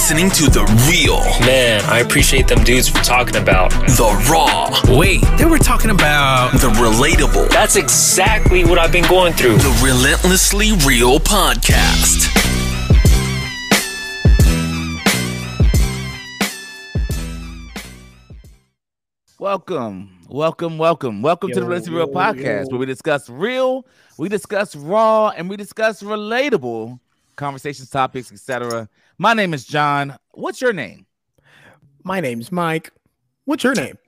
[0.00, 3.70] listening to The Real, Man, I appreciate them dudes for talking about.
[3.70, 6.52] The Raw, Wait, they were talking about.
[6.52, 9.58] The Relatable, That's exactly what I've been going through.
[9.58, 12.28] The Relentlessly Real Podcast.
[19.38, 22.68] Welcome, welcome, welcome, welcome to the Yo, Relentlessly Real Podcast, yo.
[22.70, 23.84] where we discuss real,
[24.16, 26.98] we discuss raw, and we discuss relatable
[27.36, 28.88] conversations, topics, etc.
[29.20, 30.16] My name is John.
[30.30, 31.04] What's your name?
[32.02, 32.90] My name's Mike.
[33.44, 33.98] What's your name?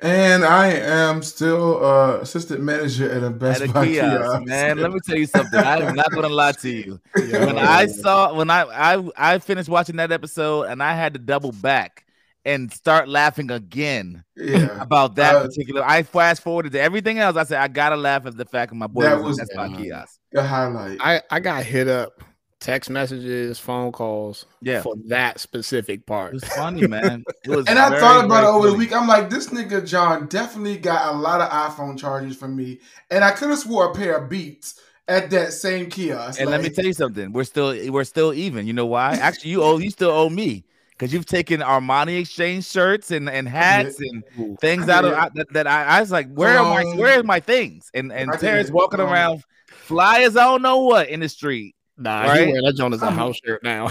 [0.00, 4.46] And I am still uh, assistant manager at a Best At a Buy kiosk, kiosk.
[4.46, 4.78] man.
[4.78, 5.58] Let me tell you something.
[5.58, 7.00] I'm not gonna lie to you.
[7.14, 8.62] When I saw, when I
[8.96, 12.04] I I finished watching that episode, and I had to double back
[12.44, 15.82] and start laughing again yeah, about that Uh, particular.
[15.84, 17.36] I fast forwarded to everything else.
[17.36, 19.54] I said I gotta laugh at the fact of my boy That was, was- that's
[19.56, 20.20] my uh, kiosk.
[20.30, 20.98] the highlight.
[21.00, 22.22] I I got hit up,
[22.62, 24.82] text messages, phone calls, Yeah.
[24.82, 26.34] for that specific part.
[26.34, 27.24] It's funny, man.
[27.44, 28.92] It was and I thought about it over the week.
[28.92, 33.24] I'm like, this nigga John definitely got a lot of iPhone chargers from me, and
[33.24, 36.40] I could have swore a pair of Beats at that same kiosk.
[36.40, 37.32] And let me tell you something.
[37.32, 38.66] We're still we're still even.
[38.66, 39.14] You know why?
[39.14, 43.48] Actually, you owe you still owe me because you've taken Armani exchange shirts and, and
[43.48, 44.22] hats and
[44.60, 45.14] things out of.
[45.14, 47.90] I, that, that I, I was like, where are my where are my things?
[47.92, 48.36] And and I.
[48.36, 51.74] Terrence walking around fly as I don't know what in the street.
[52.02, 52.40] Nah, Right?
[52.40, 53.88] he wearing that joint as a I'm- house shirt now.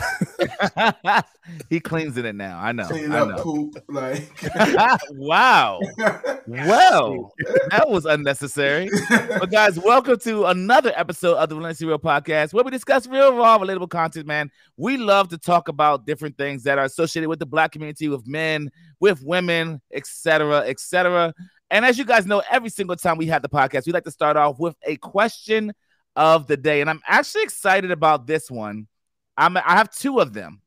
[1.69, 2.59] he cleans in it now.
[2.61, 2.85] I know.
[2.85, 3.43] clean I up know.
[3.43, 3.77] poop.
[3.87, 4.29] Like,
[5.11, 5.79] wow.
[6.45, 7.33] Well,
[7.69, 8.89] that was unnecessary.
[9.09, 13.33] But guys, welcome to another episode of the Valencia Real Podcast, where we discuss real,
[13.35, 14.27] raw, relatable content.
[14.27, 18.09] Man, we love to talk about different things that are associated with the Black community,
[18.09, 21.33] with men, with women, etc., etc.
[21.69, 24.11] And as you guys know, every single time we have the podcast, we like to
[24.11, 25.71] start off with a question
[26.21, 28.87] of the day, and I'm actually excited about this one.
[29.35, 30.61] I'm I have two of them.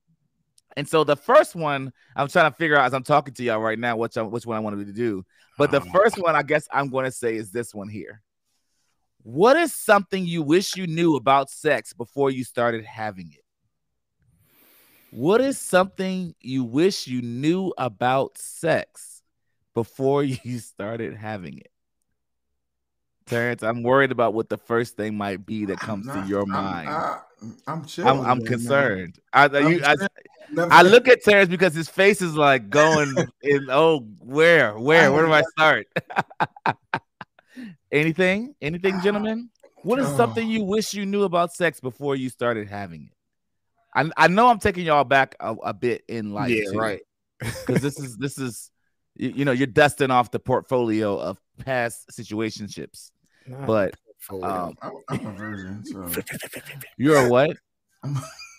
[0.76, 3.60] And so the first one, I'm trying to figure out as I'm talking to y'all
[3.60, 5.24] right now, which I, which one I wanted to do.
[5.56, 5.92] But the uh-huh.
[5.92, 8.20] first one, I guess I'm going to say is this one here.
[9.22, 13.44] What is something you wish you knew about sex before you started having it?
[15.12, 19.22] What is something you wish you knew about sex
[19.72, 21.70] before you started having it?
[23.26, 26.50] Terrence, I'm worried about what the first thing might be that comes to your I'm-
[26.50, 26.88] mind.
[26.88, 27.20] I,
[27.66, 28.20] I'm chilling.
[28.20, 29.18] I'm, I'm concerned.
[29.32, 29.96] I, you, I,
[30.70, 33.66] I look at Terrence because his face is like going in.
[33.70, 35.86] Oh, where, where, where do I start?
[37.92, 39.50] Anything, anything, gentlemen?
[39.82, 40.50] What is something Oh.
[40.50, 43.12] you wish you knew about sex before you started having it?
[43.94, 47.00] I, I know I'm taking y'all back a, a bit in life, yeah, right.
[47.38, 48.72] Because this is this is
[49.14, 53.12] you, you know you're dusting off the portfolio of past situationships,
[53.46, 53.94] Nah, but
[54.30, 56.08] um, I'm, I'm a virgin, so
[56.96, 57.56] you're a what?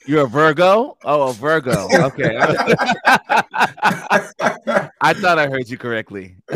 [0.07, 0.97] You're a Virgo?
[1.03, 1.88] Oh, a Virgo.
[1.91, 2.38] Okay.
[5.01, 6.35] I thought I heard you correctly.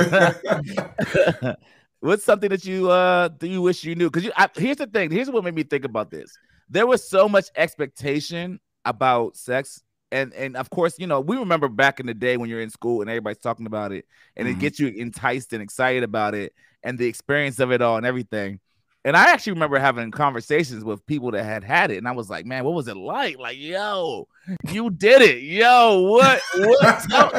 [2.02, 4.10] What's something that you uh do you wish you knew?
[4.10, 5.12] Because you I, here's the thing.
[5.12, 6.32] Here's what made me think about this.
[6.70, 11.68] There was so much expectation about sex, and and of course, you know, we remember
[11.68, 14.06] back in the day when you're in school and everybody's talking about it,
[14.36, 14.60] and it Mhm.
[14.60, 16.54] gets you enticed and excited about it,
[16.84, 18.60] and the experience of it all and everything.
[19.06, 22.30] And I actually remember having conversations with people that had had it, and I was
[22.30, 23.38] like, "Man, what was it like?
[23.40, 24.28] Like, yo,
[24.72, 26.42] you did it, yo, what?
[26.58, 26.80] What?
[27.10, 27.32] Talk,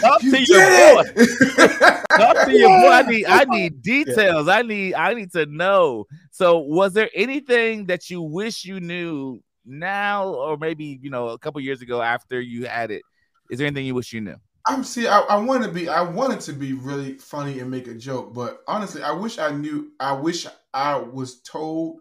[0.00, 1.02] talk You to your boy.
[2.16, 2.88] Talk to your boy.
[2.88, 4.48] I need, I need details.
[4.48, 6.06] I need, I need to know.
[6.32, 11.38] So, was there anything that you wish you knew now, or maybe you know, a
[11.38, 13.02] couple years ago after you had it?
[13.50, 14.36] Is there anything you wish you knew?
[14.66, 15.06] I'm see.
[15.06, 15.88] I, I want to be.
[15.88, 19.50] I wanted to be really funny and make a joke, but honestly, I wish I
[19.50, 19.92] knew.
[20.00, 22.00] I wish I was told,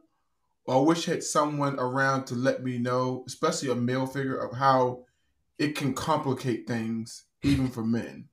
[0.66, 4.38] or I wish I had someone around to let me know, especially a male figure,
[4.38, 5.06] of how
[5.60, 8.30] it can complicate things, even for men.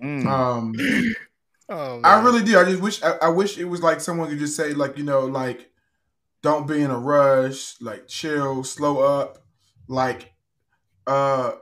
[0.00, 0.26] Mm.
[0.26, 1.14] Um,
[1.70, 2.58] Oh, I really do.
[2.58, 3.02] I just wish.
[3.02, 5.67] I, I wish it was like someone could just say, like you know, like
[6.42, 9.38] don't be in a rush, like chill, slow up,
[9.88, 10.34] like
[11.06, 11.52] uh,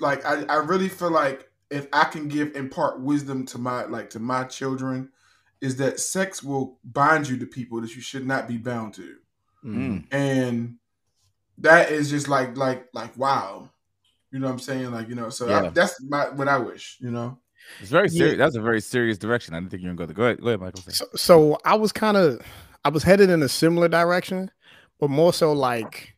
[0.00, 4.10] like I, I really feel like if I can give impart wisdom to my like
[4.10, 5.10] to my children,
[5.60, 9.16] is that sex will bind you to people that you should not be bound to,
[9.64, 10.04] Mm.
[10.12, 10.76] and
[11.58, 13.68] that is just like like like wow,
[14.30, 14.92] you know what I'm saying?
[14.92, 17.38] Like you know, so I, that's my what I wish, you know.
[17.80, 18.18] It's very Yeah.
[18.18, 18.38] serious.
[18.38, 19.54] That's a very serious direction.
[19.54, 20.22] I didn't think you were going to go.
[20.22, 20.80] Go ahead, go ahead, Michael.
[20.88, 22.40] So, so I was kind of
[22.84, 24.50] I was headed in a similar direction,
[25.00, 26.14] but more so like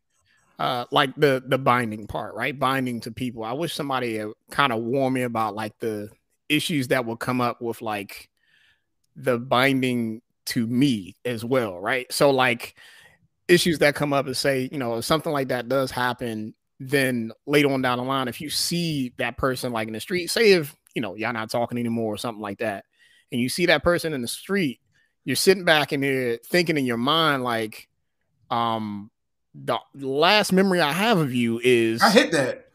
[0.59, 2.59] uh like the the binding part, right?
[2.59, 3.45] Binding to people.
[3.45, 6.11] I wish somebody had kind of warned me about like the
[6.49, 8.29] issues that will come up with like
[9.17, 12.13] the binding to me as well, right?
[12.13, 12.77] So like
[13.49, 17.33] issues that come up and say, you know, if something like that does happen, then
[17.47, 20.53] later on down the line, if you see that person like in the street, say
[20.53, 22.85] if you know y'all not talking anymore or something like that,
[23.33, 24.81] and you see that person in the street,
[25.25, 27.89] you're sitting back in there thinking in your mind like,
[28.51, 29.11] um,
[29.55, 32.67] the last memory I have of you is I hit that.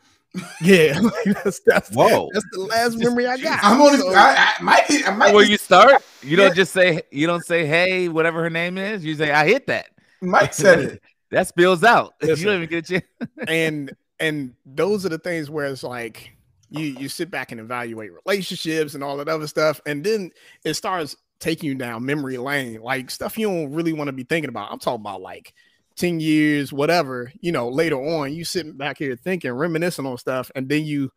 [0.62, 1.00] yeah,
[1.44, 2.30] that's, that's Whoa.
[2.33, 3.59] that's the last memory I got.
[3.63, 4.00] I'm only.
[4.00, 4.83] So- I, I might.
[4.83, 5.33] hit- I might.
[5.33, 6.53] Where you start, you don't Yeah.
[6.53, 9.06] just say you don't say hey, whatever her name is.
[9.06, 9.88] You say I hit that.
[10.21, 11.01] Mike said it.
[11.31, 12.13] That spills out.
[12.21, 13.06] you don't even get a chance.
[13.48, 16.31] and and those are the things where it's like
[16.69, 20.31] you you sit back and evaluate relationships and all that other stuff and then
[20.63, 24.24] it starts taking you down memory lane like stuff you don't really want to be
[24.24, 25.54] thinking about i'm talking about like
[25.96, 30.50] 10 years whatever you know later on you sitting back here thinking reminiscing on stuff
[30.56, 31.10] and then you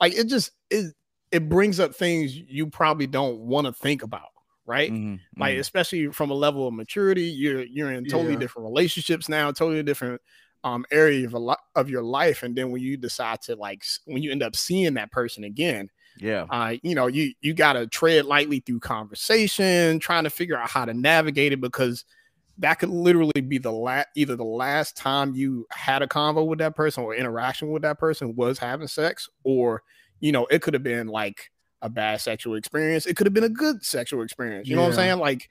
[0.00, 0.94] like it just it
[1.32, 4.28] it brings up things you probably don't want to think about
[4.66, 5.60] right Mhm, like mhm.
[5.60, 8.40] especially from a level of maturity you're you're in totally Yeah.
[8.40, 10.20] different relationships now totally different
[10.62, 13.82] um area of, a lo- of your life and then when you decide to like
[14.06, 15.88] when you end up seeing that person again
[16.18, 16.46] yeah.
[16.50, 20.68] uh you know you you got to tread lightly through conversation trying to figure out
[20.68, 22.04] how to navigate it because
[22.58, 26.58] that could literally be the last either the last time you had a convo with
[26.58, 29.82] that person or interaction with that person was having sex or
[30.20, 31.50] you know it could have been like
[31.82, 33.04] a bad sexual experience.
[33.04, 34.66] It could have been a good sexual experience.
[34.66, 35.18] You know what i'm saying?
[35.18, 35.50] Like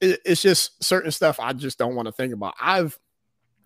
[0.00, 2.54] it, it's just certain stuff i just don't want to think about.
[2.60, 2.98] I've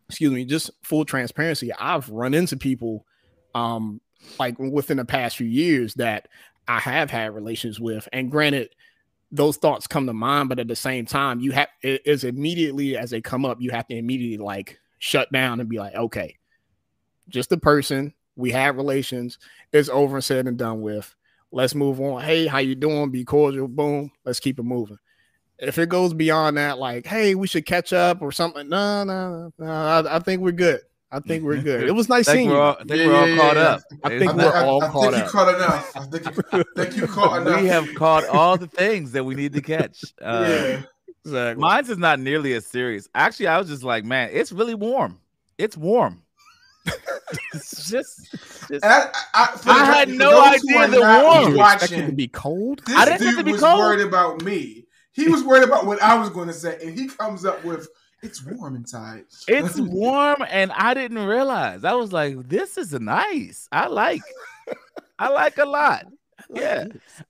[0.08, 3.06] excuse me just full transparency i've run into people
[3.54, 3.98] um
[4.38, 6.28] like within the past few years that
[6.68, 8.08] i have had relations with.
[8.12, 8.70] And granted
[9.30, 12.96] those thoughts come to mind but at the same time you have it is immediately
[12.96, 16.36] as they come up you have to immediately like shut down and be like okay
[17.28, 19.38] just a person we had relations
[19.72, 21.14] it's over and said and done with.
[21.50, 22.22] Let's move on.
[22.22, 23.10] Hey how you doing?
[23.10, 23.68] Be cordial.
[23.68, 24.10] Boom.
[24.24, 24.98] Let's keep it moving.
[25.58, 29.52] If it goes beyond that like hey we should catch up or something no no
[29.58, 30.80] no I, I think we're good
[31.12, 32.90] i think we're good it was nice I think seeing we're you all, I think
[32.90, 33.62] Yeah, we're all yeah, caught yeah.
[33.62, 33.82] up.
[34.04, 35.30] I think I we're think, I, all I caught think you up.
[35.30, 35.96] caught enough.
[35.96, 37.60] I think, I think you caught enough.
[37.60, 40.02] we have caught all the things that we need to catch.
[40.22, 40.82] Uh, yeah.
[41.24, 43.08] exactly Mine's is not nearly as serious.
[43.14, 45.18] Actually, I was just like, man, it's really warm.
[45.58, 46.22] It's warm.
[47.54, 51.44] it's just, just And I, I, for I the- had no idea are the warm.
[51.52, 53.78] Did you expect to be cold this I didn't have dude to be was cold.
[53.78, 54.86] worried about me.
[55.12, 57.86] He was worried about what I was going to say, and he comes up with,
[58.22, 61.84] "It's warm inside." it's warm, and I didn't realize.
[61.84, 63.68] I was like, this is nice.
[63.72, 64.22] I like,
[65.18, 66.06] I like a lot.
[66.54, 66.84] Yeah.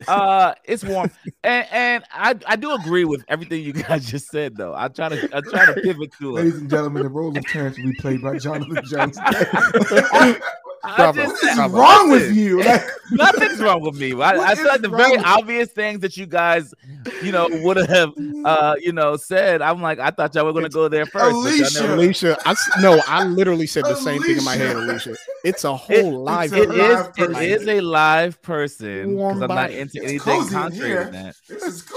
[0.09, 1.11] Uh, it's warm,
[1.45, 4.75] and and I I do agree with everything you guys just said though.
[4.75, 6.41] I try to I try to pivot to it.
[6.41, 9.19] Ladies and gentlemen, the role of Terrence will be played by Jonathan Jones.
[10.85, 11.23] I Bravo.
[11.23, 11.79] just what is Bravo.
[11.79, 12.63] wrong with you?
[12.63, 12.83] Like,
[13.13, 14.13] Nothing's wrong with me.
[14.13, 16.75] I, What I feel like the very with- obvious things that you guys,
[17.23, 18.13] you know, would have,
[18.45, 19.63] uh, you know, said.
[19.63, 21.35] I'm like, I thought y'all were gonna go there first.
[21.37, 21.83] Alicia.
[21.83, 25.11] never- Alicia, I s- no, I literally said the same thing in my head, Alicia.
[25.11, 25.23] Alicia.
[25.45, 26.53] It's a whole It- live.
[26.53, 27.43] it's It a live person.
[27.45, 31.05] is a live person because I'm not into It's anything contrary here.
[31.05, 31.35] to that.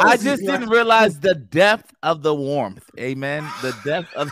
[0.01, 2.87] I just Like, didn't realize the depth of the warmth.
[2.99, 3.47] Amen.
[3.61, 4.29] The depth of.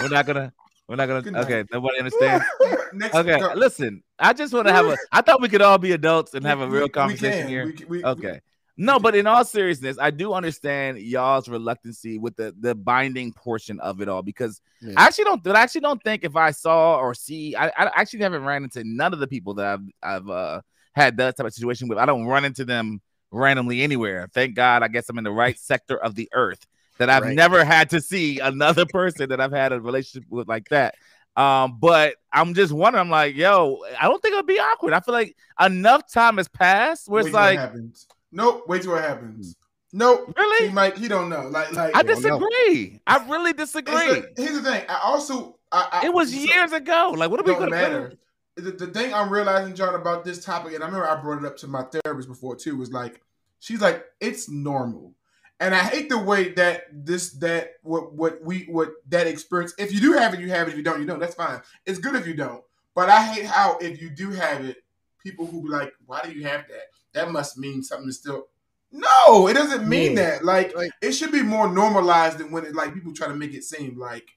[0.00, 0.52] we're not gonna.
[0.88, 1.40] We're not gonna.
[1.42, 2.44] Okay, nobody understands.
[2.92, 4.02] Next, Okay, listen.
[4.18, 4.96] I just want to have a.
[5.12, 7.66] I thought we could all be adults and have a real conversation here.
[7.66, 8.40] We- we- Okay.
[8.76, 13.78] No, but in all seriousness, I do understand y'all's reluctancy with the the binding portion
[13.80, 14.94] of it all because Yeah.
[14.96, 15.46] I actually don't.
[15.46, 18.82] I actually don't think if I saw or see, I, I actually haven't ran into
[18.84, 20.60] none of the people that I've I've uh,
[20.92, 21.98] had that type of situation with.
[21.98, 24.28] I don't run into them randomly anywhere.
[24.34, 24.82] Thank God.
[24.82, 26.66] I guess I'm in the right sector of the earth
[26.98, 27.34] that I've Right.
[27.34, 30.94] never had to see another person that I've had a relationship with like that.
[31.36, 33.00] Um, but I'm just wondering.
[33.00, 34.92] I'm like, yo, I don't think it'll be awkward.
[34.92, 38.06] I feel like enough time has passed where wait it's like, happens.
[38.30, 38.64] Nope.
[38.68, 39.56] Wait till it happens.
[39.92, 40.32] Nope.
[40.36, 40.68] really?
[40.68, 40.96] He might.
[40.96, 41.48] He don't know.
[41.48, 41.94] Like, like.
[41.96, 43.00] I disagree.
[43.06, 43.94] I really disagree.
[43.94, 44.84] the- here's the thing.
[44.88, 45.56] I also.
[45.72, 47.14] I, I, It was so- years ago.
[47.16, 48.12] Like, what are we don't gonna matter.
[48.56, 51.44] The, the thing I'm realizing, John, about this topic, and I remember I brought it
[51.44, 53.20] up to my therapist before too, was like,
[53.58, 55.12] she's like, it's normal.
[55.60, 59.72] And I hate the way that this that what what we what that experience.
[59.78, 60.72] If you do have it, you have it.
[60.72, 61.20] If you don't, you don't.
[61.20, 61.60] That's fine.
[61.86, 62.62] It's good if you don't.
[62.94, 64.78] But I hate how if you do have it,
[65.22, 66.86] people who be like, why do you have that?
[67.12, 68.48] That must mean something is still.
[68.92, 70.30] No, it doesn't mean Yeah.
[70.30, 70.44] that.
[70.44, 73.54] Like, Like- it should be more normalized than when it like people try to make
[73.54, 74.28] it seem like.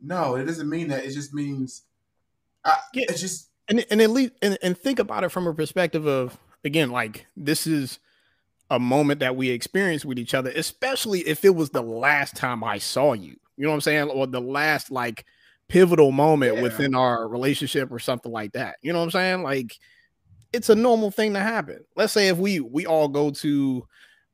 [0.00, 1.04] No, it doesn't mean that.
[1.04, 1.82] It just means.
[2.64, 3.06] I, Yeah.
[3.08, 6.38] It's just and and at least and, and think about it from a perspective of
[6.64, 7.98] again like this is
[8.70, 12.64] a moment that we experienced with each other especially if it was the last time
[12.64, 13.36] i saw you.
[13.56, 14.10] You know what i'm saying?
[14.10, 15.24] Or the last like
[15.68, 16.62] pivotal moment Yeah.
[16.62, 18.76] within our relationship or something like that.
[18.82, 19.42] You know what i'm saying?
[19.42, 19.76] Like
[20.52, 21.84] it's a normal thing to happen.
[21.96, 23.86] Let's say if we we all go to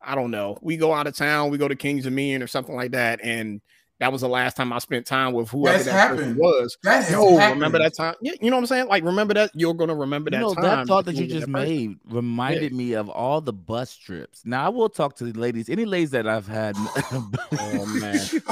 [0.05, 2.49] i don't know we go out of town we go to kings of dominion or
[2.49, 3.61] something like that and
[4.02, 6.76] that was the last time I spent time with whoever That's that person was.
[6.82, 7.61] That Yo, happened.
[7.61, 8.16] remember that time?
[8.21, 8.88] Yeah, you know what I'm saying?
[8.88, 10.64] Like, remember that you're gonna remember that know, time.
[10.64, 11.52] that thought that you just person.
[11.52, 14.42] made reminded me of all the bus trips.
[14.44, 16.75] Now I will talk to the ladies, any ladies that I've had
[17.12, 18.18] Oh man,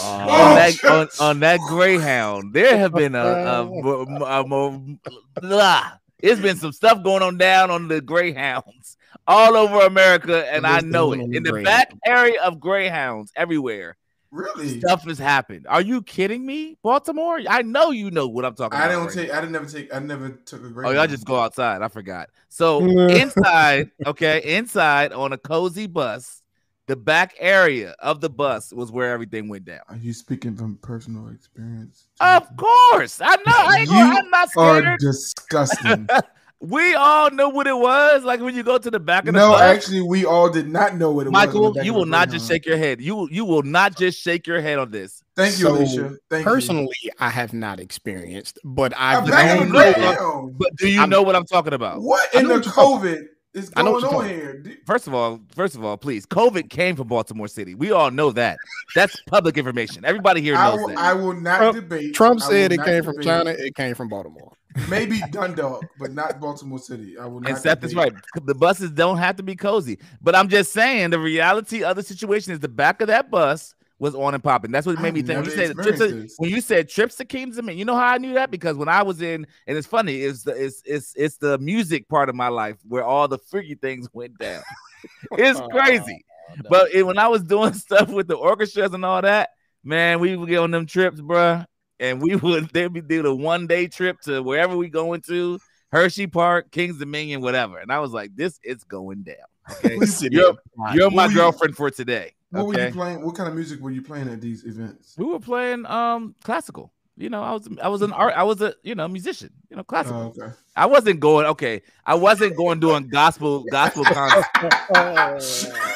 [0.00, 2.54] Oh, on oh, that on, on that Greyhound.
[2.54, 5.90] There have been a, a, a, a- blah.
[6.18, 10.80] it's been some stuff going on down on the Greyhounds all over America, and I
[10.80, 11.20] know it.
[11.20, 13.98] In with the back area of Greyhounds, everywhere,
[14.32, 14.80] really?
[14.80, 15.66] stuff has happened.
[15.68, 17.40] Are you kidding me, Baltimore?
[17.48, 18.92] I know you know what I'm talking I about.
[18.92, 19.32] don't right take.
[19.32, 19.94] I didn't never take.
[19.94, 20.88] I never took a great.
[20.88, 21.82] Oh, y'all just go outside.
[21.82, 22.30] I forgot.
[22.48, 26.42] So inside, okay, inside on a cozy bus,
[26.88, 29.82] the back area of the bus was where everything went down.
[29.88, 32.08] Are you speaking from personal experience?
[32.20, 33.42] Of course, I know.
[33.46, 36.08] I ain't gonna, You I'm not are disgusting.
[36.64, 38.22] We all know what it was.
[38.22, 39.60] Like when you go to the back of the no, bus.
[39.62, 41.32] actually, we all did not know what it was.
[41.32, 42.62] Michael, you will not just Greyhound.
[42.62, 43.00] shake your head.
[43.00, 45.24] You you will not just shake your head on this.
[45.34, 46.16] Thank you, So, Alicia.
[46.30, 46.52] Thank you.
[46.52, 48.92] personally, I have not experienced, but.
[48.96, 52.00] I've A back of known know- But do you I'm- know what I'm talking about?
[52.00, 54.78] What in the what you're talking COVID is I know what going you're on here?
[54.86, 57.74] First of all, first of all, please, COVID came from Baltimore City.
[57.74, 58.58] We all know that.
[58.94, 60.04] That's public information.
[60.04, 60.98] Everybody here I knows will, that.
[60.98, 62.14] I will not Trump- debate.
[62.14, 63.22] Trump said it not came from.
[63.22, 63.50] China.
[63.50, 64.52] It came from Baltimore.
[64.88, 67.18] Maybe Dundalk, but not Baltimore City.
[67.18, 67.50] I will not.
[67.50, 68.12] And Seth is right.
[68.44, 69.98] The buses don't have to be cozy.
[70.22, 73.74] But I'm just saying the reality of the situation is the back of that bus
[74.02, 74.72] was on and popping.
[74.72, 75.38] That's what made me think.
[75.38, 78.08] When you, said trips to, when you said trips to King's Dominion, you know how
[78.08, 78.50] I knew that?
[78.50, 82.08] Because when I was in, and it's funny, it's the it's it's it's the music
[82.08, 84.60] part of my life where all the freaky things went down.
[85.32, 86.24] it's crazy.
[86.68, 89.50] But it, when I was doing stuff with the orchestras and all that,
[89.84, 91.64] man, we would get on them trips, bruh,
[92.00, 95.60] and we would they'd be do the one day trip to wherever we going to
[95.92, 97.78] Hershey Park, Kings Dominion, whatever.
[97.78, 99.36] And I was like, this is going down.
[99.84, 99.96] Okay,
[100.28, 100.54] you're,
[100.92, 102.32] you're my girlfriend for today.
[102.52, 103.24] What were you playing?
[103.24, 105.14] What kind of music were you playing at these events?
[105.16, 106.92] we were playing um classical.
[107.16, 109.50] You know, I was I was an art, I was a you know musician.
[109.70, 110.34] You know, classical.
[110.36, 110.52] Oh, okay.
[110.76, 111.82] I wasn't going okay.
[112.06, 115.68] I wasn't going doing gospel gospel concerts.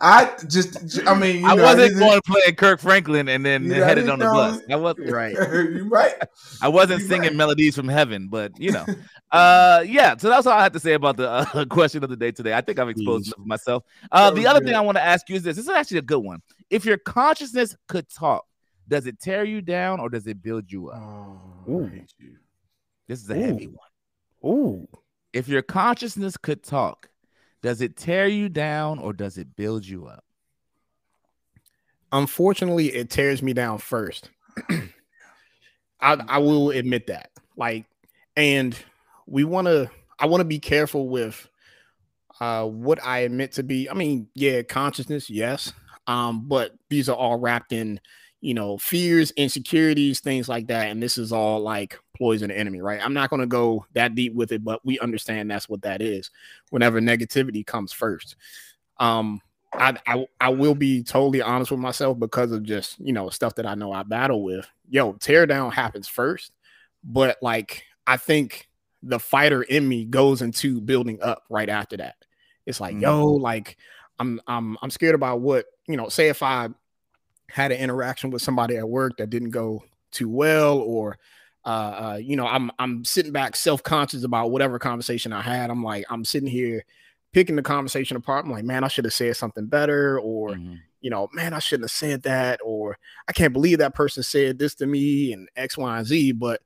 [0.00, 3.64] I just, I mean, you I know, wasn't going to play Kirk Franklin and then
[3.64, 4.32] Yeah, I headed on the know.
[4.32, 4.62] bus.
[4.70, 5.34] I was right.
[5.34, 6.14] you right.
[6.62, 7.36] I wasn't You singing right.
[7.36, 8.86] melodies from heaven, but you know,
[9.32, 10.16] uh, yeah.
[10.16, 12.54] So that's all I have to say about the uh, question of the day today.
[12.54, 13.46] I think I've exposed Jeez.
[13.46, 13.84] myself.
[14.10, 14.68] Uh, the other good.
[14.68, 16.40] thing I want to ask you is this: This is actually a good one.
[16.70, 18.46] If your consciousness could talk,
[18.88, 21.02] does it tear you down or does it build you up?
[21.02, 21.40] Oh,
[21.72, 21.84] Ooh.
[21.86, 22.36] I hate you.
[23.06, 23.40] This is a Ooh.
[23.42, 24.50] heavy one.
[24.50, 24.88] Ooh,
[25.34, 27.09] If your consciousness could talk,
[27.62, 30.24] does it tear you down or does it build you up?
[32.12, 34.30] unfortunately, it tears me down first.
[36.00, 37.30] I I will admit that.
[37.56, 37.86] Like,
[38.36, 38.76] and
[39.26, 39.90] we want to.
[40.18, 41.48] I want to be careful with
[42.40, 43.88] uh what I admit to be.
[43.88, 45.72] I mean, yeah, consciousness, yes.
[46.06, 48.00] Um, but these are all wrapped in,
[48.40, 50.88] you know, fears, insecurities, things like that.
[50.88, 53.00] And this is all like ploys of the enemy, right?
[53.02, 56.02] I'm not going to go that deep with it, but we understand that's what that
[56.02, 56.30] is.
[56.68, 58.36] Whenever negativity comes first,
[58.98, 59.40] um,
[59.72, 63.54] I, I I will be totally honest with myself because of just you know stuff
[63.54, 64.68] that I know I battle with.
[64.88, 66.52] Yo, tear down happens first,
[67.02, 68.68] but like I think
[69.02, 72.16] the fighter in me goes into building up right after that.
[72.66, 73.02] It's like, Mm.
[73.02, 73.78] yo, like
[74.18, 76.08] I'm I'm I'm scared about what you know.
[76.08, 76.68] Say if I
[77.48, 81.16] had an interaction with somebody at work that didn't go too well, or
[81.64, 85.70] uh, uh you know, I'm I'm sitting back self conscious about whatever conversation I had.
[85.70, 86.84] I'm like, I'm sitting here
[87.32, 88.44] picking the conversation apart.
[88.44, 90.78] I'm like, man, I should have said something better, or Mhm.
[91.00, 92.98] you know, man, I shouldn't have said that, or
[93.28, 96.32] I can't believe that person said this to me and X, Y, and Z.
[96.32, 96.60] But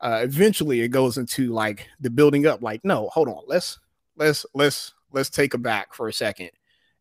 [0.00, 2.62] uh, eventually, it goes into like the building up.
[2.62, 3.78] Like, no, hold on, let's
[4.16, 6.50] let's let's let's take it back for a second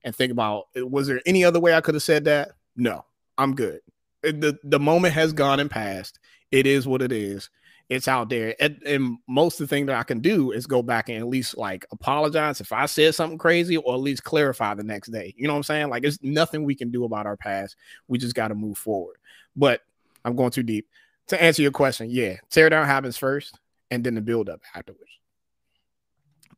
[0.04, 2.52] and think about uh, was there any other way I could have said that?
[2.76, 3.06] No,
[3.38, 3.80] I'm good.
[4.24, 6.20] The The moment has gone and passed.
[6.52, 7.50] It is what it is.
[7.88, 10.82] It's out there, and, and most of the thing that I can do is go
[10.82, 14.74] back and at least like apologize if I said something crazy, or at least clarify
[14.74, 15.36] the next day.
[15.38, 15.90] You know what I'm saying?
[15.90, 17.76] Like, there's nothing we can do about our past.
[18.08, 19.18] We just got to move forward.
[19.56, 19.82] But
[20.24, 20.88] I'm going too deep.
[21.28, 23.60] To answer your question, yeah, tear down happens first,
[23.92, 25.12] and then the build up afterwards.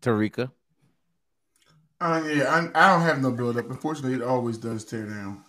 [0.01, 0.50] Tarika.
[2.00, 3.70] Uh, yeah, I, I don't have no build up.
[3.70, 5.44] Unfortunately, it always does tear down.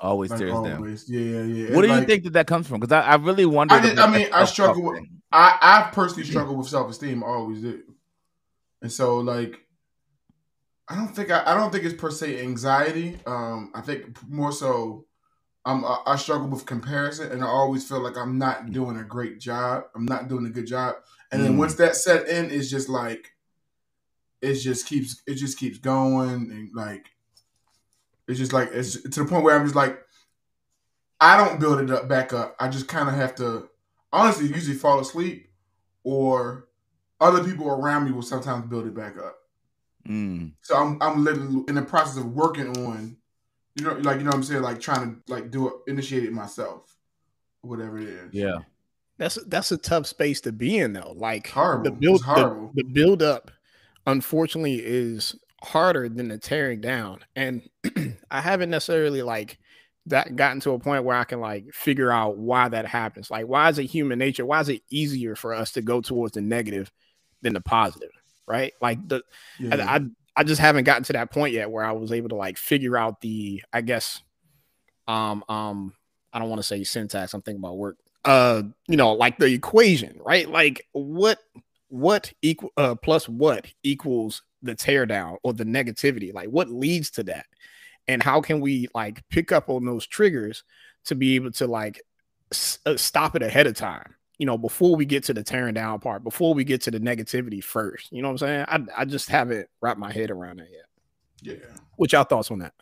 [0.00, 0.76] Always Like tears down.
[0.76, 1.08] always.
[1.10, 1.74] Yeah, yeah, yeah.
[1.74, 2.80] What do It's you think that that comes from?
[2.80, 3.74] Because I, I really wonder.
[3.74, 7.22] I did- I mean, I struggle with- I I personally struggle with self esteem.
[7.24, 7.82] I always do,
[8.80, 9.60] and so like,
[10.88, 13.18] I don't think I, I don't think it's per se anxiety.
[13.26, 15.04] Um, I think more so,
[15.64, 19.04] I'm I, I struggle with comparison, and I always feel like I'm not doing a
[19.04, 19.84] great job.
[19.96, 20.94] I'm not doing a good job,
[21.32, 21.58] and then Mm.
[21.58, 23.32] once that set in, it's just like,
[24.40, 27.06] it just keeps it just keeps going, and like,
[28.28, 29.98] it's just like it's to the point where I'm just like.
[31.18, 32.54] I don't build it up back up.
[32.60, 33.70] I just kind of have to
[34.12, 35.48] honestly usually fall asleep
[36.04, 36.68] or
[37.20, 39.36] other people around me will sometimes build it back up.
[40.06, 40.52] Mm.
[40.60, 43.16] So I'm I'm literally in the process of working on,
[43.76, 46.24] you know, like you know what I'm saying, like trying to like do it, initiate
[46.24, 46.94] it myself,
[47.62, 48.34] whatever it is.
[48.34, 48.58] Yeah.
[49.18, 51.14] That's that's a tough space to be in though.
[51.16, 51.84] Like Horrible.
[51.84, 52.72] the build horrible.
[52.74, 53.50] The, the build up
[54.06, 55.34] unfortunately is
[55.66, 57.20] harder than the tearing down.
[57.34, 57.68] And
[58.30, 59.58] I haven't necessarily like
[60.06, 63.30] that gotten to a point where I can like figure out why that happens.
[63.30, 64.46] Like why is it human nature?
[64.46, 66.90] Why is it easier for us to go towards the negative
[67.42, 68.10] than the positive?
[68.46, 68.72] Right?
[68.80, 69.22] Like the
[69.58, 69.76] Yeah.
[69.76, 70.00] I, I
[70.38, 72.96] I just haven't gotten to that point yet where I was able to like figure
[72.96, 74.22] out the I guess
[75.08, 75.94] um um
[76.32, 77.32] I don't want to say syntax.
[77.34, 77.96] I'm thinking about work.
[78.24, 80.48] Uh, you know, like the equation, right?
[80.48, 81.38] Like what
[81.88, 86.32] what equal uh plus what equals the tear down or the negativity?
[86.34, 87.46] Like what leads to that?
[88.08, 90.62] And how can we like pick up on those triggers
[91.06, 92.00] to be able to like
[92.52, 94.14] s- uh, stop it ahead of time?
[94.38, 97.00] You know, before we get to the tearing down part, before we get to the
[97.00, 98.12] negativity first.
[98.12, 98.64] You know what I'm saying?
[98.68, 100.84] I I just haven't wrapped my head around that yet.
[101.40, 101.76] yeah.
[101.96, 102.74] What y'all thoughts on that?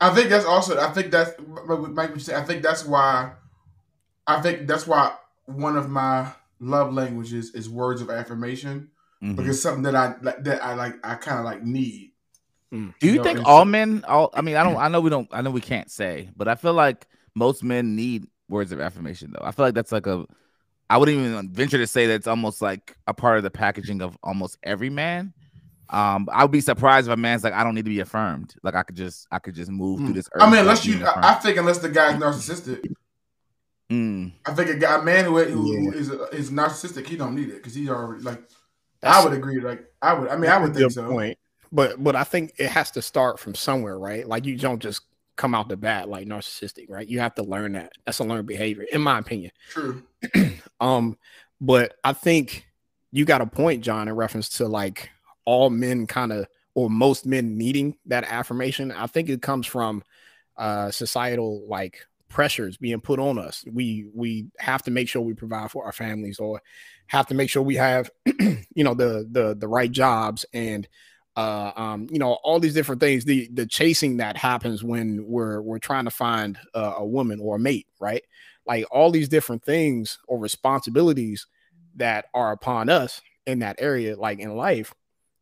[0.00, 0.78] I think that's also.
[0.80, 2.28] I think that's Mike.
[2.30, 3.32] I think that's why.
[4.26, 5.14] I think that's why
[5.46, 6.30] one of my
[6.60, 8.91] love languages is words of affirmation
[9.22, 9.36] Mhm.
[9.36, 10.94] because it's something that I like that I like.
[11.04, 12.10] I kind of like need.
[12.70, 14.02] Do you know, think and all so- men?
[14.08, 14.76] All I mean, I don't.
[14.76, 15.28] I know we don't.
[15.30, 19.32] I know we can't say, but I feel like most men need words of affirmation.
[19.32, 20.24] Though I feel like that's like a.
[20.90, 24.02] I wouldn't even venture to say that it's almost like a part of the packaging
[24.02, 25.32] of almost every man.
[25.90, 28.54] Um, I would be surprised if a man's like, I don't need to be affirmed.
[28.62, 30.12] Like I could just, I could just move through Hmm.
[30.14, 30.28] this.
[30.40, 32.82] I mean, unless you, I, I think unless the guy's narcissistic,
[33.90, 35.98] Mm, I think a guy, a man who, who, who Yeah.
[35.98, 38.42] is is narcissistic, he don't need it because he's already like.
[39.02, 39.60] That's- I would agree.
[39.60, 40.28] Like I would.
[40.28, 41.08] I mean, I would think so.
[41.08, 41.38] Point.
[41.70, 44.26] But but I think it has to start from somewhere, right?
[44.26, 45.02] Like you don't just
[45.36, 47.08] come out the bat like narcissistic, right?
[47.08, 47.92] You have to learn that.
[48.04, 49.52] That's a learned behavior, in my opinion.
[49.70, 50.02] True.
[50.80, 51.16] Um,
[51.60, 52.66] but I think
[53.12, 55.10] you got a point, John, in reference to like
[55.44, 58.90] all men kind of or most men needing that affirmation.
[58.90, 60.02] I think it comes from
[60.56, 63.64] uh societal like pressures being put on us.
[63.70, 66.60] We we have to make sure we provide for our families or
[67.12, 70.88] have to make sure we have you know the the the right jobs and
[71.36, 75.60] uh um you know all these different things the the chasing that happens when we're
[75.60, 78.22] we're trying to find a woman or a mate right?
[78.66, 81.46] Like all these different things or responsibilities
[81.96, 84.94] that are upon us in that area like in life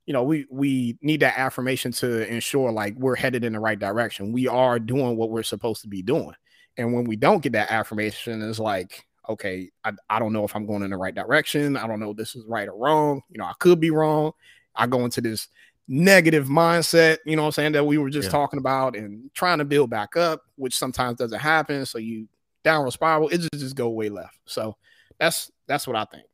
[0.07, 3.79] you know we we need that affirmation to ensure like we're headed in the right
[3.79, 4.33] direction.
[4.33, 6.35] We are doing what we're supposed to be doing.
[6.77, 10.55] And when we don't get that affirmation it's like okay I, I don't know if
[10.57, 11.77] i'm going in the right direction.
[11.77, 13.23] I don't know if this is right or wrong.
[13.31, 14.33] You know i could be wrong.
[14.75, 15.49] I go into this
[15.93, 18.31] negative mindset you know what i'm saying that we were just Yeah.
[18.33, 21.85] talking about and trying to build back up which sometimes doesn't happen.
[21.85, 22.29] So you
[22.63, 24.39] downward spiral it just, just go way left.
[24.45, 24.77] So
[25.19, 26.25] that's that's what i think.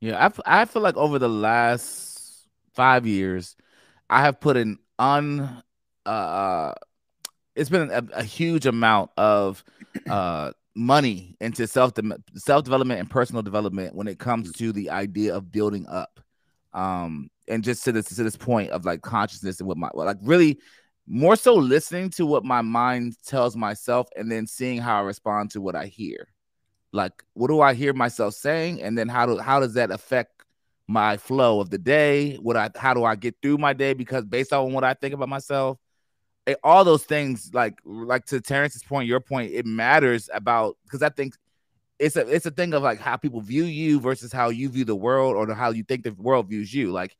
[0.00, 3.56] Yeah, I, f- I feel like over the last five years,
[4.08, 5.62] I have put an un
[6.06, 6.72] uh
[7.54, 9.62] it's been a, a huge amount of
[10.08, 11.92] uh money into self
[12.36, 16.20] self development and personal development when it comes to the idea of building up.
[16.72, 20.18] Um and just to this to this point of like consciousness and what my like
[20.22, 20.58] really
[21.06, 25.50] more so listening to what my mind tells myself and then seeing how I respond
[25.52, 26.28] to what I hear.
[26.92, 28.80] Like what do i hear myself saying?
[28.80, 30.44] And then how do how does that affect
[30.86, 32.36] my flow of the day?
[32.36, 33.94] What i how do i get through my day?
[33.94, 35.78] Because based on what i think about myself
[36.62, 41.08] all those things like like to terrence's point your point it matters about because i
[41.08, 41.34] think
[41.98, 44.84] it's a it's a thing of like how people view you versus how you view
[44.84, 47.16] the world or how you think the world views you like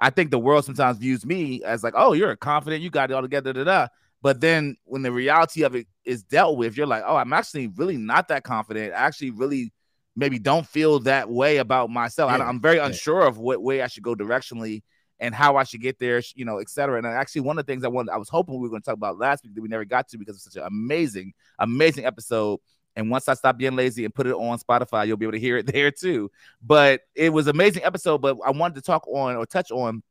[0.00, 3.14] i think the world sometimes views me as like oh you're confident you got it
[3.14, 3.86] all together da, da.
[4.22, 7.66] But then when the reality of it is dealt with, you're like, oh, I'm actually
[7.66, 8.94] really not that confident.
[8.94, 9.72] I actually really
[10.14, 12.30] maybe don't feel that way about myself.
[12.30, 12.86] I, Yeah, I'm very yeah.
[12.86, 14.82] unsure of what way I should go directionally
[15.22, 16.98] and how I should get there, you know, et cetera.
[16.98, 18.82] And uh, actually, one of the things I wanted, I was hoping we were going
[18.82, 21.32] to talk about last week that we never got to because it's such an amazing,
[21.60, 22.58] amazing episode.
[22.96, 25.40] And once I stop being lazy and put it on Spotify, you'll be able to
[25.40, 26.28] hear it there too.
[26.60, 28.18] But it was an amazing episode.
[28.18, 30.02] But I wanted to talk on or touch on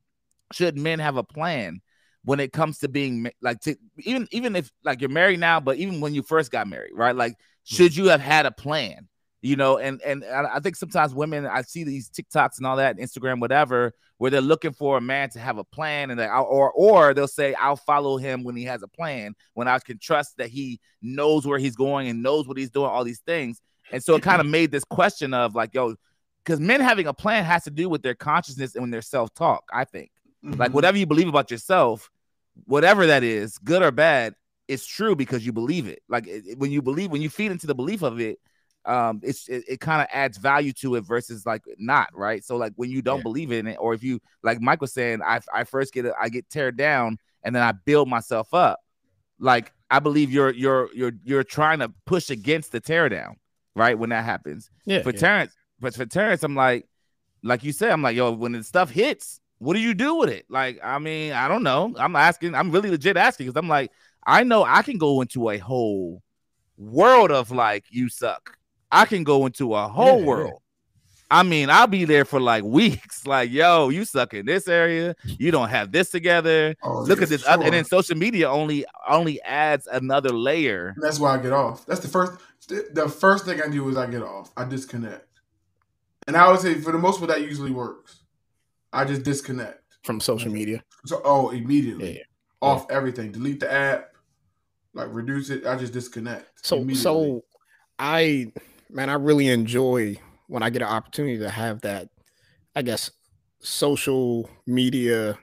[0.54, 1.82] should men have a plan
[2.24, 5.76] when it comes to being like to, even even if like you're married now, but
[5.76, 7.15] even when you first got married, right?
[7.15, 7.38] Like, mm.
[7.65, 9.10] should you have had a plan?
[9.43, 12.97] You know, and and I think sometimes women, I see these TikToks and all that,
[12.99, 16.71] Instagram, whatever, where they're looking for a man to have a plan, and they or
[16.71, 20.38] or they'll say, "I'll follow him when he has a plan," when I can trust
[20.38, 23.60] that he knows where he's going and knows what he's doing, all these things.
[23.91, 25.95] And so it kind of made this question of like, yo,
[26.45, 29.63] because men having a plan has to do with their consciousness and their self talk.
[29.73, 30.12] I think
[30.43, 30.73] like Mhm.
[30.75, 32.12] whatever you believe about yourself,
[32.65, 34.36] whatever that is, good or bad,
[34.67, 36.04] it's true because you believe it.
[36.08, 38.39] Like it- when you believe, when you feed into the belief of it,
[38.86, 42.44] um, it's it, it kind of adds value to it versus like not right.
[42.44, 43.24] So like when you don't Yeah.
[43.24, 46.13] believe in it, or if you like Mike was saying, I I first get it,
[46.20, 48.80] I get teared down and then I build myself up.
[49.39, 53.38] Like I believe you're you're you're you're trying to push against the tear down,
[53.76, 53.98] right?
[53.98, 54.70] When that happens.
[54.86, 55.20] Yeah, For yeah.
[55.20, 56.88] Terrence, but for Terrence, I'm like,
[57.44, 60.30] like you said, I'm like, yo, when the stuff hits, what do you do with
[60.30, 60.46] it?
[60.50, 61.94] Like, I mean, I don't know.
[61.98, 63.91] I'm asking, I'm really legit asking because I'm like,
[64.26, 66.22] I know I can go into a whole
[66.78, 68.58] world of like, you suck.
[68.91, 70.25] I can go into a whole Yeah, yeah.
[70.25, 70.62] world.
[71.30, 73.25] I mean, I'll be there for like weeks.
[73.25, 75.15] Like, yo, you suck in this area.
[75.23, 76.75] You don't have this together.
[76.84, 80.30] Oh, Look yeah, at this, for other, and then social media only only adds another
[80.32, 80.93] layer.
[81.01, 81.86] That's why I get off.
[81.86, 82.34] That's the first.
[82.67, 84.51] The first thing I do is I get off.
[84.58, 85.25] I disconnect,
[86.27, 88.17] and I would say for the most part that usually works.
[88.93, 89.80] I just disconnect.
[90.04, 90.84] from social media.
[91.06, 92.23] So oh, immediately Yeah.
[92.62, 93.32] off everything.
[93.32, 94.10] Delete the app,
[94.93, 95.65] like reduce it.
[95.65, 96.49] I just disconnect.
[96.65, 97.01] So immediately.
[97.01, 97.43] so
[97.97, 98.51] I
[98.91, 102.10] man, I really enjoy when I get an opportunity to have that,
[102.75, 103.12] I guess,
[103.62, 105.38] social media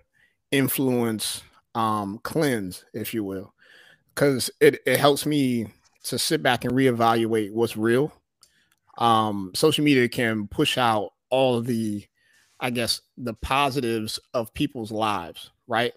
[0.51, 1.43] influence
[1.75, 3.55] um cleanse, if you will.
[4.15, 5.69] Cause it, it helps me
[6.05, 8.13] to sit back and reevaluate what's real.
[8.99, 12.05] Um, social media can push out all the,
[12.61, 15.95] I guess, the positives of people's lives, right?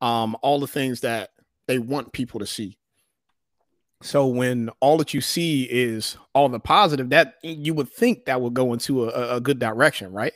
[0.00, 1.30] Um, all the things that
[1.68, 2.78] they want people to see.
[4.04, 8.38] So when all that you see is all the positive, that you would think that
[8.40, 10.34] would go into a, a good direction, right?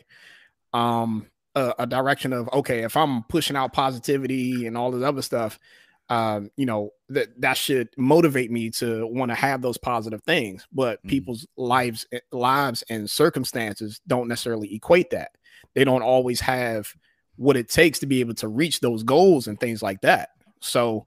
[0.73, 5.21] Um, a, a direction of okay, if I'm pushing out positivity and all this other
[5.21, 5.59] stuff,
[6.09, 10.67] um, you know that that should motivate me to want to have those positive things.
[10.73, 11.09] But Mhm.
[11.11, 15.33] people's lives, eh, lives and circumstances don't necessarily equate that.
[15.75, 16.91] They don't always have
[17.37, 20.31] what it takes to be able to reach those goals and things like that.
[20.61, 21.07] So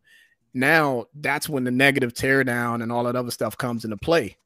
[0.53, 4.37] now that's when the negative tear down and all that other stuff comes into play.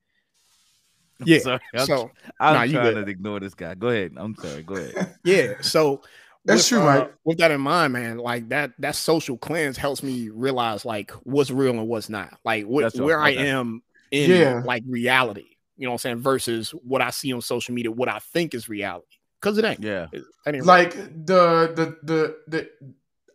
[1.24, 1.40] Yeah.
[1.40, 3.06] Sorry, I'm, So I'm nah, you trying good.
[3.06, 3.74] to ignore this guy.
[3.76, 4.14] Go ahead.
[4.18, 4.64] I'm sorry.
[4.64, 5.16] Go ahead.
[5.24, 6.02] yeah, so
[6.46, 7.14] That's with, true, uh, Mike.
[7.24, 11.50] With that in mind, man, like that that social cleanse helps me realize like what's
[11.50, 12.38] real and what's not.
[12.46, 13.06] Like what, That's all.
[13.06, 13.48] where I Okay.
[13.50, 14.62] am in Yeah.
[14.64, 15.46] like reality.
[15.78, 16.18] You know what I'm saying?
[16.20, 19.08] Versus what I see on social media, what I think is reality.
[19.42, 19.84] Because it ain't.
[19.84, 20.08] Yeah.
[20.12, 20.94] It, ain't like
[21.26, 22.70] the the the the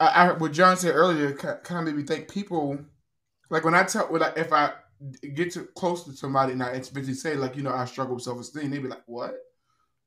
[0.01, 2.79] I, I what John said earlier kind of made me think people
[3.51, 4.73] like when I tell when I, if I
[5.35, 8.25] get to close to somebody and I explicitly say like you know I struggle with
[8.25, 9.35] self esteem, they'd be like what,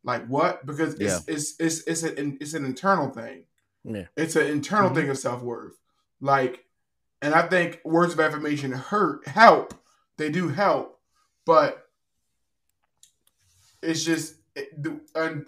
[0.04, 0.66] like what?
[0.66, 1.20] Because Yeah.
[1.28, 3.46] it's it's it's it's an it's an internal thing.
[3.84, 4.06] Yeah.
[4.18, 4.96] It's an internal Mhm.
[4.96, 5.74] thing of self worth.
[6.22, 6.66] Like,
[7.22, 9.74] and I think words of affirmation hurt help.
[10.18, 11.00] They do help,
[11.46, 11.86] but
[13.82, 14.70] it's just it,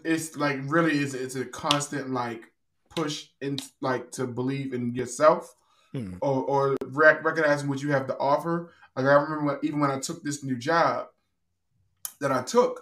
[0.03, 2.51] it's like really is it's a constant like
[2.95, 5.55] push in like to believe in yourself
[5.93, 6.15] Hmm.
[6.21, 8.71] or or rec- recognizing what you have to offer.
[8.97, 11.07] Like I remember when, even when I took this new job
[12.19, 12.81] that I took,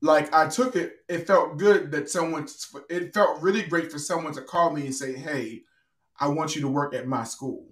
[0.00, 2.46] like I took it, it felt good that someone.
[2.88, 5.64] It felt really great for someone to call me and say, "Hey,
[6.18, 7.66] I want you to work at my school."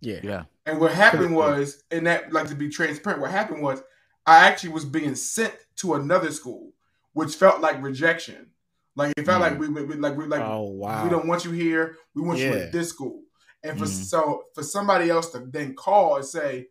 [0.00, 0.20] yeah.
[0.22, 0.42] Yeah.
[0.66, 3.82] And what happened was, and that like to be transparent, what happened was
[4.26, 6.72] I actually was being sent to another school,
[7.14, 8.51] which felt like rejection.
[8.94, 11.02] Like it felt like we, we like we like oh wow.
[11.04, 11.96] we don't want you here.
[12.14, 13.22] We want you at this school.
[13.64, 14.04] And for Mhm.
[14.04, 16.68] so for somebody else to then call and say,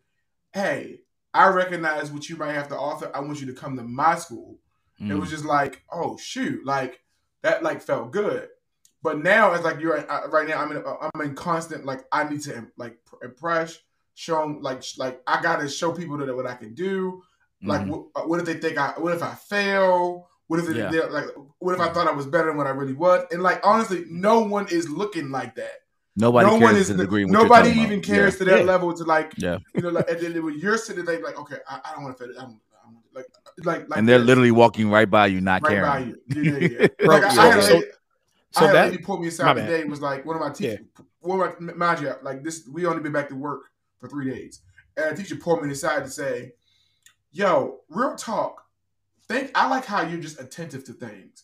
[0.54, 1.02] "Hey,
[1.34, 3.10] I recognize what you might have to offer.
[3.16, 4.60] I want you to come to my school."
[5.00, 5.20] It Mm.
[5.20, 7.00] was just like, "Oh shoot!" Like
[7.42, 8.50] that, like felt good.
[9.02, 10.62] But now it's like you're I, right now.
[10.62, 10.84] I'm in.
[10.86, 13.80] I'm in constant like I need to like impress,
[14.14, 17.24] show 'em, like like I gotta show people that what I can do.
[17.64, 17.90] Like Mhm.
[18.14, 18.92] what, what if they think I?
[18.98, 20.28] What if I fail?
[20.52, 20.90] What if they, Yeah.
[20.92, 21.28] they're like?
[21.60, 23.24] What if I thought I was better than what I really was?
[23.32, 25.76] And like honestly, no one is looking like that.
[26.18, 26.88] nobody no cares one is.
[26.90, 27.22] the degree.
[27.22, 28.04] you're Nobody even about.
[28.04, 28.66] cares to that Yeah.
[28.66, 29.60] level to like Yeah.
[29.74, 32.04] you know like and then when you're sitting there they're like okay I, I don't
[32.04, 32.34] want to fail.
[32.38, 33.26] I don't, I don't like
[33.64, 35.90] like like and they're literally walking right by you, not right caring.
[35.90, 36.44] by you.
[36.44, 36.88] Yeah, yeah, yeah.
[37.08, 37.86] Like I, so- I had a so- lady,
[38.52, 39.82] so I had that- a lady pull me aside today.
[39.84, 40.86] and Was like one of my teachers.
[41.22, 43.62] One of my mind you, like this, we only been back to work
[44.00, 44.60] for three days,
[44.98, 46.56] and a teacher pulled me aside to say,
[47.32, 48.61] "Yo, real talk.
[49.28, 51.44] Think I like how you're just attentive to things.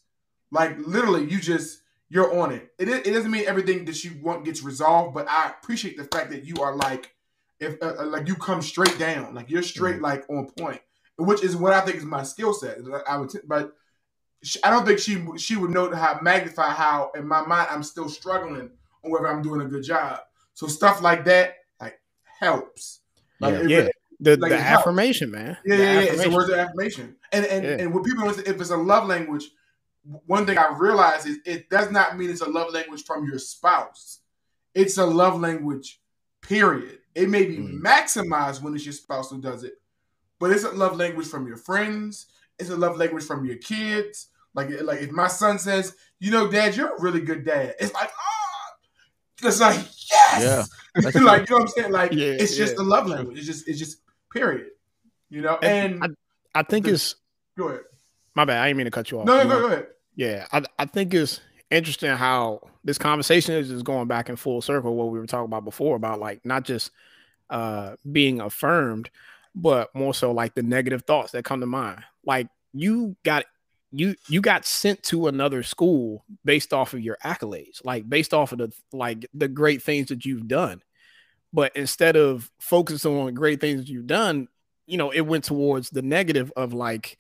[0.52, 2.72] Like literally, you just you're on it.
[2.80, 6.30] It, it doesn't mean everything that you want gets resolved, but I appreciate the fact
[6.32, 7.14] that you are like,
[7.60, 10.80] if uh, uh, like you come straight down, like you're straight like on point,
[11.18, 12.78] which is what I think is my skill set.
[13.08, 13.74] I would, t- but
[14.44, 17.84] she, I don't think she she would know how magnify how in my mind I'm
[17.84, 18.70] still struggling
[19.04, 20.20] on whether I'm doing a good job.
[20.54, 22.00] So stuff like that like
[22.40, 23.00] helps.
[23.42, 23.60] Like Yeah.
[23.62, 23.78] it Yeah.
[23.80, 24.82] really- The, like, the it helps.
[24.82, 25.58] affirmation, man.
[25.66, 26.00] yeah, The yeah, yeah.
[26.00, 26.34] It's a affirmation.
[26.34, 27.16] word of affirmation.
[27.38, 27.78] And and Yeah.
[27.86, 29.46] and what people if it's a love language,
[30.26, 33.40] one thing I realize is it does not mean it's a love language from your
[33.40, 34.20] spouse.
[34.74, 36.02] It's a love language,
[36.42, 37.00] period.
[37.16, 37.82] It may be Mm.
[37.82, 39.74] maximized when it's your spouse who does it,
[40.40, 42.28] but it's a love language from your friends.
[42.60, 44.28] It's a love language from your kids.
[44.54, 47.94] Like, like if my son says, "You know, Dad, you're a really good dad," it's
[47.94, 48.76] like, ah,
[49.44, 49.76] it's like
[50.12, 51.92] yes, Yeah, like you know what I'm saying.
[51.92, 52.82] Like Yeah, it's just yeah.
[52.82, 53.38] a love language.
[53.38, 54.02] It's just, it's just
[54.34, 54.72] period.
[55.30, 56.08] You know, and I,
[56.56, 57.16] I think the- it's
[57.58, 57.82] go ahead.
[58.36, 58.60] my bad.
[58.62, 59.26] I didn't mean to cut you off.
[59.26, 59.62] No, no, You go, know?
[59.62, 59.88] go ahead.
[60.16, 64.62] Yeah, I, I think it's interesting how this conversation is just going back in full
[64.62, 64.96] circle.
[64.96, 66.92] What we were talking about before about like not just
[67.50, 69.10] uh being affirmed,
[69.56, 72.04] but more so like the negative thoughts that come to mind.
[72.26, 73.46] Like you got
[73.92, 78.52] you you got sent to another school based off of your accolades, like based off
[78.52, 80.82] of the like the great things that you've done.
[81.54, 84.48] But instead of focusing on the great things that you've done,
[84.86, 87.18] you know, it went towards the negative of like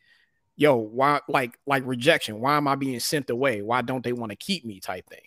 [0.58, 2.42] yo, why like like rejection?
[2.42, 3.62] Why am I being sent away?
[3.64, 4.80] Why don't they want to keep me?
[4.82, 5.22] Type thing.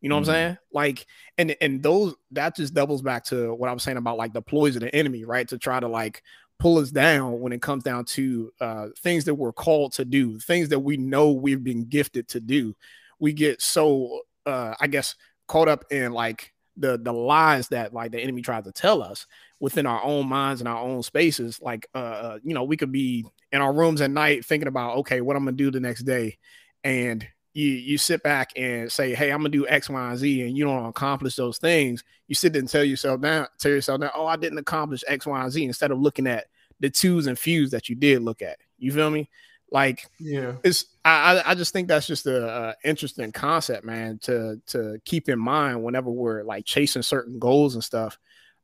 [0.00, 0.28] You know what Mhm.
[0.28, 0.58] I'm saying?
[0.72, 1.06] Like,
[1.38, 4.42] and and those that just doubles back to what I was saying about like the
[4.42, 5.48] ploys of the enemy, right?
[5.48, 6.22] To try to like
[6.58, 10.38] pull us down when it comes down to uh things that we're called to do,
[10.40, 12.76] things that we know we've been gifted to do.
[13.20, 15.16] We get so uh I guess
[15.48, 19.26] caught up in like the the lies that like the enemy tries to tell us
[19.60, 21.60] within our own minds and our own spaces.
[21.60, 24.98] Like uh, uh you know, we could be in our rooms at night thinking about
[24.98, 26.38] okay, what I'm gonna do the next day,
[26.82, 30.42] and you you sit back and say, hey, I'm gonna do X, Y, and Z,
[30.42, 32.02] and you don't accomplish those things.
[32.26, 35.26] You sit there and tell yourself down, tell yourself down, oh, I didn't accomplish X,
[35.26, 36.46] Y, and Z, instead of looking at
[36.80, 38.58] the twos and fews that you did look at.
[38.78, 39.30] You feel me?
[39.74, 41.10] Like Yeah, it's I
[41.40, 45.38] I- I just think that's just a, uh interesting concept, man, to to keep in
[45.38, 48.16] mind whenever we're like chasing certain goals and stuff.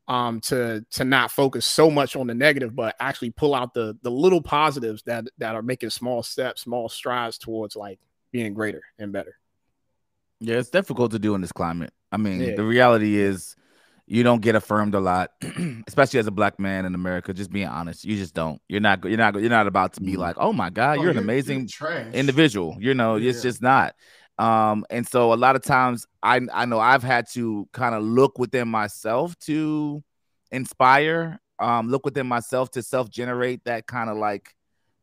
[0.09, 3.97] Um, to to not focus so much on the negative, but actually pull out the
[4.03, 7.99] the little positives that that are making small steps, small strides towards like
[8.33, 9.37] being greater and better.
[10.41, 11.93] Yeah, it's difficult to do in this climate.
[12.13, 12.55] I mean, Yeah.
[12.57, 13.55] the reality is
[14.13, 15.31] you don't get affirmed a lot,
[15.87, 17.33] especially as a black man in America.
[17.33, 18.61] Just being honest, you just don't.
[18.69, 19.05] You're not.
[19.05, 19.41] You're not.
[19.41, 20.19] You're not about to be Mhm.
[20.19, 22.13] like, oh my god, Oh, you're an amazing trash.
[22.13, 22.77] individual.
[22.81, 23.95] You know, it's just not.
[24.37, 28.03] Um, and so a lot of times I I know I've had to kind of
[28.03, 30.03] look within myself to
[30.51, 34.55] inspire, um, look within myself to self-generate that kind of like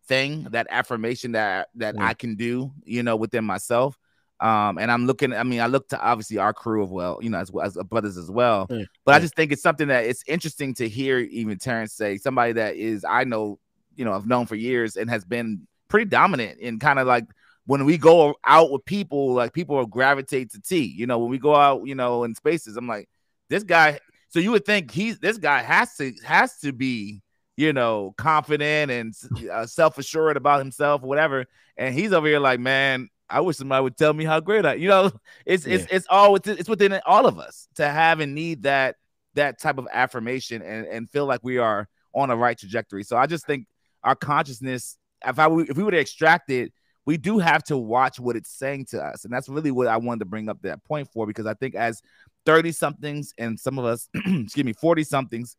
[0.07, 2.07] thing, that affirmation that that Yeah.
[2.07, 3.97] I can do, you know, within myself.
[4.39, 7.29] Um, and I'm looking, I mean, I look to obviously our crew of well, you
[7.29, 8.67] know, as well as brothers as well.
[8.69, 8.83] Yeah.
[9.03, 12.53] But I just think it's something that it's interesting to hear even Terrence say, somebody
[12.53, 13.59] that is I know,
[13.95, 17.25] you know, I've known for years and has been pretty dominant in kind of like
[17.65, 20.85] when we go out with people, like people will gravitate to T.
[20.85, 23.09] You know, when we go out, you know, in spaces, I'm like,
[23.49, 23.99] this guy.
[24.29, 27.21] So you would think he's this guy has to has to be,
[27.55, 29.13] you know, confident and
[29.51, 31.45] uh, self assured about himself, whatever.
[31.75, 34.75] And he's over here like, man, I wish somebody would tell me how great I.
[34.75, 35.11] You know,
[35.45, 38.95] it's it's it's all within, it's within all of us to have and need that
[39.35, 43.03] that type of affirmation and and feel like we are on a right trajectory.
[43.03, 43.67] So I just think
[44.03, 46.71] our consciousness, if I if we were to extract it,
[47.05, 49.23] we do have to watch what it's saying to us.
[49.23, 51.73] And that's really what I wanted to bring up that point for, because I think
[51.73, 52.01] as
[52.45, 55.55] 30 somethings and some of us, excuse me, 40 somethings,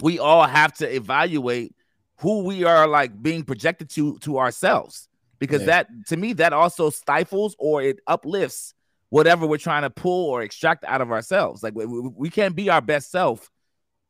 [0.00, 1.74] we all have to evaluate
[2.18, 5.08] who we are like being projected to to ourselves.
[5.46, 5.66] Because Yeah.
[5.66, 8.74] that to me, that also stifles or it uplifts
[9.10, 11.62] whatever we're trying to pull or extract out of ourselves.
[11.62, 13.50] Like we, we- can't be our best self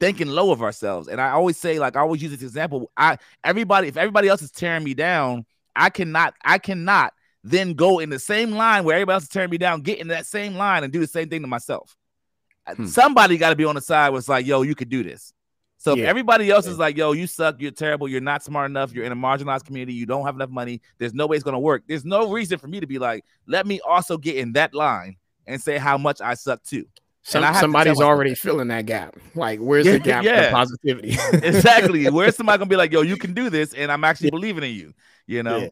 [0.00, 1.08] thinking low of ourselves.
[1.08, 2.90] And I always say, like I always use this example.
[2.96, 5.44] I everybody, if everybody else is tearing me down,
[5.76, 7.12] I cannot, I cannot
[7.46, 10.08] then go in the same line where everybody else is tearing me down, get in
[10.08, 11.94] that same line and do the same thing to myself.
[12.66, 12.86] Uh, Hmm.
[12.86, 15.33] Somebody got to be on the side where it's like, yo, you could do this.
[15.84, 16.72] So if everybody else Yeah.
[16.72, 19.66] is like, yo, you suck, you're terrible, you're not smart enough, you're in a marginalized
[19.66, 21.82] community, you don't have enough money, there's no way it's gonna work.
[21.86, 25.16] There's no reason for me to be like, let me also get in that line
[25.46, 26.86] and say how much I suck too.
[27.20, 29.14] Some, have to somebody's already filling that gap.
[29.34, 30.46] Like, where's Yeah, the gap yeah.
[30.48, 31.08] for positivity?
[31.46, 32.08] exactly.
[32.10, 34.30] Where's somebody gonna be like, yo, you can do this, and I'm actually Yeah.
[34.38, 34.94] believing in you,
[35.26, 35.68] you know?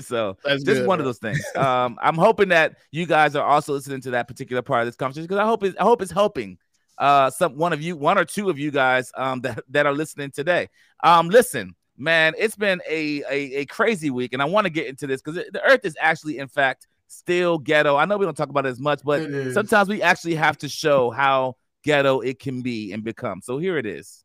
[0.00, 1.02] so That's is good, one bro.
[1.02, 1.44] of those things.
[1.54, 4.96] Um, I'm hoping that you guys are also listening to that particular part of this
[4.96, 6.56] conversation because I hope it, I hope it's helping
[6.98, 9.92] uh some one of you, one or two of you guys um that, that are
[9.94, 10.68] listening today.
[11.02, 14.86] Um, listen, man, it's been a a, a crazy week, and I want to get
[14.86, 17.96] into this because the earth is actually, in fact, still ghetto.
[17.96, 20.68] I know we don't talk about it as much, but sometimes we actually have to
[20.68, 23.40] show how ghetto it can be and become.
[23.42, 24.24] So here it is.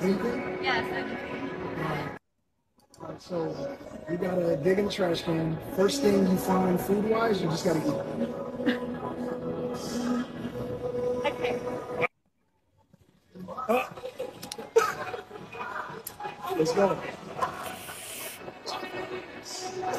[0.00, 0.58] Anything?
[0.62, 1.37] Yes.
[3.00, 3.54] Right, so
[4.10, 5.56] you gotta dig in the trash can.
[5.76, 7.94] First thing you find food wise, you just gotta eat.
[11.26, 11.60] Okay.
[16.56, 16.98] Let's go.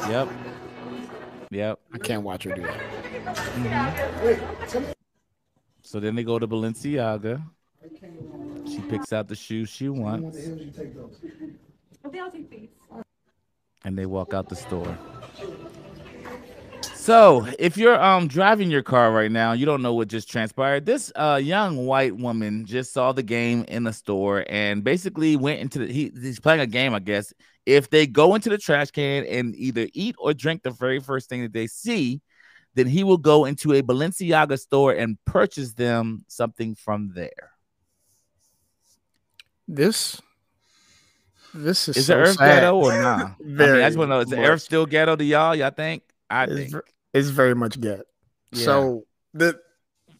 [0.08, 0.28] Yep.
[1.50, 1.78] Yep.
[1.92, 2.80] I can't watch her do that.
[3.24, 4.92] Mm-hmm.
[5.82, 7.42] So then they go to Balenciaga.
[8.66, 10.38] She picks out the shoes she wants.
[12.04, 12.70] Okay, I'll take these.
[13.84, 14.96] and they walk out the store.
[16.94, 20.84] So if you're um driving your car right now, you don't know what just transpired.
[20.86, 25.60] This uh young white woman just saw the game in the store and basically went
[25.60, 27.32] into the he, he's playing a game, I guess.
[27.66, 31.28] If they go into the trash can and either eat or drink the very first
[31.28, 32.20] thing that they see,
[32.74, 37.52] then he will go into a Balenciaga store and purchase them something from there.
[39.68, 40.20] This,
[41.54, 42.60] this is, Is so the Earth sad.
[42.60, 43.20] ghetto or not?
[43.40, 44.38] I, mean, Very I just want to know: is the.
[44.44, 45.54] Earth still ghetto to y'all?
[45.54, 46.02] Y'all think?
[46.28, 46.70] I It's, think.
[46.70, 48.02] ver- it's very much get.
[48.52, 48.64] Yeah.
[48.64, 49.58] So the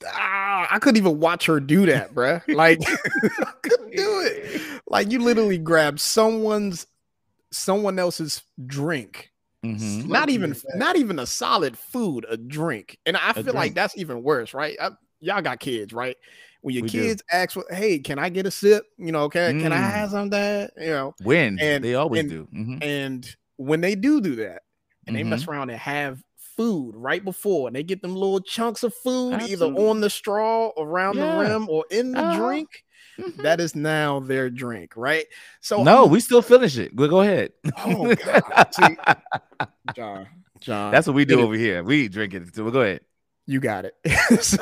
[0.07, 2.43] ah, I couldn't even watch her do that, bruh.
[2.55, 4.61] Like I couldn't do it.
[4.88, 6.87] Like you literally grab someone's
[7.53, 9.31] someone else's drink.
[9.64, 10.07] Mhm.
[10.07, 12.99] Not even not even a solid food, a drink.
[13.05, 13.57] And I feel drink.
[13.57, 14.77] like that's even worse, right?
[14.81, 14.90] I,
[15.21, 16.16] y'all got kids, right?
[16.62, 17.03] When your We do.
[17.03, 18.85] kids ask hey, can I get a sip?
[18.99, 19.90] You know, can, can I Mm.
[19.92, 20.73] have some of that?
[20.79, 22.49] You know, When And- they always and- do.
[22.55, 22.83] Mhm.
[22.85, 24.62] and when they do do that,
[25.07, 25.51] and they mess Mm-hmm.
[25.51, 26.23] around and have
[26.57, 30.70] food right before, and they get them little chunks of food either on the straw,
[30.77, 31.33] around Yeah.
[31.35, 32.37] the rim, or in the Uh-huh.
[32.38, 32.85] drink,
[33.18, 33.37] Mhm.
[33.42, 35.25] that is now their drink, right?
[35.62, 36.94] So no, I'm- we still finish it.
[36.94, 37.53] Go, go ahead.
[37.87, 38.66] Oh, God.
[38.75, 38.96] See,
[39.96, 40.27] John,
[40.61, 41.83] John, That's what we do over here.
[41.83, 42.55] We drink it.
[42.55, 43.01] So go ahead.
[43.51, 43.97] You got it.
[44.45, 44.61] so,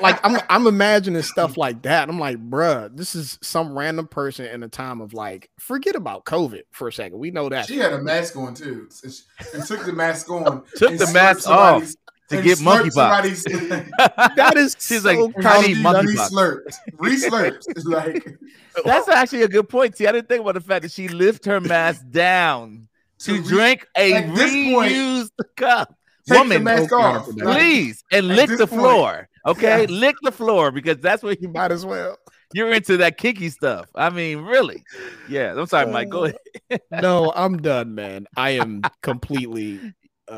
[0.00, 2.08] like, I'm I'm imagining stuff like that.
[2.08, 6.24] I'm like, bruh, this is some random person in a time of like, forget about
[6.24, 7.18] COVID for a second.
[7.18, 7.66] We know that.
[7.66, 9.22] She had a mask on too, and she-
[9.52, 10.62] and took the mask on.
[10.76, 11.92] Took the mask off
[12.30, 14.34] to get slurped monkeypox.
[14.36, 16.02] that is She's so like, kind I of monkeypox.
[16.06, 17.64] Re-slurped, re-slurped.
[17.68, 18.38] It's like
[18.82, 19.94] That's actually a good point.
[19.94, 23.42] See, I didn't think about the fact that she lifted her mask down to to
[23.42, 25.95] re- drink a at this point, reused cup.
[26.28, 27.28] Take Woman, mask off.
[27.38, 29.28] Please, and at lick this the point- floor.
[29.46, 29.90] Okay, Yeah.
[29.90, 32.16] lick the floor because that's what You might as well.
[32.52, 33.86] you're into that kinky stuff.
[33.94, 34.82] I mean, really?
[35.28, 35.54] Yeah.
[35.56, 36.08] I'm sorry, Mike.
[36.08, 36.32] Go Uh,
[36.70, 36.80] ahead.
[37.02, 38.26] No, I'm done, man.
[38.36, 39.80] I am completely.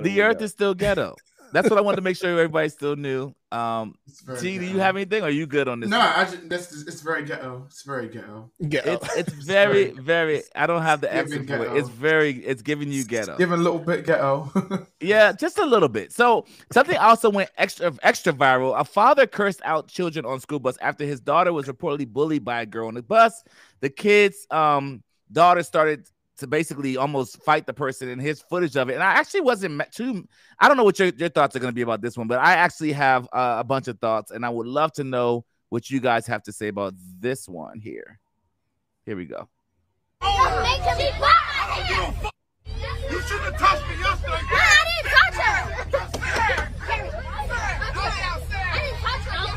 [0.02, 1.14] The Earth is still ghetto.
[1.52, 3.32] That's what I wanted to make sure everybody still knew.
[3.50, 5.22] Um, it's very T, do you have anything?
[5.22, 5.88] Or are you good on this?
[5.88, 6.06] No, one?
[6.06, 7.64] I just, that's just, it's very ghetto.
[7.66, 8.50] It's very ghetto.
[8.60, 8.76] It's
[9.16, 10.42] it's It's very very- very.
[10.54, 11.78] I don't have the giving accent for it.
[11.78, 12.32] It's very.
[12.44, 13.38] It's giving you ghetto.
[13.38, 14.86] Give a little bit ghetto.
[15.00, 16.12] Yeah, just a little bit.
[16.12, 18.78] So something also went extra extra viral.
[18.78, 22.62] A father cursed out children on school bus after his daughter was reportedly bullied by
[22.62, 23.44] a girl on the bus.
[23.80, 28.88] The kid's um daughter started to basically almost fight the person in his footage of
[28.88, 28.94] it.
[28.94, 30.26] And I actually wasn't ma- too
[30.58, 32.38] I don't know what your, your thoughts are going to be about this one, but
[32.38, 35.90] I actually have uh, a bunch of thoughts and I would love to know what
[35.90, 38.18] you guys have to say about this one here.
[39.04, 39.48] Here we go.
[40.22, 40.28] You
[43.22, 44.42] shouldn't have touched me yesterday.
[44.50, 45.50] I didn't touch her.
[45.50, 46.98] I
[48.78, 49.48] didn't touch her.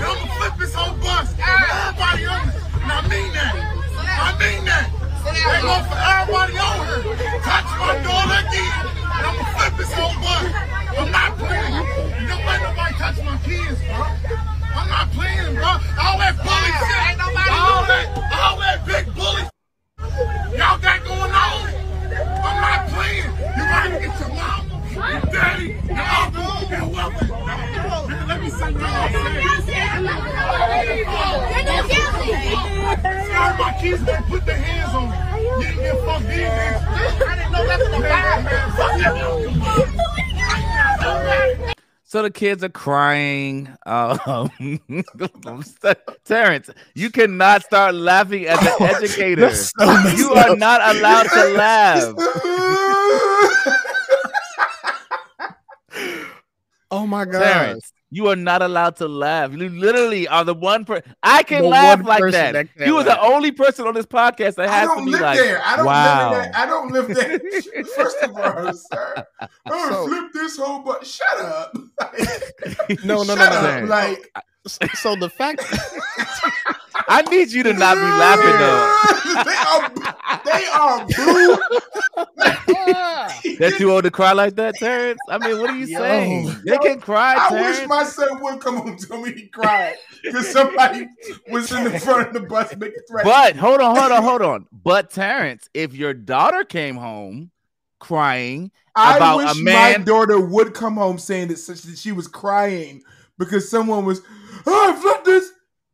[0.00, 1.34] I'm gonna flip this whole bus.
[1.38, 2.54] Everybody on it.
[2.82, 3.77] And I mean that.
[4.18, 4.90] I mean that.
[5.24, 7.40] They go for everybody on here.
[7.46, 8.74] Touch my daughter again.
[8.98, 10.46] And I'm gonna flip this whole bus.
[10.98, 11.74] I'm not playing.
[12.18, 14.02] You don't let nobody touch my kids, bro.
[14.74, 15.70] I'm not playing, bro.
[16.02, 17.18] All that bully shit.
[17.48, 19.42] All that, all that big bully
[20.56, 21.68] Y'all got going on?
[22.42, 23.30] I'm not playing.
[23.30, 27.24] You gotta get your mama, your daddy, your uncle, and whoever.
[28.08, 29.78] Nigga, Let me see what y'all say.
[33.38, 35.16] All my kids gonna put their hands on me.
[35.42, 37.26] You didn't get fucked in, bitch.
[37.26, 38.70] I didn't know nothing about it, man.
[38.72, 39.14] Fuck that.
[42.04, 43.68] So the kids are crying.
[43.84, 44.80] Um,
[46.24, 49.50] Terrence, you cannot start laughing as an educator.
[50.16, 52.14] You are not allowed to laugh.
[56.90, 57.42] Oh my god.
[57.42, 59.52] Terrence, you are not allowed to laugh.
[59.52, 61.14] You literally are the one person.
[61.22, 62.52] I can The laugh like that.
[62.52, 65.04] that can you are the only person on this podcast that I has to don't
[65.04, 65.60] be live like, there.
[65.64, 66.30] I don't wow.
[66.30, 66.56] live in that.
[66.58, 67.84] I don't live there.
[67.96, 69.26] First of all, sir,
[69.66, 71.76] oh, So- flip this whole but shut up.
[73.04, 73.68] No, no, no, Shut no.
[73.68, 73.88] up.
[73.88, 74.32] Like
[74.94, 75.60] So the fact
[77.08, 79.08] I need you to not be laughing though.
[79.44, 79.82] they are
[80.44, 81.58] they are blue.
[83.58, 85.20] That too old to cry like that, Terrence?
[85.28, 85.98] I mean, what are you Yo.
[85.98, 86.62] saying?
[86.64, 87.78] They can cry, I Terrence.
[87.80, 91.08] wish my son would come home and tell me he cried because somebody
[91.50, 93.28] was in the front of the bus making threats.
[93.28, 94.66] But hold on, hold on, hold on.
[94.72, 97.50] But Terrence, if your daughter came home
[97.98, 102.26] crying I about wish a man, my daughter would come home saying that she was
[102.26, 103.02] crying
[103.38, 104.22] because someone was,
[104.66, 105.52] oh, flip this.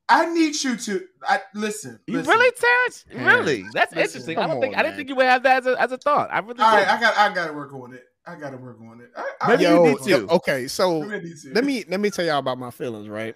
[0.08, 1.98] I need you to I listen.
[2.06, 2.30] You listen.
[2.32, 3.04] really, Terrence?
[3.14, 3.64] Man, Really?
[3.72, 4.38] That's listen, interesting.
[4.38, 4.96] I don't think on, I didn't man.
[4.98, 6.28] think you would have that as a, as a thought.
[6.30, 6.90] I really All right, didn't.
[6.90, 8.04] I got I got to work on it.
[8.26, 9.10] I got to work on it.
[9.16, 10.10] I, I, Maybe you need to.
[10.10, 11.52] yo, okay, so Maybe I need to.
[11.54, 13.34] let me let me tell y'all about my feelings, right?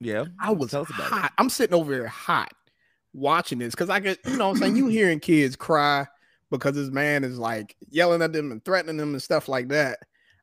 [0.00, 0.24] Yeah.
[0.40, 1.30] I was Tell us about it.
[1.38, 2.52] I'm sitting over here hot
[3.12, 4.76] watching this because I get, you know what I'm saying?
[4.76, 6.06] You hearing kids cry
[6.50, 9.98] because this man is like yelling at them and threatening them and stuff like that.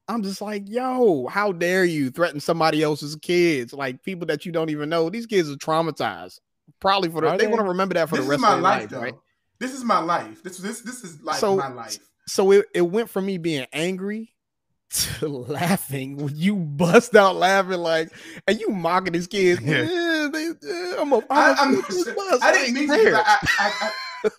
[0.10, 3.74] I'm just like, yo, how dare you threaten somebody else's kids?
[3.74, 5.10] Like people that you don't even know.
[5.10, 6.40] These kids are traumatized.
[6.80, 7.48] Probably for the, they they?
[7.48, 9.14] want to remember that for this the rest is my of their life, life, right?
[9.60, 10.44] This is my life.
[10.44, 11.98] This this this is like So- my life.
[12.30, 14.34] So it, it went from me being angry
[14.92, 18.12] to laughing when you bust out laughing like
[18.48, 19.62] and you mocking these kids.
[19.64, 19.84] Yeah.
[19.84, 22.08] "Yeah, they, uh, I'm a, I, I'm bus."
[22.42, 23.12] I didn't mean to.
[23.12, 23.92] Like, I, I, I,
[24.26, 24.30] I,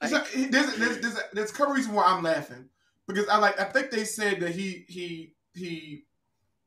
[0.00, 2.68] Like- so, there's, there's, there's, a, there's a couple reasons why I'm laughing
[3.06, 6.04] because I like I think they said that he he he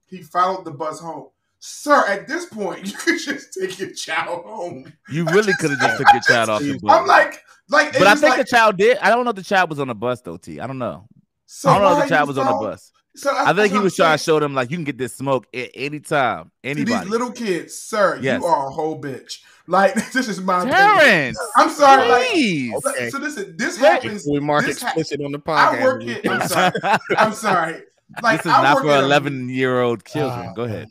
[0.07, 1.27] he followed the bus home.
[1.59, 4.91] Sir, at this point, you could just take your child home.
[5.09, 6.99] You really could have just took your child off the bus.
[6.99, 8.97] I'm like, like, but I think like, the child did.
[8.99, 10.59] I don't know if the child was on the bus though, T.
[10.59, 11.07] I don't know.
[11.45, 12.91] so I don't know if the child was on the bus.
[13.15, 15.47] So I think he was trying to show them like you can get this smoke
[15.53, 16.51] at any time.
[16.63, 16.99] to Anybody.
[16.99, 18.19] these little kids, sir.
[18.21, 18.41] Yes.
[18.41, 19.39] You are a whole bitch.
[19.67, 20.77] Like this is my opinion.
[20.77, 22.07] Terrence, I'm sorry.
[22.09, 22.71] Like, please.
[22.83, 23.09] so- Okay.
[23.09, 23.87] so listen, this Wait.
[23.87, 24.27] happens.
[24.29, 25.83] we mark this ha- explicit on the I podcast.
[25.83, 26.27] work it.
[26.29, 26.73] I'm sorry.
[27.17, 27.83] I'm sorry.
[28.21, 30.47] Like this is I not for at a- 11 year old children.
[30.49, 30.87] Ah, Go ahead.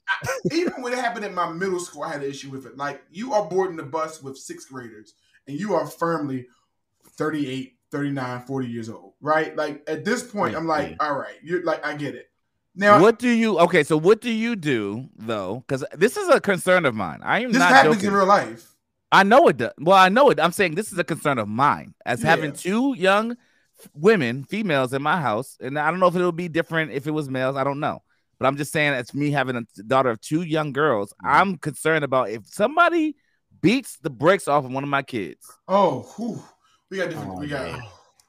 [0.50, 2.76] even when it happened at my middle school, I had an issue with it.
[2.76, 5.14] Like, you are boarding the bus with sixth graders,
[5.46, 6.48] and you are firmly
[7.16, 9.54] 38, 39, 40 years old, right?
[9.56, 10.96] Like, at this point, Yeah, I'm like, yeah.
[11.00, 12.28] all right, you're like, I get it.
[12.76, 13.84] Now, what do you okay?
[13.84, 15.64] So what do you do though?
[15.66, 17.20] Because this is a concern of mine.
[17.22, 18.08] I am this not happens joking.
[18.08, 18.74] in real life.
[19.12, 19.72] I know it does.
[19.78, 20.40] Well, I know it.
[20.40, 23.36] I'm saying this is a concern of mine as having two young
[23.94, 27.12] women, females in my house, and I don't know if it'll be different if it
[27.12, 27.54] was males.
[27.54, 28.02] I don't know,
[28.38, 31.12] but I'm just saying it's me having a daughter of two young girls.
[31.12, 31.26] Mm-hmm.
[31.26, 33.14] I'm concerned about if somebody
[33.60, 35.46] beats the brakes off of one of my kids.
[35.68, 36.42] Oh, whew.
[36.90, 37.30] we got different.
[37.30, 37.70] Oh, we got.
[37.70, 37.82] man.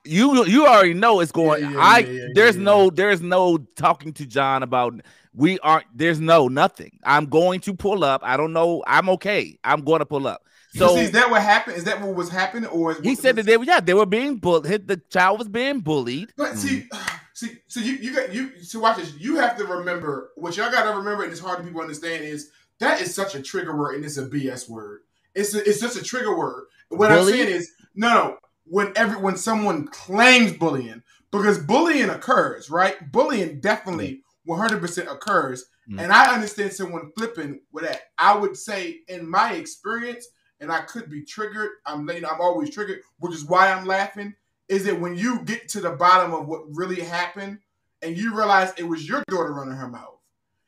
[0.06, 1.64] You you already know it's going.
[1.64, 5.02] Yeah, yeah, I yeah, yeah, there's yeah, no there's no talking to John about
[5.34, 7.00] we aren't there's no nothing.
[7.04, 8.22] I'm going to pull up.
[8.24, 8.84] I don't know.
[8.88, 9.58] I'm okay.
[9.64, 10.44] I'm going to pull up.
[10.76, 11.78] So, So is that what happened?
[11.78, 14.06] Is that what was happening, or is he said that they were yeah they were
[14.06, 14.88] being bullied.
[14.88, 16.34] The child was being bullied.
[16.36, 17.16] But see, hmm.
[17.34, 19.14] see, so you you got you to watch this.
[19.18, 22.26] You have to remember what y'all got to remember, and it's hard to people understand
[22.26, 25.02] is that is such a trigger word, and it's a BS word.
[25.34, 26.66] It's a, it's just a trigger word.
[26.90, 28.38] What I'm saying is no, no.
[28.66, 33.12] When every when someone claims bullying, because bullying occurs, right?
[33.12, 36.02] Bullying definitely 100 percent occurs, Mm.
[36.02, 38.02] and I understand someone flipping with that.
[38.18, 40.28] I would say, in my experience,
[40.60, 41.70] and I could be triggered.
[41.86, 44.34] I'm you know, I'm always triggered, which is why I'm laughing
[44.68, 47.60] is that when you get to the bottom of what really happened
[48.02, 50.18] and you realize it was your daughter running her mouth.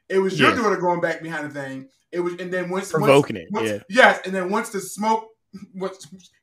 [0.08, 1.90] It was your daughter going back behind the thing.
[2.12, 3.80] It was and then once Provoking once- it, once- yeah.
[3.90, 5.30] Yes, and then once the smoke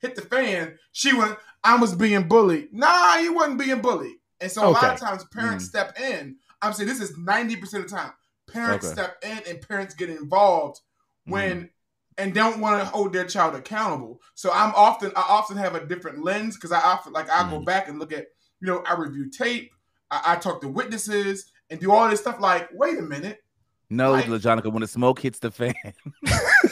[0.00, 2.72] hit the fan, she went, I was being bullied.
[2.72, 4.16] Nah, you wasn't being bullied.
[4.40, 5.68] And so a lot of times parents mm.
[5.68, 6.36] step in.
[6.60, 8.12] I'm saying this is 90% of the time.
[8.50, 8.94] Parents Okay.
[8.94, 10.80] step in and parents get involved
[11.24, 11.70] when mm.
[12.18, 14.20] and don't want to hold their child accountable.
[14.34, 17.60] So I'm often I often have a different lens because I often like I go
[17.60, 17.64] mm.
[17.64, 18.26] back and look at
[18.60, 19.70] you know I review tape,
[20.10, 22.40] I, I talk to witnesses and do all this stuff.
[22.40, 23.42] Like wait a minute,
[23.90, 25.74] No, Like- LaJonica, when the smoke hits the fan,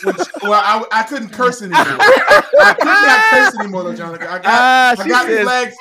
[0.04, 1.78] Which, well I, I couldn't curse anymore.
[1.80, 4.26] I could not curse anymore, though, Jonica.
[4.26, 5.76] I got Ah, I she got says- flags.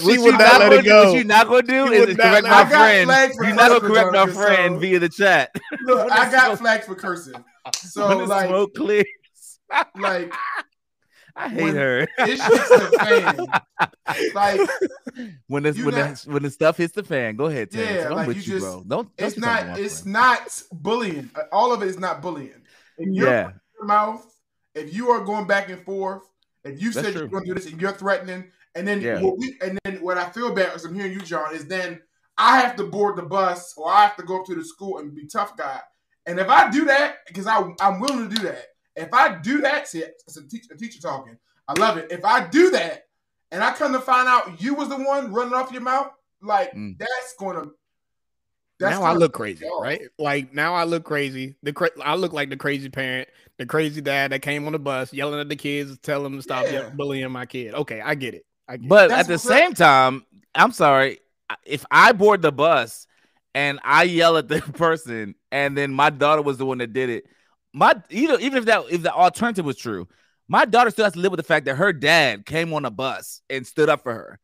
[0.00, 1.04] She what would you not not let gonna it do, go.
[1.10, 2.48] what you not gonna do She is, would correct my it go.
[2.48, 3.34] I got friend.
[3.40, 5.50] You're not gonna cursing, correct my friend so- via the chat.
[5.82, 7.44] Look, I got smoke- flags for cursing.
[7.74, 9.06] So when the like smoke clears,
[9.98, 10.32] like
[11.36, 11.98] I hate when her.
[12.00, 13.46] it hits the fan,
[14.34, 14.60] like
[15.48, 17.90] when the when not- the when the stuff hits the fan, go ahead, Terrence.
[18.02, 18.84] Yeah, I'm like with you you, just- bro.
[18.86, 20.12] Don't, don't it's you talk to not it's friend.
[20.12, 21.30] not bullying.
[21.34, 22.62] Uh, All of it is not bullying.
[22.98, 23.50] If you're Yeah.
[23.76, 24.24] your mouth,
[24.74, 26.22] if you are going back and forth,
[26.64, 28.44] if you That's said you're going to do this and you're threatening,
[28.76, 29.20] and then Yeah.
[29.20, 32.00] what we and then what I feel bad as I'm hearing you, John, is then
[32.38, 34.98] I have to board the bus or I have to go up to the school
[34.98, 35.80] and be tough guy.
[36.26, 38.66] And if I do that, because I I'm willing to do that.
[38.96, 41.36] If I do that, see, it's a teacher, a teacher talking.
[41.68, 42.12] I love it.
[42.12, 43.06] If I do that,
[43.50, 46.10] and I come to find out you was the one running off your mouth,
[46.42, 46.98] like Mm.
[46.98, 47.70] that's gonna.
[48.80, 49.82] now I gonna look crazy, off.
[49.82, 50.02] right?
[50.18, 51.54] Like now I look crazy.
[51.62, 53.28] The cra- I look like the crazy parent,
[53.58, 56.42] the crazy dad that came on the bus yelling at the kids, telling them to
[56.42, 56.90] stop Yeah.
[56.94, 57.74] bullying my kid.
[57.74, 58.44] Okay, I get it.
[58.68, 60.24] I get But That's at the what's same time,
[60.54, 61.20] I'm sorry.
[61.64, 63.06] If I board the bus
[63.54, 67.10] and I yell at the person, and then my daughter was the one that did
[67.10, 67.26] it,
[67.74, 70.08] my either even if that if the alternative was true,
[70.48, 72.90] my daughter still has to live with the fact that her dad came on a
[72.90, 74.38] bus and stood up for her.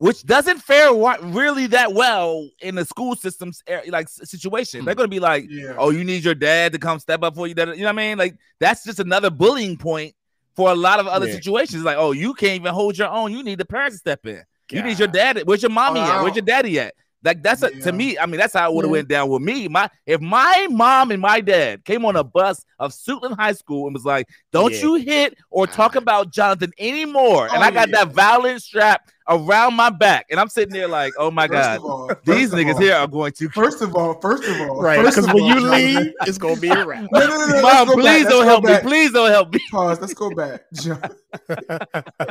[0.00, 4.84] which doesn't fare really that well in the school systems er, like situation.
[4.84, 5.74] They're gonna be like, Yeah.
[5.76, 7.88] "Oh, you need your dad to come step up for you." da- You know what
[7.90, 8.16] I mean?
[8.16, 10.14] Like that's just another bullying point
[10.54, 11.34] for a lot of other Yeah.
[11.34, 11.82] situations.
[11.82, 13.32] Like, "Oh, you can't even hold your own.
[13.32, 14.44] You need the parents to step in.
[14.70, 15.14] You need your God.
[15.34, 15.42] dad.
[15.46, 16.22] Where's your mommy at?
[16.22, 16.94] Where's your daddy at?"
[17.24, 17.84] Like that's a, Yeah.
[17.84, 18.16] to me.
[18.18, 18.98] I mean, that's how it would have Yeah.
[18.98, 19.66] went down with me.
[19.68, 23.86] My if my mom and my dad came on a bus of Suitland High School
[23.86, 24.80] and was like, "Don't Yeah.
[24.82, 28.04] you hit or talk about Jonathan anymore," and Oh, I got yeah.
[28.04, 31.78] that violent strap around my back, and I'm sitting there like, "Oh my First god,
[31.80, 35.04] all- these niggas all- here are going to." First of all, first of all, Right,
[35.04, 37.08] because when all, you leave, it's gonna be a wrap.
[37.12, 38.78] No, no, no, no, Mom, go back, please don't go help me.
[38.80, 39.60] Please don't help me.
[39.72, 40.00] Pause.
[40.00, 40.62] Let's go back.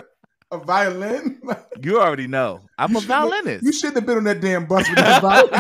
[0.51, 0.61] John.
[0.61, 1.41] a violin?
[1.79, 3.63] You already know I'm a violinist.
[3.63, 5.51] You shouldn't have been on that damn bus with that violin.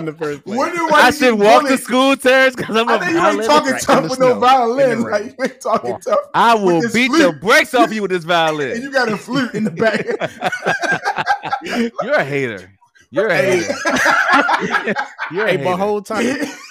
[0.00, 0.58] in the first place.
[0.58, 3.04] Wonder why I you should get walk to school, Terrence, because I'm a I know
[3.04, 3.10] you
[3.40, 3.48] ain't violinist.
[3.48, 5.02] talking right, tough with no snow, in violin.
[5.02, 6.02] the Like you ain't talking Walk.
[6.02, 6.18] tough.
[6.34, 7.40] I will with this beat the flute.
[7.40, 8.72] brakes off you with this violin.
[8.72, 8.82] And violin.
[8.82, 10.04] you got a flute in the back.
[12.02, 12.72] You're a hater.
[13.12, 13.58] You're a Hey.
[13.62, 13.74] hater.
[15.32, 15.64] You're a Hey, hater.
[15.64, 16.24] but whole time,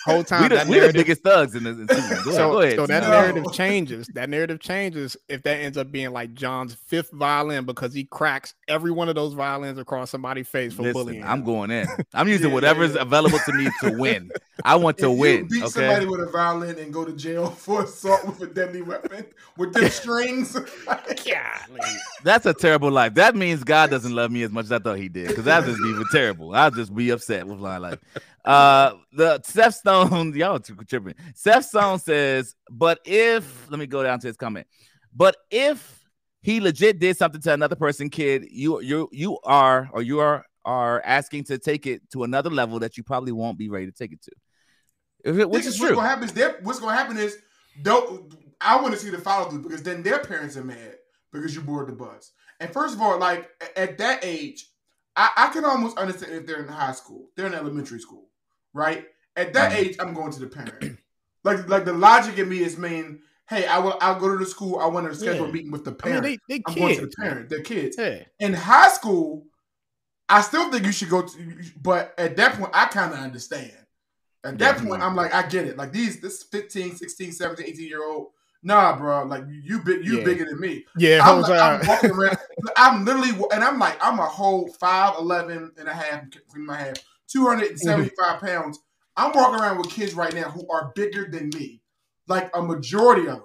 [0.05, 1.77] whole time we the, that we the biggest thugs in this.
[1.77, 2.23] In season.
[2.23, 2.75] Go so, go ahead.
[2.77, 3.09] so that No.
[3.09, 4.07] narrative changes.
[4.13, 8.53] That narrative changes if that ends up being like John's fifth violin because he cracks
[8.69, 11.23] every one of those violins across somebody's face for Listen, bullying.
[11.23, 11.87] I'm going in.
[12.13, 13.01] I'm using Yeah, whatever's yeah.
[13.01, 14.29] available to me to win.
[14.63, 15.47] I want to If you win.
[15.47, 15.69] beat Okay.
[15.71, 19.25] somebody with a violin and go to jail for assault with a deadly weapon
[19.57, 20.57] with them strings.
[22.23, 23.13] That's a terrible life.
[23.15, 25.27] That means God doesn't love me as much as I thought He did.
[25.27, 26.28] Because that'd just be terrible.
[26.53, 27.99] I'll just be upset with my life.
[28.43, 31.15] Uh, the Seth Stone, y'all too tripping.
[31.35, 34.67] Seth Stone says, "But if let me go down to his comment.
[35.15, 36.07] But if
[36.41, 40.45] he legit did something to another person, kid, you you you are or you are
[40.65, 43.91] are asking to take it to another level that you probably won't be ready to
[43.91, 44.31] take it to.
[45.47, 45.95] Which is is what's true.
[45.95, 47.37] gonna happen is their, what's gonna happen is
[47.81, 50.95] don't I want to see the follow through because then their parents are mad
[51.31, 52.31] because you board the bus.
[52.59, 54.65] And first of all, like at that age,
[55.15, 58.29] I, I can almost understand if they're in high school, they're in elementary school,
[58.73, 59.05] right?
[59.35, 60.97] At that age, I'm going to the parent.
[61.43, 64.45] like like the logic in me is mean, hey, I will I'll go to the
[64.45, 65.49] school, I want to schedule Yeah.
[65.49, 66.23] a meeting with the I mean, parent.
[66.23, 67.15] they they I'm going to kids.
[67.15, 67.95] the parent, they're kids.
[67.97, 68.23] Yeah.
[68.39, 69.45] In high school,
[70.27, 73.71] I still think you should go to, but at that point, I kind of understand.
[74.43, 74.87] At that Yeah.
[74.87, 75.75] point, I'm like, I get it.
[75.75, 78.27] Like these, this 15, 16, 17, 18 year old,
[78.63, 79.25] nah, bro.
[79.25, 80.23] Like you, big, you Yeah.
[80.25, 80.85] bigger than me.
[80.97, 82.37] Yeah, I'm, like, I'm walking around.
[82.77, 86.23] I'm literally, and I'm like, I'm a whole 5'11 and a half,
[86.55, 86.95] my half,
[87.27, 88.45] 275 mm-hmm.
[88.45, 88.79] pounds.
[89.17, 91.81] I'm walking around with kids right now who are bigger than me,
[92.27, 93.43] like a majority of them.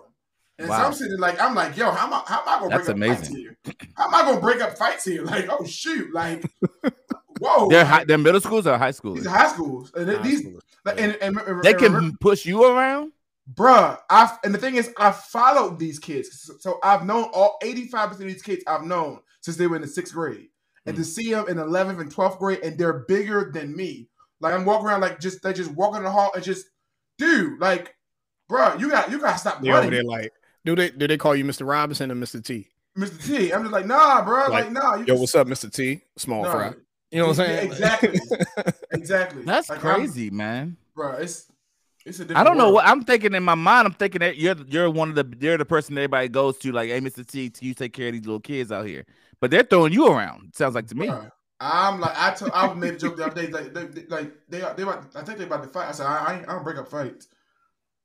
[0.59, 2.69] And so I'm sitting like, I'm like, yo, how am I, how am I gonna
[2.77, 3.37] That's break up fights amazing.
[3.37, 3.57] here?
[3.97, 5.25] How am I gonna break up fights here?
[5.35, 6.49] Like, oh shoot, like,
[7.41, 9.27] whoa, They're high, they're middle schools or high these schools.
[9.27, 10.61] are high schools, and High these, school.
[10.85, 13.11] like, and, and, and- They can remember- push you around.
[13.53, 13.99] Bruh.
[14.11, 17.87] I and the thing is, I followed these kids, so, so I've known all eighty
[17.89, 18.63] five percent of these kids.
[18.67, 20.49] I've known since they were in the sixth grade,
[20.87, 21.03] and Hmm.
[21.03, 24.09] to see them in eleventh and twelfth grade, and they're bigger than me.
[24.41, 26.67] Like I'm walking around like just they just walking in the hall and just,
[27.19, 27.95] dude, like,
[28.51, 30.33] bruh, you got you got to stop They over running, there like,
[30.65, 31.67] do they do they call you Mr.
[31.67, 32.43] Robinson or Mr.
[32.45, 32.69] T?
[32.99, 33.27] Mr.
[33.27, 33.53] T.
[33.53, 35.73] I'm just like, nah, bruh, like, Like, nah, you Yo, what's up, Mr.
[35.73, 36.03] T?
[36.17, 36.53] Small nah.
[36.53, 36.75] fry.
[37.11, 37.73] You know what I'm Yeah, saying?
[37.73, 38.21] exactly,
[38.93, 39.43] exactly.
[39.45, 40.77] That's Like, I'm- crazy, man.
[40.97, 41.21] bruh.
[41.21, 41.47] It's
[42.05, 42.75] it's a I don't know world.
[42.75, 43.87] what I'm thinking in my mind.
[43.87, 46.73] I'm thinking that you're you're one of the you're the person everybody goes to.
[46.73, 47.27] Like, hey, Mr.
[47.27, 49.05] T, you take care of these little kids out here.
[49.41, 50.53] But they're throwing you around.
[50.55, 51.07] Sounds like to me.
[51.09, 51.31] Bruh,
[51.61, 54.33] I'm like I told I made a joke the other day like they, they- like
[54.49, 55.89] they are they about I think they about to fight.
[55.89, 57.29] I said I, I, I don't break up fights.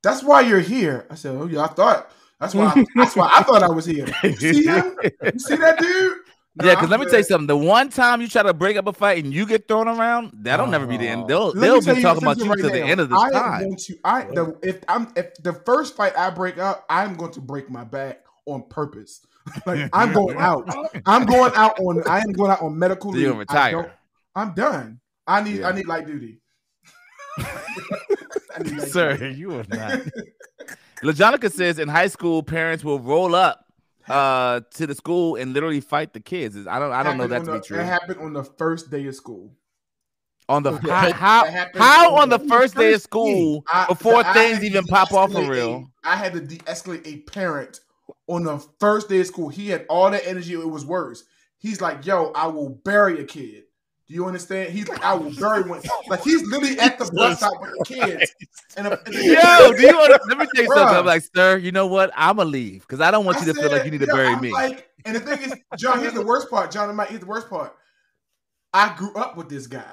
[0.02, 1.06] That's why you're here.
[1.10, 3.84] I said oh yeah I thought that's why I, that's why I thought I was
[3.84, 4.06] here.
[4.22, 4.96] You see him?
[5.22, 6.18] You see that dude?
[6.62, 7.46] Yeah, because let me tell you something.
[7.46, 10.32] The one time you try to break up a fight and you get thrown around,
[10.42, 11.28] that'll never be the end.
[11.28, 13.32] They'll Let they'll be talking about you right to the end of the I am
[13.32, 13.60] time.
[13.62, 17.32] going to I the if I'm if the first fight I break up, I'm going
[17.32, 19.26] to break my back on purpose.
[19.66, 20.68] like I'm going out.
[21.06, 23.22] I'm going out on I am going out on medical leave.
[23.22, 23.92] you'll retire.
[24.34, 25.00] I am done.
[25.26, 26.40] I need I need light duty.
[28.64, 29.38] Need light Sir, duty.
[29.38, 30.00] you are not.
[31.02, 33.64] LaJonica says in high school, parents will roll up
[34.10, 36.56] uh to the school and literally fight the kids.
[36.66, 37.78] I don't I don't know Happened that to the- be true.
[37.80, 39.52] It happened on the first day of school.
[40.48, 43.86] On the That how how, how on on the the first day of school I-
[43.86, 45.88] before I things even pop off for real?
[46.04, 47.80] a- I had to de-escalate a parent
[48.26, 49.48] on the first day of school.
[49.48, 50.54] He had all the energy.
[50.54, 51.24] It was worse.
[51.58, 53.64] He's like, "Yo, I will bury a kid."
[54.10, 54.72] Do you understand?
[54.72, 57.84] He's like, "I will bury one." Like he's literally at the bus stop with the
[57.84, 58.34] kids.
[58.76, 60.96] And, a, and the- Yo, do you want to let me tell you something?
[60.96, 62.10] I'm like, sir, you know what?
[62.16, 64.14] I'ma leave because I don't want I you to feel like you need to yo,
[64.16, 64.50] bury I'm me.
[64.50, 66.72] Like, and the thing is, John, here's the worst part.
[66.72, 67.72] John, and Mike, here's the worst part.
[68.74, 69.84] I grew up with this guy.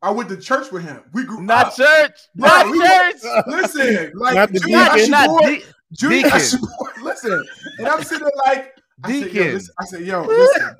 [0.00, 1.02] I went to church with him.
[1.12, 1.76] We grew not up.
[1.76, 3.44] church, Bro, not we- church.
[3.48, 5.10] Listen, like Not the Junior deacon.
[5.10, 6.32] Not de- Junior deacon.
[6.32, 6.58] Usher
[7.02, 7.44] listen,
[7.78, 10.76] and I'm sitting there like I said, yo, listen, I said, yo, listen.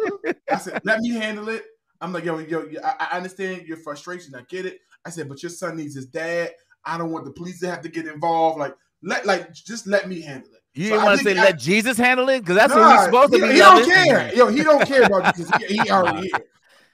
[0.51, 1.65] I said, let me handle it.
[2.01, 4.35] I'm like, yo, yo, yo, I, I understand your frustration.
[4.35, 4.79] I get it.
[5.05, 6.51] I said, but your son needs his dad.
[6.85, 8.59] I don't want the police to have to get involved.
[8.59, 10.61] Like, let, like, just let me handle it.
[10.75, 12.89] You So didn't want to say I- let Jesus handle it because that's what Nah,
[12.89, 13.53] we're supposed to be.
[13.53, 13.91] He don't loving.
[13.91, 14.35] care.
[14.35, 15.51] Yo, he don't care about this.
[15.51, 16.45] He, he already here.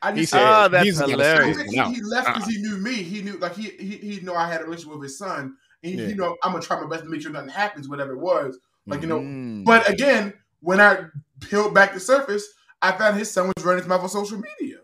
[0.01, 1.57] I He said, Oh, that's Jesus hilarious.
[1.57, 2.51] second he, he left because Uh-uh.
[2.51, 2.95] he knew me.
[2.95, 5.93] He knew like he he he know I had a relationship with his son, and
[5.95, 6.09] he, Yeah.
[6.09, 8.59] you know I'm gonna try my best to make sure nothing happens, whatever it was.
[8.87, 9.65] Like you know, Mm.
[9.65, 11.05] but again, when I
[11.41, 12.47] peeled back the surface,
[12.81, 14.79] I found his son was running his mouth on social media.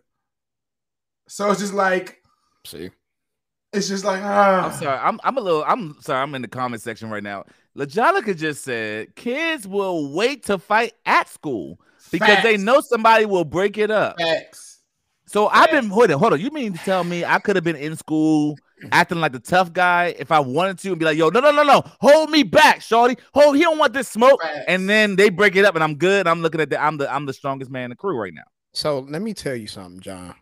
[1.27, 2.19] So it's just like
[2.67, 2.91] See,
[3.73, 4.99] it's just like ah, I'm sorry.
[4.99, 5.65] I'm I'm a little.
[5.65, 6.23] I'm sorry.
[6.23, 7.45] I'm in the comment section right now.
[7.77, 13.45] LaJonica just said kids will wait to fight at school because they know somebody will
[13.45, 14.19] break it up.
[14.21, 14.81] Facts.
[15.27, 16.41] So I've been hold on, hold on.
[16.41, 18.57] You mean to tell me I could have been in school
[18.93, 21.51] acting like the tough guy if I wanted to and be like, yo, no, no,
[21.51, 23.17] no, no, hold me back, shorty.
[23.35, 24.41] Hold, he don't want this smoke.
[24.43, 24.65] Facts.
[24.69, 26.27] And then they break it up and I'm good.
[26.27, 28.43] I'm looking at the I'm the I'm the strongest man in the crew right now.
[28.73, 30.35] so let me tell you something, John.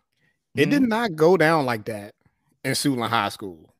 [0.55, 0.71] It Mhm.
[0.71, 2.13] did not go down like that
[2.63, 3.73] in Suitland High School.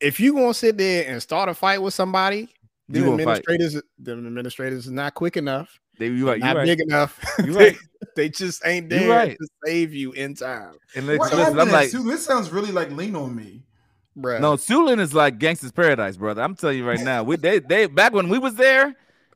[0.00, 2.48] If you gonna sit there and start a fight with somebody,
[2.88, 3.20] the You fight.
[3.20, 6.66] administrators, the administrators is not quick enough, They, you right, you not right.
[6.66, 7.18] big enough.
[7.44, 7.76] You they, right.
[8.16, 9.36] they just ain't there right.
[9.40, 12.02] to save you in time, And What listen, listen, happened I'm like, Sue?
[12.02, 13.62] This sounds really like lean on me.
[14.16, 14.38] Bro.
[14.38, 16.42] no, Suitland is like gangster's paradise, brother.
[16.42, 17.22] I'm telling you right now.
[17.22, 18.94] We they they back when we was there,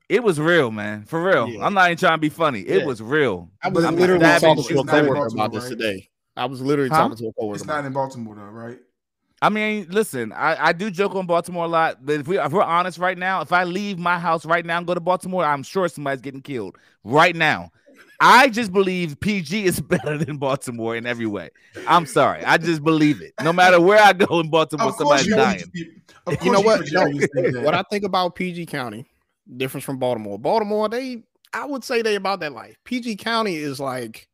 [0.08, 1.04] it was real, man.
[1.04, 1.48] For real.
[1.48, 1.64] Yeah.
[1.66, 2.60] I'm not even trying to be funny.
[2.60, 2.86] It Yeah.
[2.86, 3.50] was real.
[3.62, 5.70] I was But it's literally talking to a not coworker Baltimore, about this right?
[5.70, 6.08] today.
[6.36, 6.96] I was literally Huh?
[6.96, 7.56] talking to a coworker.
[7.56, 8.78] It's not in Baltimore though, right?
[9.40, 12.50] I mean, listen, I, I do joke on Baltimore a lot, but if, we, if
[12.50, 15.44] we're honest right now, if I leave my house right now and go to Baltimore,
[15.44, 17.70] I'm sure somebody's getting killed right now.
[18.20, 21.50] I just believe PG is better than Baltimore in every way.
[21.86, 22.44] I'm sorry.
[22.44, 23.32] I just believe it.
[23.42, 25.60] No matter where I go in Baltimore, somebody's you dying.
[25.60, 26.80] would be- you know what?
[26.86, 29.06] project these things No, that- what I think about PG County,
[29.56, 30.38] difference from Baltimore.
[30.38, 31.22] Baltimore, they,
[31.54, 32.76] I would say they about that life.
[32.84, 34.28] PG County is like,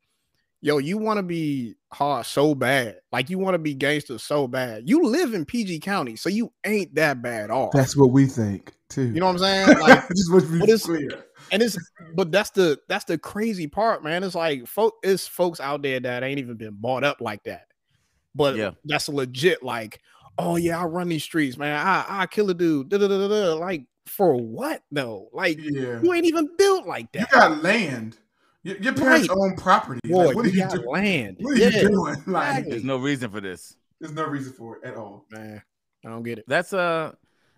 [0.61, 4.49] yo, you want to be hard so bad, like you want to be gangster so
[4.49, 4.89] bad.
[4.89, 7.73] You live in PG County, so you ain't that bad off.
[7.73, 9.05] That's what we think too.
[9.13, 9.79] you know what I'm saying?
[9.79, 11.11] Like, just want to be what is- clear.
[11.53, 11.77] And it's
[12.15, 14.23] but that's the that's the crazy part, man.
[14.25, 17.67] It's like folk, it's folks out there that ain't even been bought up like that,
[18.35, 18.71] but Yeah.
[18.85, 19.63] that's legit.
[19.63, 20.01] Like,
[20.39, 21.75] oh yeah, I run these streets, man.
[21.77, 22.89] I I kill a dude.
[22.89, 23.55] Da, da, da, da, da.
[23.55, 25.29] Like for what though?
[25.33, 27.21] Like Yeah, you ain't even built like that.
[27.21, 28.19] you got land.
[28.63, 29.37] Your, your parents Right.
[29.39, 30.01] own property.
[30.05, 30.89] Boy, like, what are you you got doing?
[30.89, 31.37] land.
[31.41, 32.17] What are yeah, you doing?
[32.27, 32.69] Like.
[32.69, 33.77] There's no reason for this.
[34.01, 35.27] there's no reason for it at all.
[35.31, 35.63] man.
[36.05, 36.45] I don't get it.
[36.47, 37.13] That's uh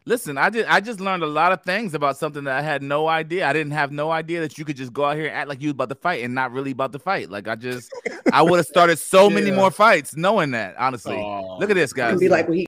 [0.07, 2.82] listen, I did I just learned a lot of things about something that I had
[2.82, 3.46] no idea.
[3.46, 5.61] I didn't have no idea that you could just go out here and act like
[5.61, 7.28] you was about to fight and not really about to fight.
[7.28, 7.92] Like I just
[8.32, 11.16] I would have started so many more fights knowing that, honestly.
[11.16, 12.12] Oh, Look at this, guys.
[12.12, 12.66] and be like what he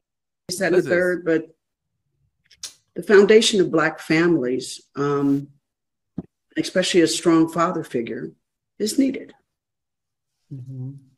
[0.50, 1.44] said in the third, but
[2.94, 5.48] the foundation of black families, um,
[6.56, 8.32] especially a strong father figure,
[8.78, 9.32] is needed.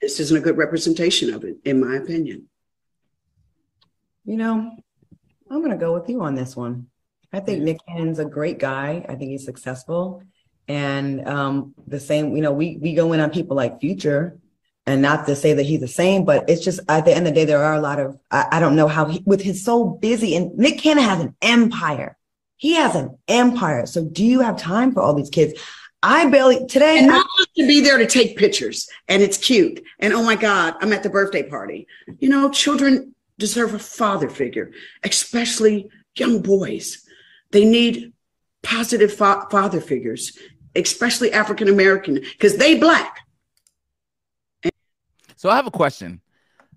[0.03, 2.49] This isn't a good representation of it, in my opinion.
[4.25, 4.77] You know,
[5.51, 6.87] I'm going to go with you on this one.
[7.33, 9.05] I think Nick Cannon's a great guy.
[9.09, 10.23] I think he's successful.
[10.69, 14.39] And um, the same, you know, we we go in on people like Future,
[14.87, 17.35] and not to say that he's the same, but it's just at the end of
[17.35, 19.65] the day, there are a lot of I, I don't know how he with his
[19.65, 22.17] so busy and Nick Cannon has an empire.
[22.57, 23.87] He has an empire.
[23.87, 25.61] So do you have time for all these kids?
[26.03, 26.99] I barely today.
[26.99, 29.83] And I- just to be there to take pictures and it's cute.
[29.99, 31.87] And oh my God, I'm at the birthday party.
[32.19, 34.71] You know, children deserve a father figure,
[35.03, 37.05] especially young boys.
[37.51, 38.13] They need
[38.63, 40.39] positive fa- father figures,
[40.77, 43.19] especially African American, because they black.
[45.37, 46.21] So I have a question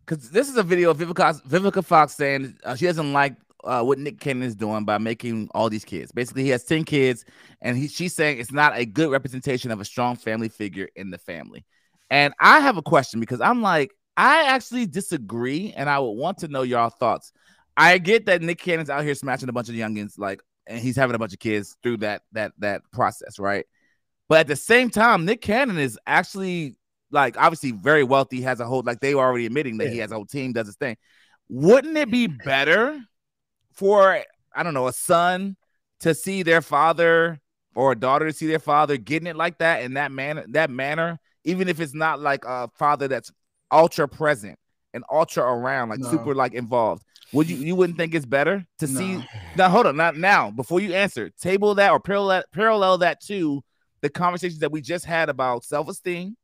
[0.06, 3.84] because this is a video of Vivica, Vivica Fox saying uh, she doesn't like uh,
[3.84, 6.12] what Nick Cannon is doing by making all these kids.
[6.12, 7.26] Basically, he has 10 kids,
[7.62, 11.10] and he, she's saying it's not a good representation of a strong family figure in
[11.10, 11.66] the family.
[12.10, 16.40] And I have a question because I'm like, I actually disagree, and I would want
[16.40, 17.32] to know y'all thoughts.
[17.76, 20.96] I get that Nick Cannon's out here smashing a bunch of youngins, like, and he's
[20.96, 23.66] having a bunch of kids through that that that process, right?
[24.30, 26.78] But at the same time, Nick Cannon is actually
[27.12, 30.12] like obviously very wealthy, has a whole like they were already admitting that he has
[30.12, 30.98] a whole team, does his thing.
[31.50, 33.00] Wouldn't it be better
[33.74, 34.24] for
[34.56, 35.58] I don't know a son
[36.02, 37.40] to see their father
[37.76, 40.70] or a daughter to see their father getting it like that in that manner, that
[40.70, 43.32] manner, even if it's not like a father that's
[43.74, 44.58] ultra present
[44.94, 46.12] and ultra around, like No.
[46.12, 47.04] super like involved.
[47.34, 49.24] Would you you wouldn't think it's better to see
[49.58, 53.64] now hold on, not now, before you answer, table that or parallel parallel that to
[54.02, 56.38] the conversations that we just had about self-esteem,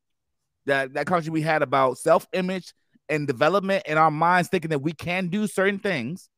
[0.65, 2.73] that that conversation we had about self-image
[3.07, 6.29] and development in our minds, thinking that we can do certain things.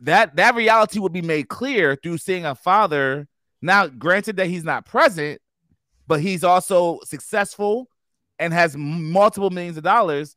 [0.00, 3.28] That that reality would be made clear through seeing a father
[3.60, 5.42] Now, granted that he's not present,
[6.06, 7.89] but he's also successful
[8.40, 10.34] and has multiple millions of dollars.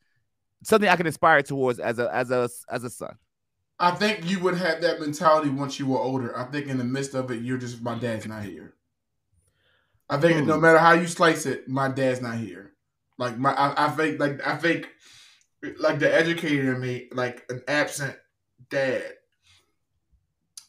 [0.64, 3.18] Something I can aspire towards as a as a as a son.
[3.80, 6.38] I think you would have that mentality once you were older.
[6.38, 8.76] I think in the midst of it, you're just my dad's not here.
[10.10, 10.62] I think no hmm.
[10.62, 12.74] matter how you slice it, my dad's not here.
[13.18, 14.88] Like my, I, I think like I think
[15.80, 18.16] like the educator in me, like an absent
[18.70, 19.04] dad.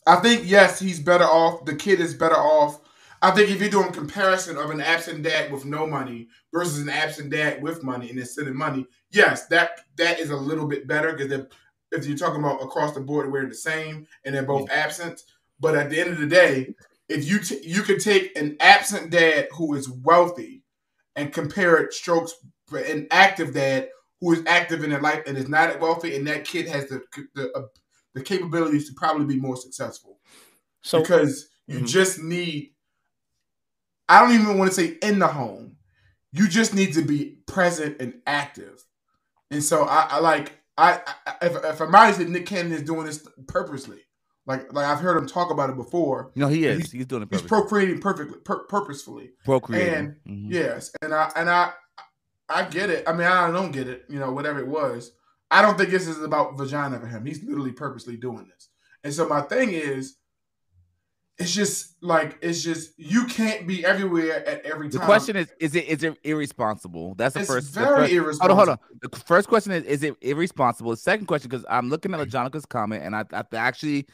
[0.07, 1.65] I think yes, he's better off.
[1.65, 2.81] The kid is better off.
[3.23, 6.89] I think if you're doing comparison of an absent dad with no money versus an
[6.89, 10.87] absent dad with money and is sending money, yes, that that is a little bit
[10.87, 11.47] better because
[11.91, 15.23] if, you're talking about across the board where they're the same and they're both absent,
[15.61, 16.75] but at the end of the day,
[17.09, 20.63] if you t- you could take an absent dad who is wealthy
[21.17, 22.35] and compare it strokes
[22.69, 23.89] for an active dad
[24.21, 27.03] who is active in their life and is not wealthy, and that kid has the
[27.35, 27.63] the, uh,
[28.15, 30.21] the capabilities to probably be more successful.
[30.83, 31.89] So because you Mhm.
[31.89, 32.75] just need,
[34.09, 35.77] I don't even want to say in the home,
[36.35, 38.85] you just need to be present and active.
[39.51, 43.07] And so I, I like I, I if if I'm honest, Nick Cannon is doing
[43.07, 44.01] this purposely.
[44.47, 46.33] Like like I've heard him talk about it before.
[46.35, 46.91] No, he is.
[46.91, 49.31] He's doing it He's procreating perfectly, pur- purposefully.
[49.45, 49.95] Procreating.
[49.95, 50.47] And Mhm.
[50.53, 51.73] yes, and I and I
[52.49, 53.05] I get it.
[53.09, 54.05] I mean, I don't get it.
[54.09, 55.13] You know, whatever it was.
[55.51, 57.25] I don't think this is about vagina for him.
[57.25, 58.71] He's literally purposely doing this.
[59.05, 60.17] And so my thing is,
[61.39, 65.01] it's just like it's just you can't be everywhere at every time.
[65.01, 67.15] The question is: Is it is it irresponsible?
[67.17, 67.75] That's the It's first.
[67.75, 68.79] the very first- Hold on, hold on.
[69.03, 70.91] The first question is: Is it irresponsible?
[70.93, 74.07] The second question, because I'm looking at Lajonica's comment, and I, I actually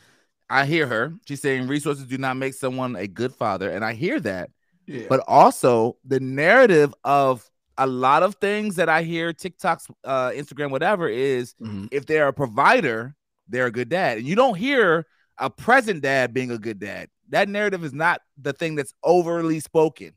[0.49, 1.13] I hear her.
[1.27, 4.51] She's saying resources do not make someone a good father, and I hear that.
[4.87, 5.05] Yeah.
[5.09, 7.49] But also the narrative of
[7.79, 11.87] a lot of things that I hear TikToks, uh, Instagram, whatever is Mm-hmm.
[11.93, 13.15] if they're a provider,
[13.49, 15.07] they're a good dad, and you don't hear
[15.41, 17.09] a present dad being a good dad.
[17.31, 20.13] That narrative is not the thing that's overly spoken.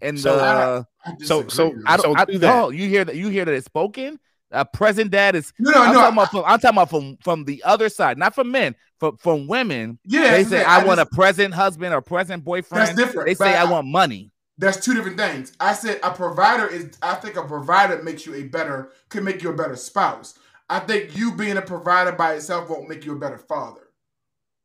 [0.00, 0.82] And So- the uh,
[1.20, 2.02] so so I don't.
[2.04, 2.46] so I, to that.
[2.46, 3.16] no, you hear that?
[3.16, 4.18] You hear that it's spoken.
[4.50, 5.52] A present dad is.
[5.58, 8.16] No, no, I'm no, Talking about from, I'm talking about from from the other side,
[8.16, 9.98] not from men, from from women.
[10.04, 10.62] Yeah, they say.
[10.64, 12.86] I, I want just- a present husband or present boyfriend.
[12.86, 14.30] That's different, They say I I- want money.
[14.60, 15.52] That's two different things.
[15.60, 16.90] I said a provider is.
[17.02, 20.34] I think a provider makes you a better, could make you a better spouse.
[20.70, 23.82] I think you being a provider by itself won't make you a better father.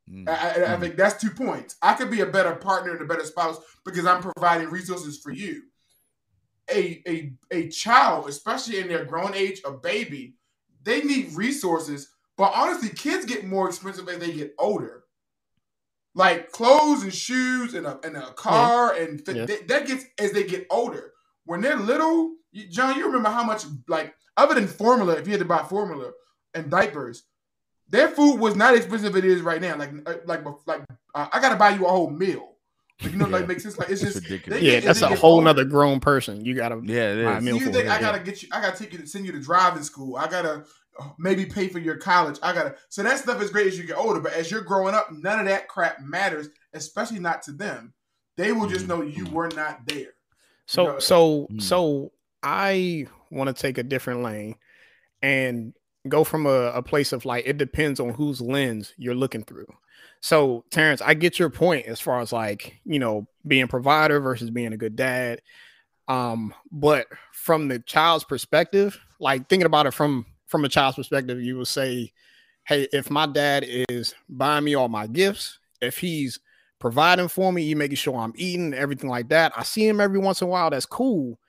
[0.09, 0.27] Mm.
[0.27, 1.75] I, I, I think that's two points.
[1.81, 5.31] I could be a better partner and a better spouse because I'm providing resources for
[5.31, 5.63] you.
[6.71, 10.35] A a a child, especially in their grown age, a baby,
[10.83, 12.09] they need resources.
[12.37, 15.03] But honestly, kids get more expensive as they get older.
[16.15, 19.45] Like clothes and shoes and a, and a car and th- Yeah.
[19.45, 21.11] that- that gets as they get older.
[21.45, 25.31] When they're little, you- John, you remember how much like other than formula, if you
[25.33, 26.11] had to buy formula
[26.53, 27.23] and diapers,
[27.93, 29.77] their food was not as expensive as it is right now.
[29.77, 30.81] Like uh, like like
[31.15, 32.49] uh, I gotta buy you a whole meal.
[33.01, 33.77] Like, you know, like makes sense.
[33.77, 34.59] Like it's just ridiculous.
[34.59, 35.45] they yeah, get- that's they a whole older.
[35.45, 36.43] nother grown person.
[36.43, 38.49] You gotta Yeah, it buy a meal You think I gotta get you?
[38.51, 40.15] I gotta take you to send you to driving school.
[40.17, 40.65] I gotta
[40.99, 42.37] uh, maybe pay for your college.
[42.43, 42.75] I gotta.
[42.89, 45.39] So that stuff is great as you get older, but as you're growing up, none
[45.39, 47.93] of that crap matters, especially not to them.
[48.37, 50.13] They will just know you were not there.
[50.65, 51.61] So know- so Mm.
[51.61, 54.55] so I want to take a different lane
[55.21, 55.73] and
[56.07, 59.67] go from a, a place of like it depends on whose lens you're looking through.
[60.21, 64.49] So Terrence, I get your point as far as like, you know, being provider versus
[64.49, 65.41] being a good dad.
[66.07, 71.41] Um, but from the child's perspective, like thinking about it from from a child's perspective,
[71.41, 72.11] you would say,
[72.65, 76.39] Hey, if my dad is buying me all my gifts, if he's
[76.79, 79.53] providing for me, you making sure I'm eating, everything like that.
[79.55, 80.69] I see him every once in a while.
[80.69, 81.39] That's cool.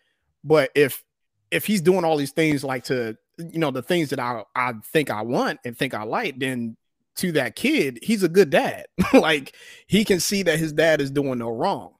[0.42, 1.04] But if
[1.50, 4.74] if he's doing all these things like to you know the things that I I
[4.84, 6.76] think I want and think I like, then
[7.16, 8.86] to that kid, he's a good dad.
[9.12, 9.54] like
[9.86, 11.94] he can see that his dad is doing no wrong.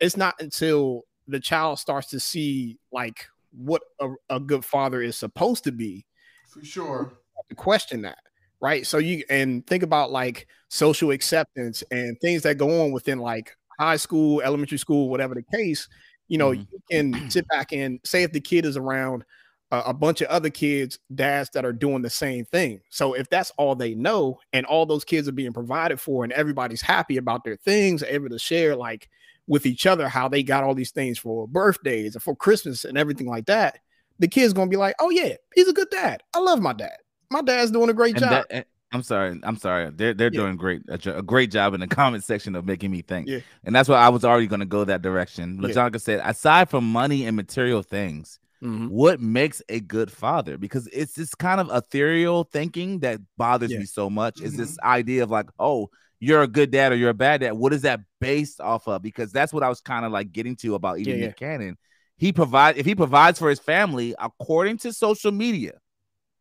[0.00, 5.16] It's not until the child starts to see like what a, a good father is
[5.16, 6.04] supposed to be
[6.48, 7.14] For sure.
[7.48, 8.18] to question that
[8.60, 13.18] right so you and think about like social acceptance and things that go on within
[13.18, 15.88] like high school elementary school whatever the case
[16.28, 16.62] you know mm-hmm.
[16.72, 19.24] you can sit back and say if the kid is around
[19.70, 23.28] a, a bunch of other kids dads that are doing the same thing so if
[23.30, 27.16] that's all they know and all those kids are being provided for and everybody's happy
[27.16, 29.08] about their things able to share like
[29.46, 32.96] with each other how they got all these things for birthdays and for christmas and
[32.98, 33.78] everything like that
[34.18, 36.96] the kid's gonna be like oh yeah he's a good dad i love my dad
[37.30, 38.30] my dad's doing a great And job.
[38.30, 39.40] that- and- I'm sorry.
[39.42, 39.90] I'm sorry.
[39.90, 40.42] They're they're Yeah.
[40.42, 43.26] doing great a, a great job in the comment section of making me think.
[43.26, 43.40] Yeah.
[43.64, 45.60] And that's why I was already going to go that direction.
[45.60, 45.88] Yeah.
[45.96, 48.88] Said, aside from money and material things, Mhm.
[48.88, 50.56] what makes a good father?
[50.56, 53.78] Because it's this kind of ethereal thinking that bothers Yeah.
[53.80, 54.40] me so much.
[54.40, 57.52] Is this idea of like, oh, you're a good dad or you're a bad dad.
[57.52, 59.02] What is that based off of?
[59.02, 61.76] Because that's what I was kind of like getting to about even Yeah, Nick Cannon.
[62.16, 65.72] He provide if he provides for his family according to social media,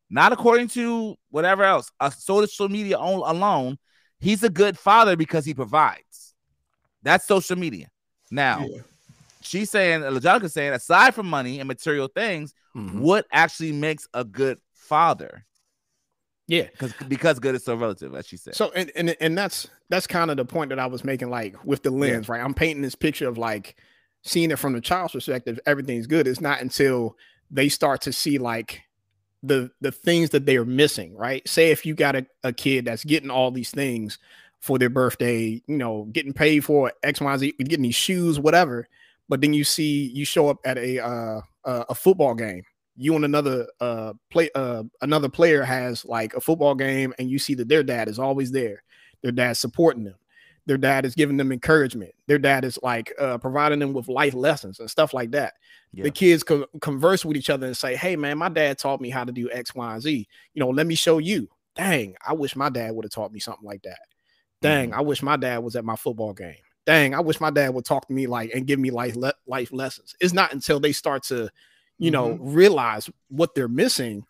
[0.10, 3.78] not according to whatever else, a social media on, alone,
[4.20, 6.36] he's a good father because he provides.
[7.02, 7.90] That's social media.
[8.32, 8.66] Now,
[9.44, 13.02] she's saying, Lajonica's saying, aside from money and material things, Mm-hmm.
[13.02, 15.46] what actually makes a good father?
[16.48, 18.56] Yeah, because because good is so relative, as she said.
[18.56, 21.56] So and and and that's that's kind of the point that I was making, like
[21.64, 22.42] with the lens, right?
[22.44, 23.76] I'm painting this picture of like
[24.24, 26.28] seeing it from the child's perspective, everything's good.
[26.28, 27.16] It's not until
[27.52, 28.82] they start to see like
[29.44, 31.48] the the things that they are missing, right?
[31.48, 34.18] Say if you got a, a kid that's getting all these things
[34.60, 38.88] for their birthday, you know, getting paid for X, Y, Z, getting these shoes, whatever,
[39.34, 42.62] but then you see you show up at a uh a football game.
[42.96, 47.40] You and another uh play uh another player has like a football game and you
[47.40, 48.84] see that their dad is always there.
[49.24, 50.14] Their dad's supporting them.
[50.68, 52.12] Their dad is giving them encouragement.
[52.28, 55.56] Their dad is like uh providing them with life lessons and stuff like that.
[55.94, 56.04] Yeah.
[56.04, 59.10] the kids co- converse with each other and say hey man my dad taught me
[59.10, 60.28] how to do x y and z.
[60.54, 61.50] You know let me show you.
[61.76, 63.98] Dang i wish my dad would have taught me something like that.
[64.62, 67.74] Dang i wish my dad was at my football game dang i wish my dad
[67.74, 70.16] would talk to me like and give me life le- life lessons.
[70.20, 71.50] It's not until they start to
[71.98, 72.54] you know mm-hmm.
[72.54, 74.26] realize what they're missing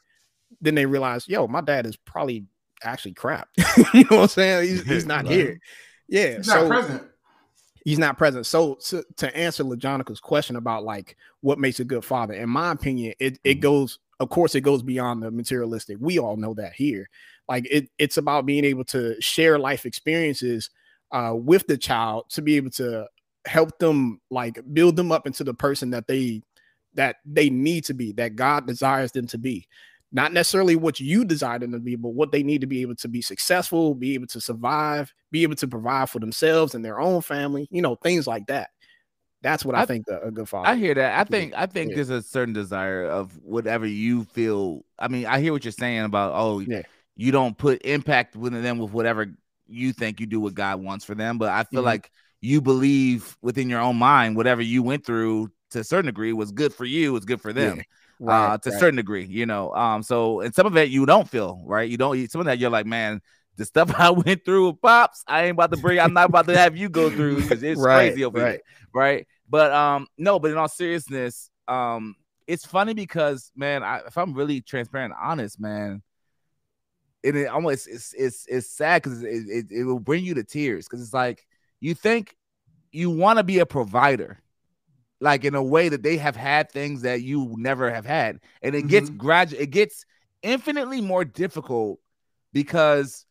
[0.62, 2.46] then they realize yo my dad is probably
[2.84, 3.50] actually crap.
[3.94, 4.70] You know what i'm saying?
[4.70, 5.34] He's, he's not Right.
[5.34, 5.60] here.
[6.08, 7.04] Yeah He's not present.
[7.86, 8.46] he's not present.
[8.46, 12.72] So to, to answer lajonica's question about like what makes a good father in my
[12.72, 13.62] opinion it, it mm-hmm.
[13.62, 15.98] goes of course it goes beyond the materialistic.
[16.00, 17.10] We all know that here.
[17.50, 20.70] Like it, it's about being able to share life experiences
[21.14, 23.08] uh, with the child to be able to
[23.46, 26.42] help them like build them up into the person that they
[26.96, 29.68] that they need to be that god desires them to be
[30.12, 32.96] not necessarily what you desire them to be but what they need to be able
[32.96, 37.00] to be successful be able to survive be able to provide for themselves and their
[37.00, 38.70] own family you know things like that
[39.42, 41.20] that's what i, I- think a, a good father I hear that.
[41.20, 41.96] I think I think Yeah.
[41.98, 44.86] there's a certain desire of whatever you feel.
[44.98, 46.84] I mean, I hear what you're saying about oh, yeah.
[47.18, 49.34] you don't put impact within them with whatever
[49.68, 51.38] you think you do what God wants for them.
[51.38, 51.84] But I feel Mhm.
[51.84, 52.12] like
[52.42, 56.52] you believe within your own mind whatever you went through to a certain degree was
[56.52, 57.86] good for you, was good for them.
[58.20, 59.74] Right, uh, to a certain degree, you know.
[59.74, 61.90] Um, so and some of it you don't feel right.
[61.90, 62.30] You don't.
[62.32, 63.22] Some of that you're like, man,
[63.58, 66.00] the stuff I went through with pops, I ain't about to bring.
[66.00, 68.42] I'm not about to have you go through because it's Right, crazy over right.
[68.42, 68.62] here,
[68.94, 69.28] right?
[69.50, 72.16] But um, no, but in all seriousness, um,
[72.48, 76.02] it's funny because man, I, if I'm really transparent, and honest, man,
[77.24, 80.44] and it almost it's it's it's sad because it, it it will bring you to
[80.44, 81.46] tears because it's like
[81.80, 82.36] you think
[82.92, 84.40] you want to be a provider
[85.20, 88.76] like in a way that they have had things that you never have had and
[88.76, 89.18] it gets mm-hmm.
[89.18, 90.06] gradual it gets
[90.44, 92.00] infinitely more difficult
[92.52, 93.26] because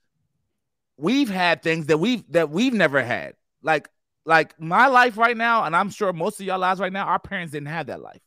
[0.97, 3.35] we've had things that we've that we've never had.
[3.63, 3.89] Like
[4.25, 7.19] like my life right now and i'm sure most of y'all lives right now our
[7.19, 8.23] parents didn't have that life.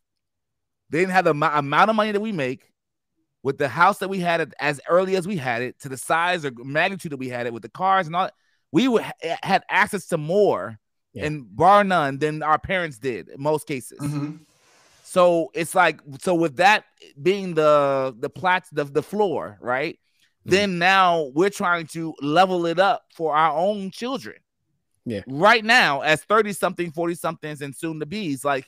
[0.90, 2.72] They didn't have the amou- amount of money that we make
[3.46, 5.96] with the house that we had it as early as we had it to the
[5.96, 8.28] size or magnitude that we had it with the cars and all
[8.72, 10.80] we would, eh, had access to more
[11.16, 14.00] and bar none than our parents did in most cases.
[14.00, 14.38] Mm-hmm.
[15.04, 16.86] So it's like so with that
[17.22, 19.94] being the the plats the, the floor right?
[19.94, 20.50] Mm-hmm.
[20.50, 24.38] Then now we're trying to level it up for our own children.
[25.06, 25.22] Yeah.
[25.28, 28.68] Right now as 30 something 40 somethings and soon to be's like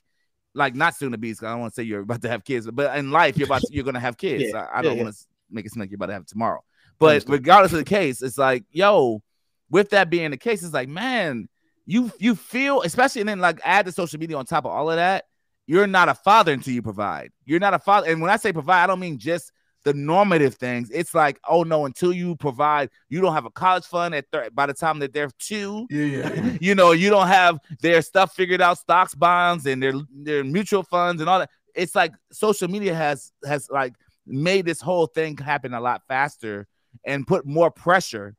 [0.53, 2.69] like not soon to be's i don't want to say you're about to have kids
[2.71, 4.45] but in life you're about to, you're gonna have kids.
[4.47, 5.03] Yeah, i, I don't yeah.
[5.03, 6.61] want to make it seem like you're about to have it tomorrow.
[6.99, 9.21] But regardless of the case it's like yo
[9.69, 11.47] with that being the case it's like man
[11.85, 14.89] you you feel especially and then like add the social media on top of all
[14.89, 15.25] of that
[15.67, 17.29] you're not a father until you provide.
[17.43, 19.51] You're not a father and when i say provide i don't mean just
[19.84, 23.86] the normative things it's like oh no until you provide you don't have a college
[23.86, 26.57] fund at thir- by the time that they're two yeah, yeah.
[26.61, 30.84] you know you don't have their stuff figured out stocks bonds and their their mutual
[30.84, 33.93] funds and all that it's like social media has has like
[34.25, 36.67] made this whole thing happen a lot faster
[37.05, 38.36] and put more pressure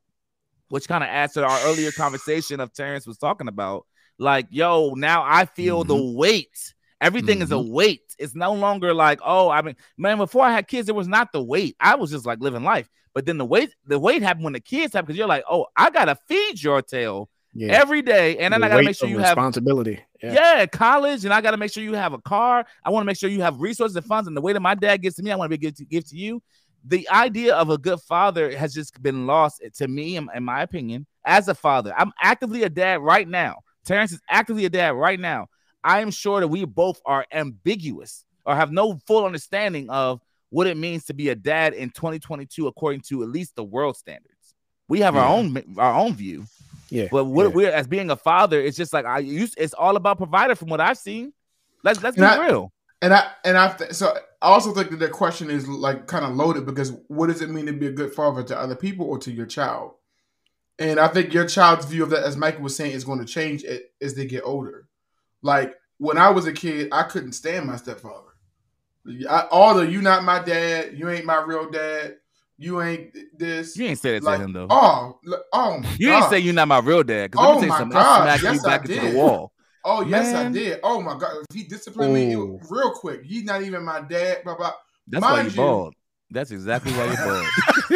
[0.68, 3.86] which kind of adds to our earlier conversation of Terrence was talking about.
[4.18, 6.16] Like, yo, now I feel the mm-hmm.
[6.16, 6.74] weight.
[7.01, 7.72] Everything is a mm-hmm.
[7.72, 8.07] weight.
[8.19, 11.33] It's no longer like, oh, I mean, man, before I had kids, it was not
[11.33, 11.77] the weight.
[11.81, 12.89] I was just like living life.
[13.14, 15.66] But then the weight, the weight happened when the kids happened because you're like, oh,
[15.77, 17.73] I gotta feed your tail Yeah.
[17.73, 20.33] every day, and then The I gotta make sure you have responsibility yeah.
[20.33, 20.66] yeah.
[20.66, 22.66] college, and I got to make sure you have a car.
[22.85, 24.29] I want to make sure you have resources and funds.
[24.29, 25.85] And the way that my dad gives to me, I want to be give to
[25.85, 26.43] give to you.
[26.85, 30.62] The idea of a good father has just been lost to me, in, in my
[30.62, 31.93] opinion, as a father.
[31.97, 33.57] I'm actively a dad right now.
[33.85, 35.49] Terrence is actively a dad right now.
[35.85, 40.20] I am sure that we both are ambiguous or have no full understanding of
[40.51, 43.97] what it means to be a dad in 2022, according to at least the world
[43.97, 44.55] standards.
[44.89, 46.47] We have our own our own view,
[46.89, 47.09] Yeah.
[47.11, 47.55] But what yeah.
[47.55, 49.55] we're as being a father, it's just like I used.
[49.59, 51.33] It's all about provider from what I've seen.
[51.85, 52.72] Let's let's be I- real.
[53.01, 56.35] And I and I so I also think that the question is like kind of
[56.35, 59.18] loaded because what does it mean to be a good father to other people or
[59.18, 59.93] to your child?
[60.81, 63.24] And I think your child's view of that, as Michael was saying, is going to
[63.24, 64.88] change it as they get older.
[65.43, 68.24] Like when I was a kid, I couldn't stand my stepfather.
[69.28, 72.16] I, all the you not my dad, you ain't my real dad,
[72.59, 73.76] you ain't this.
[73.76, 74.66] You ain't say that like, to him though.
[74.68, 75.18] Oh,
[75.53, 77.30] oh, you ain't say you're not my real dad.
[77.30, 79.12] Because Oh let me oh my God, smack yes, you back I into did.
[79.14, 79.53] the wall.
[79.84, 80.47] Oh yes, Man.
[80.49, 80.80] I did.
[80.82, 82.57] Oh my god, he disciplined me Ooh.
[82.57, 83.22] it- real quick.
[83.24, 84.43] He's not even my dad.
[84.45, 84.72] Blah blah.
[85.07, 85.95] That's why Mind you bald.
[86.31, 87.47] That's exactly why you're bald.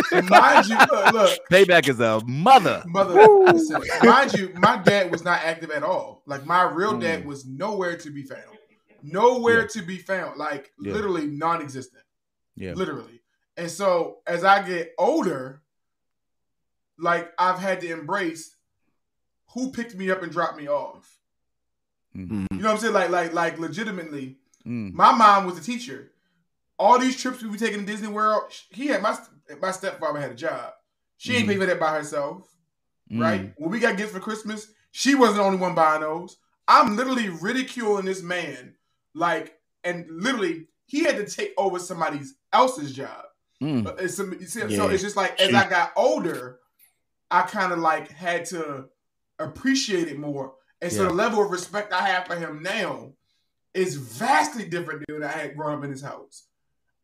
[0.13, 2.83] And mind you, look, look, Payback is a mother.
[2.87, 3.15] mother.
[3.53, 6.23] Listen, mind you, my dad was not active at all.
[6.27, 7.01] Like my real Mm.
[7.01, 8.43] dad was nowhere to be found.
[9.03, 10.39] Nowhere to be found.
[10.39, 10.93] Like Yeah.
[10.93, 12.03] literally non-existent.
[12.57, 12.73] Yeah.
[12.75, 13.21] Literally.
[13.57, 15.61] And so as I get older,
[16.99, 18.57] like I've had to embrace
[19.55, 21.19] who picked me up and dropped me off.
[22.17, 22.47] Mhm.
[22.51, 22.95] You know what I'm saying?
[22.95, 24.39] Like, like, like, legitimately.
[24.67, 24.93] Mm.
[24.95, 26.12] My mom was a teacher.
[26.83, 29.17] All these trips we were taking to Disney World, he had my
[29.61, 30.73] my stepfather had a job.
[31.17, 31.53] She ain't Mhm.
[31.53, 32.49] pay for that by herself,
[33.13, 33.43] right?
[33.43, 33.55] Mm.
[33.57, 36.37] When we got gifts for Christmas, she wasn't the only one buying those.
[36.67, 38.75] I'm literally ridiculing this man,
[39.15, 42.21] like, and literally he had to take over somebody
[42.53, 43.27] else's job.
[43.63, 44.01] Mm.
[44.01, 46.59] It's some- see, So it's just like as She- I got older,
[47.31, 48.89] I kind of like had to
[49.39, 50.57] appreciate it more.
[50.81, 51.09] And so Yeah.
[51.11, 53.13] the level of respect I have for him now
[53.73, 56.49] is vastly different than when I had growing up in his house.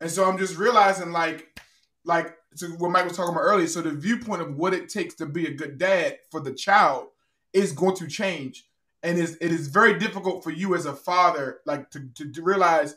[0.01, 1.61] And so I'm just realizing like
[2.05, 3.67] like to what Mike was talking about earlier.
[3.67, 7.07] So the viewpoint of what it takes to be a good dad for the child
[7.53, 8.65] is going to change.
[9.03, 12.41] And is it is very difficult for you as a father, like to, to, to
[12.41, 12.95] realize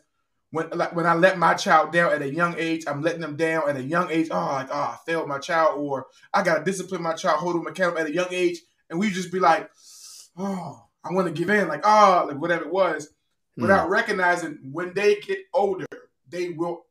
[0.52, 3.36] when like when I let my child down at a young age, I'm letting them
[3.36, 4.28] down at a young age.
[4.30, 7.66] Oh, like oh, I failed my child, or I gotta discipline my child, hold them
[7.66, 9.70] accountable at a young age, and we just be like,
[10.36, 13.08] oh, I want to give in, like oh, like whatever it was,
[13.56, 13.92] without hmm.
[13.92, 15.86] recognizing when they get older,
[16.32, 16.86] they will,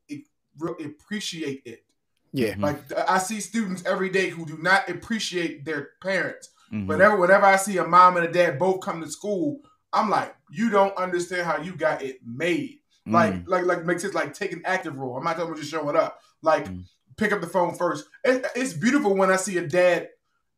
[0.60, 1.84] will appreciate it.
[2.32, 2.52] Yeah.
[2.54, 2.64] Mm-hmm.
[2.64, 2.78] Like
[3.10, 6.50] I see students every day who do not appreciate their parents.
[6.72, 6.88] Mhm.
[6.88, 9.60] Whenever, whenever I see a mom and a dad both come to school,
[9.92, 12.80] I'm like, you don't understand how you got it made.
[13.06, 13.48] Like, Mm.
[13.48, 15.18] like, like makes it like take an active role.
[15.18, 16.22] I'm not talking about just showing up.
[16.42, 16.86] Like, Mm.
[17.18, 18.08] pick up the phone first.
[18.24, 20.10] It, it's beautiful when I see a dad,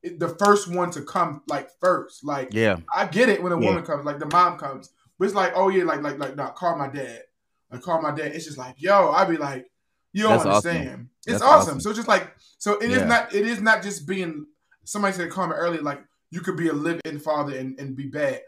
[0.04, 2.24] the first one to come like first.
[2.24, 2.78] Like, Yeah.
[2.94, 3.70] I get it when a Yeah.
[3.70, 6.54] woman comes, like the mom comes, but it's like, oh yeah, like, like, like, not
[6.56, 7.24] call my dad.
[7.74, 8.32] Like, call my dad.
[8.34, 9.66] It's just like, yo, I'd be like,
[10.14, 10.72] you don't That's awesome.
[10.72, 11.10] understand.
[11.26, 11.60] It's awesome.
[11.60, 11.80] awesome.
[11.82, 13.06] So it's just like, so it is Yeah.
[13.06, 14.46] not, it is not just being.
[14.86, 18.08] Somebody said a comment earlier, like you could be a live-in father and, and be
[18.08, 18.42] bad.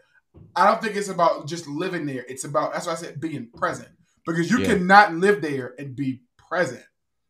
[0.54, 2.24] I don't think it's about just living there.
[2.28, 3.88] It's about that's why I said being present
[4.26, 4.66] because you Yeah.
[4.74, 6.84] cannot live there and be present.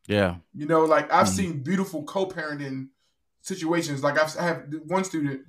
[0.09, 0.37] Yeah.
[0.55, 1.37] You know, like I've Mhm.
[1.37, 2.89] seen beautiful co-parenting
[3.43, 4.03] situations.
[4.03, 5.43] Like I've, I have one student,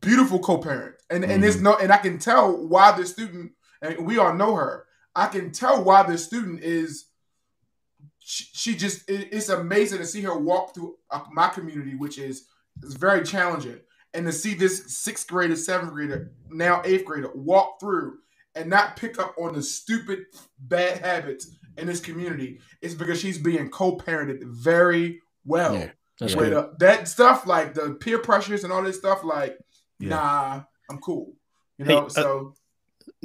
[0.00, 1.62] beautiful co-parent, and and there's Mhm.
[1.62, 4.85] no, and I can tell why the student, and we all know her.
[5.16, 7.06] I can tell why the student is.
[8.18, 12.18] She, she just it- it's amazing to see her walk through uh, my community, which
[12.18, 12.46] is
[12.82, 13.80] is very challenging,
[14.14, 18.18] and to see this sixth grader, seventh grader, now eighth grader walk through
[18.54, 20.24] and not pick up on the stupid
[20.58, 25.74] bad habits in this community is because she's being co-parented very well.
[25.74, 29.58] Yeah, that's With, uh, that stuff like the peer pressures and all this stuff, like
[29.98, 30.08] Yeah.
[30.10, 31.34] nah, I'm cool.
[31.78, 32.54] You Hey, know, uh, so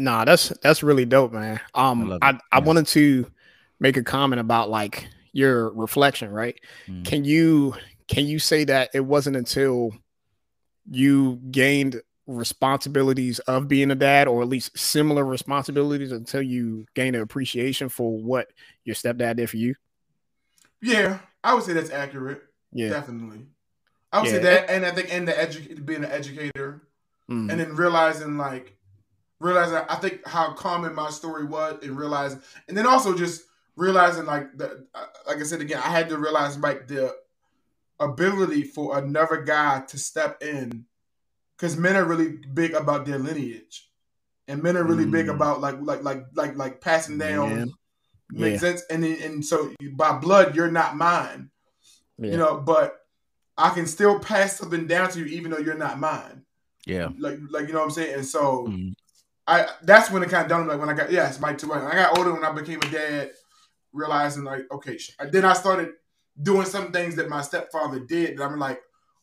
[0.01, 1.59] Nah, that's that's really dope, man.
[1.75, 2.35] Um, love I, it.
[2.51, 2.63] I, Yeah.
[2.65, 3.31] wanted to
[3.79, 6.59] make a comment about like your reflection, right?
[6.87, 7.05] Mm.
[7.05, 7.75] Can you
[8.07, 9.91] can you say that it wasn't until
[10.89, 17.15] you gained responsibilities of being a dad, or at least similar responsibilities, until you gained
[17.15, 18.47] an appreciation for what
[18.83, 19.75] your stepdad did for you?
[20.81, 22.41] yeah, I would say that's accurate.
[22.73, 22.89] Yeah.
[22.89, 23.45] definitely.
[24.11, 24.33] I would Yeah.
[24.33, 26.81] say that, and I think and the edu- being an educator,
[27.29, 27.51] Mhm.
[27.51, 28.77] and then realizing like
[29.41, 33.43] realizing I think how common my story was, and realizing, and then also just
[33.75, 34.85] realizing like the
[35.27, 37.15] like I said again, I had to realize like the
[37.99, 40.85] ability for another guy to step in,
[41.55, 43.89] because men are really big about their lineage,
[44.47, 45.35] and men are really big Mm.
[45.35, 47.49] about like like like like like passing down.
[47.51, 47.65] Yeah.
[48.33, 48.69] Makes Yeah.
[48.69, 51.49] sense, and and so by blood, you're not mine
[52.17, 52.31] Yeah.
[52.31, 52.97] you know but
[53.57, 56.43] i can still pass something down to you even though you're not mine
[56.85, 57.09] Yeah.
[57.17, 58.93] like like you know what i'm saying and so Mhm.
[59.47, 61.79] I that's when it kind of dawned like when i got yes mike too when
[61.81, 63.31] i got older when i became a dad
[63.93, 65.89] realizing like okay sh- then i started
[66.41, 68.79] doing some things that my stepfather did that i'm like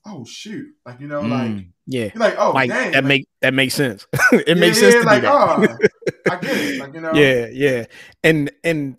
[0.06, 1.68] oh shoot like you know like Mm.
[1.86, 4.06] yeah, like oh like dang that like, make that makes sense.
[4.32, 5.78] it yeah, makes sense yeah, to like do that.
[5.80, 7.84] oh i get it like you know yeah yeah
[8.22, 8.96] and and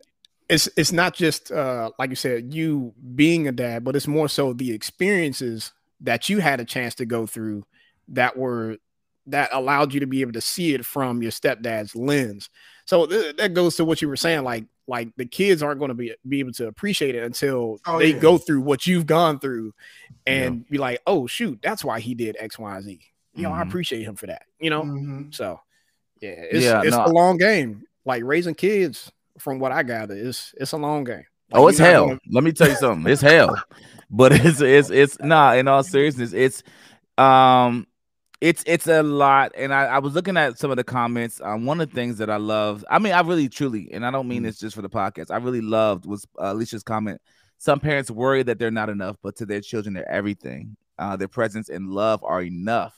[0.49, 4.27] it's it's not just uh like you said you being a dad but it's more
[4.27, 7.63] so the experiences that you had a chance to go through
[8.07, 8.77] that were
[9.31, 12.49] that allowed you to be able to see it from your stepdad's lens.
[12.85, 15.89] So th- that goes to what you were saying, like like the kids aren't going
[15.89, 18.19] to be be able to appreciate it until Oh, they yeah.
[18.19, 19.73] go through what you've gone through,
[20.25, 22.99] and be like, oh shoot, that's why he did X, Y, and Z.
[23.35, 23.67] You know, I Mhm.
[23.67, 24.43] appreciate him for that.
[24.59, 25.33] You know, Mhm.
[25.33, 25.59] so
[26.21, 27.83] yeah, it's Yeah, it's no, a long game.
[28.05, 31.23] Like raising kids, from what I gather, is it's a long game.
[31.51, 32.07] Like, Oh, it's hell.
[32.07, 33.11] gonna- Let me tell you something.
[33.11, 33.55] It's hell.
[34.09, 36.63] But it's it's it's nah, in all seriousness, it's
[37.19, 37.85] um
[38.41, 39.51] it's it's a lot.
[39.57, 41.41] And I, I was looking at some of the comments.
[41.43, 44.11] Um, one of the things that I love, I mean, I really truly, and I
[44.11, 44.29] don't Mm.
[44.29, 47.19] mean this just for the podcast, I really loved was uh, Alicia's comment.
[47.57, 50.77] Some parents worry that they're not enough, but to their children, they're everything.
[50.97, 52.95] Uh, their presence and love are enough.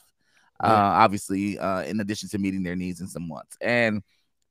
[0.62, 3.56] Uh, obviously, uh, in addition to meeting their needs and some wants.
[3.60, 4.02] And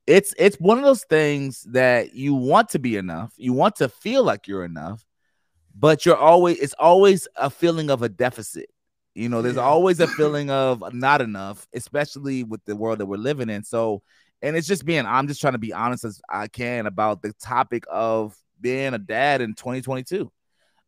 [0.06, 3.88] it's it's one of those things that you want to be enough, you want to
[3.88, 5.06] feel like you're enough,
[5.74, 8.68] but you're always it's always a feeling of a deficit.
[9.14, 13.16] You know, there's always a feeling of not enough, especially with the world that we're
[13.16, 13.62] living in.
[13.62, 14.02] So,
[14.40, 17.32] and it's just being, I'm just trying to be honest as I can about the
[17.34, 20.30] topic of being a dad in 2022.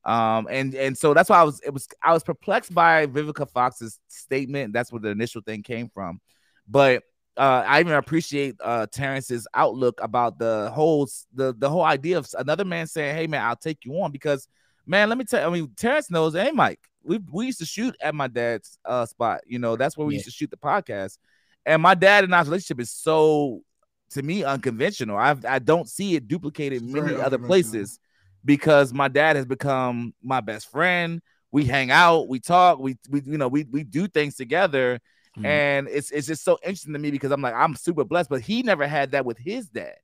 [0.05, 3.49] Um, and and so that's why I was it was I was perplexed by Vivica
[3.51, 4.73] Fox's statement.
[4.73, 6.21] That's where the initial thing came from.
[6.69, 7.03] But
[7.37, 12.29] uh, I even appreciate uh Terrence's outlook about the whole the the whole idea of
[12.39, 14.47] another man saying, "Hey man, I'll take you on." Because
[14.87, 15.49] man, let me tell.
[15.49, 16.35] I mean, Terrence knows.
[16.35, 19.41] Hey, Mike, we we used to shoot at my dad's uh spot.
[19.47, 20.19] You know, that's where we Yeah.
[20.19, 21.19] used to shoot the podcast.
[21.67, 23.63] And my dad and I's relationship is so,
[24.11, 25.17] to me, unconventional.
[25.17, 27.99] I I don't see it duplicated It's many other places
[28.45, 31.21] because my dad has become my best friend.
[31.51, 35.01] We hang out, we talk, we we you know we we do things together,
[35.39, 35.45] Mhm.
[35.47, 38.41] and it's it's just so interesting to me because I'm like I'm super blessed, but
[38.43, 39.97] he never had that with his dad.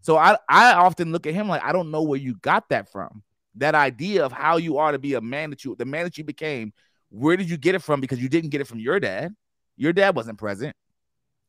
[0.00, 2.90] So I I often look at him like I don't know where you got that
[2.90, 3.22] from.
[3.56, 6.18] That idea of how you are to be a man that you the man that
[6.18, 6.72] you became.
[7.10, 8.00] Where did you get it from?
[8.00, 9.34] Because you didn't get it from your dad.
[9.76, 10.74] Your dad wasn't present.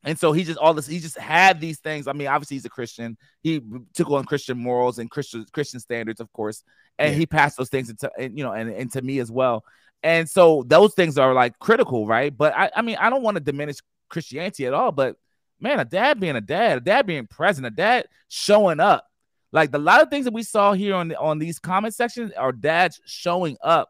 [0.04, 2.08] And so he just all this, he just had these things.
[2.08, 3.18] I mean, obviously he's a Christian.
[3.42, 3.62] He
[3.94, 6.64] took on Christian morals and Christian Christian standards, of course,
[6.98, 7.18] and Yeah.
[7.18, 9.66] he passed those things into and, you know and into me as well.
[10.04, 12.36] And so those things are like critical, right?
[12.36, 13.78] But I, I mean, I don't want to diminish
[14.10, 14.92] Christianity at all.
[14.92, 15.18] But
[15.60, 19.08] man, a dad being a dad, a dad being present, a dad showing up,
[19.52, 22.32] like the lot of things that we saw here on the, on these comment sections
[22.34, 23.90] are dads showing up,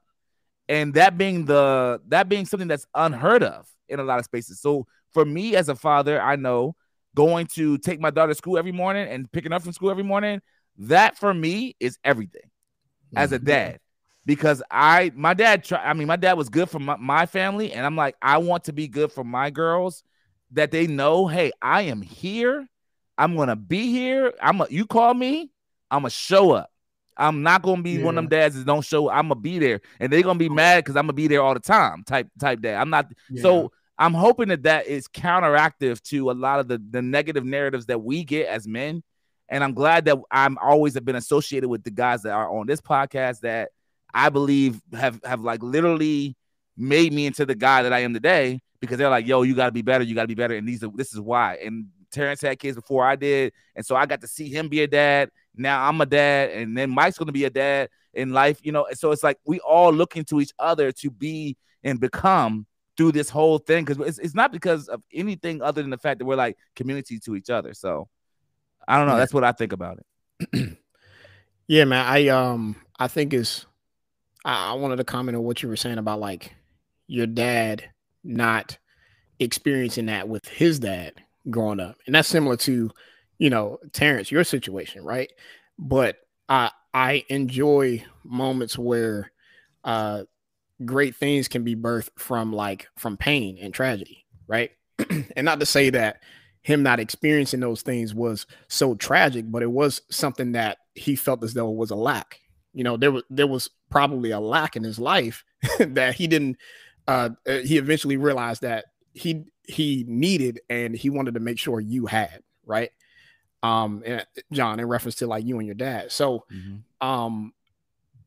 [0.70, 4.60] and that being the that being something that's unheard of in a lot of spaces.
[4.60, 6.76] So for me as a father, I know
[7.16, 10.03] going to take my daughter to school every morning and picking up from school every
[10.03, 10.39] morning,
[10.78, 12.49] that for me is everything
[13.16, 13.47] as a mm-hmm.
[13.47, 13.80] dad.
[14.26, 17.72] Because I my dad try, I mean my dad was good for my, my family,
[17.74, 20.03] and I'm like, I want to be good for my girls
[20.51, 22.68] that they know, hey, I am here.
[23.18, 24.34] I'm gonna be here.
[24.41, 25.51] I'm a, you call me,
[25.89, 26.70] I'm gonna show up.
[27.18, 29.09] I'm not gonna be one of them dads that don't show.
[29.09, 31.53] I'm gonna be there, and they're gonna be mad because I'm gonna be there all
[31.53, 32.03] the time.
[32.03, 32.80] Type type dad.
[32.80, 33.11] I'm not.
[33.41, 37.88] So I'm hoping that that is counteractive to a lot of the the negative narratives
[37.88, 39.03] that we get as men.
[39.49, 42.68] And I'm glad that I'm always have been associated with the guys that are on
[42.68, 43.70] this podcast that
[44.13, 46.36] I believe have have like literally
[46.76, 49.72] made me into the guy that I am today because they're like, yo, you gotta
[49.72, 51.55] be better, you gotta be better, and these are this is why.
[51.63, 51.88] And
[52.18, 54.88] Terrence had kids before I did, and so I got to see him be a
[54.88, 55.30] dad.
[55.55, 58.86] Now I'm a dad, and then Mike's gonna be a dad in life, you know.
[58.86, 62.65] And so it's like we all looking to each other to be and become
[62.97, 66.20] through this whole thing because it's, it's not because of anything other than the fact
[66.20, 67.74] that we're like community to each other.
[67.74, 68.07] So
[68.88, 69.18] I don't know.
[69.18, 70.78] That's what I think about it.
[71.68, 72.05] Yeah, man.
[72.05, 73.66] I um I think is
[74.46, 76.55] I, I wanted to comment on what you were saying about like
[77.08, 77.83] your dad
[78.24, 78.78] not
[79.39, 81.13] experiencing that with his dad
[81.49, 81.97] growing up.
[82.05, 82.91] And that's similar to,
[83.37, 85.32] you know, Terrence, your situation, right?
[85.78, 86.17] But
[86.49, 89.32] I I enjoy moments where
[89.83, 90.24] uh
[90.86, 94.71] great things can be birthed from like from pain and tragedy, right?
[95.36, 96.21] and not to say that
[96.67, 101.41] him not experiencing those things was so tragic, but it was something that he felt
[101.43, 102.39] as though it was a lack.
[102.74, 105.43] You know, there was there was probably a lack in his life
[105.79, 106.57] that he didn't.
[107.07, 111.79] Uh, uh, he eventually realized that he he needed and he wanted to make sure
[111.79, 112.91] you had right.
[113.63, 116.11] Um, and John, in reference to like you and your dad.
[116.11, 116.45] So,
[117.01, 117.53] um,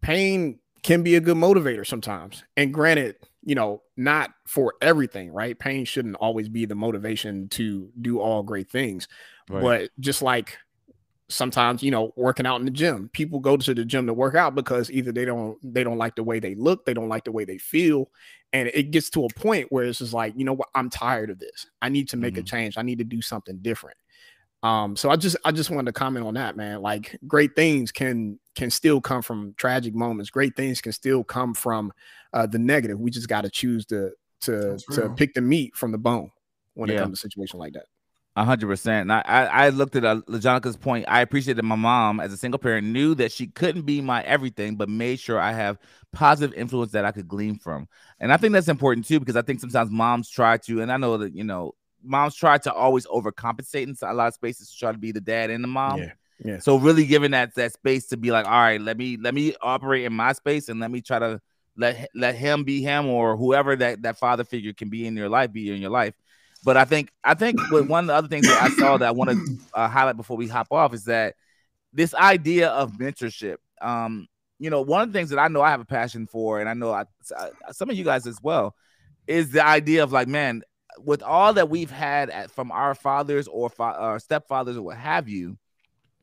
[0.01, 2.45] pain can be a good motivator sometimes.
[2.57, 5.59] And granted, you know, not for everything, right?
[5.59, 9.09] Pain shouldn't always be the motivation to do all great things.
[9.49, 9.63] Right.
[9.63, 10.59] But just like
[11.31, 14.35] sometimes, you know, working out in the gym, people go to the gym to work
[14.35, 17.25] out because either they don't they don't like the way they look, they don't like
[17.25, 18.11] the way they feel.
[18.53, 21.31] And it gets to a point where it's just like, you know what, I'm tired
[21.31, 21.67] of this.
[21.81, 22.77] I need to make a change.
[22.77, 23.97] I need to do something different.
[24.63, 26.83] Um, so I just I just wanted to comment on that, man.
[26.83, 30.31] Like great things can can still come from tragic moments.
[30.31, 31.93] Great things can still come from
[32.33, 33.01] uh, the negative.
[33.01, 34.11] We just got to choose to
[34.43, 36.31] to to pick the meat from the bone
[36.75, 37.87] when it comes to a situation like that.
[38.37, 39.03] A hundred percent.
[39.03, 41.05] And I, I, I looked at uh, LaJonica's point.
[41.09, 44.23] I appreciate that my mom, as a single parent, knew that she couldn't be my
[44.23, 45.79] everything, but made sure I have
[46.13, 47.89] positive influence that I could glean from.
[48.21, 50.97] And I think that's important too, because I think sometimes moms try to, and I
[50.97, 51.75] know that you know,
[52.05, 55.21] moms try to always overcompensate in a lot of spaces to try to be the
[55.21, 55.99] dad and the mom.
[55.99, 56.13] Yeah,
[56.45, 56.59] yeah.
[56.61, 59.55] So really giving that that space to be like, all right, let me let me
[59.61, 61.41] operate in my space and let me try to
[61.77, 65.29] let let him be him or whoever that that father figure can be in your
[65.29, 66.15] life, be in your life.
[66.65, 69.09] But I think I think with one of the other things that I saw that
[69.09, 71.35] I want to uh, highlight before we hop off is that
[71.93, 73.57] this idea of mentorship.
[73.81, 74.27] Um,
[74.59, 76.69] you know, one of the things that I know I have a passion for, and
[76.69, 77.05] I know I,
[77.37, 78.75] I- some of you guys as well,
[79.27, 80.63] is the idea of like, man,
[80.99, 84.99] with all that we've had at, from our fathers or fa- our stepfathers or what
[84.99, 85.57] have you,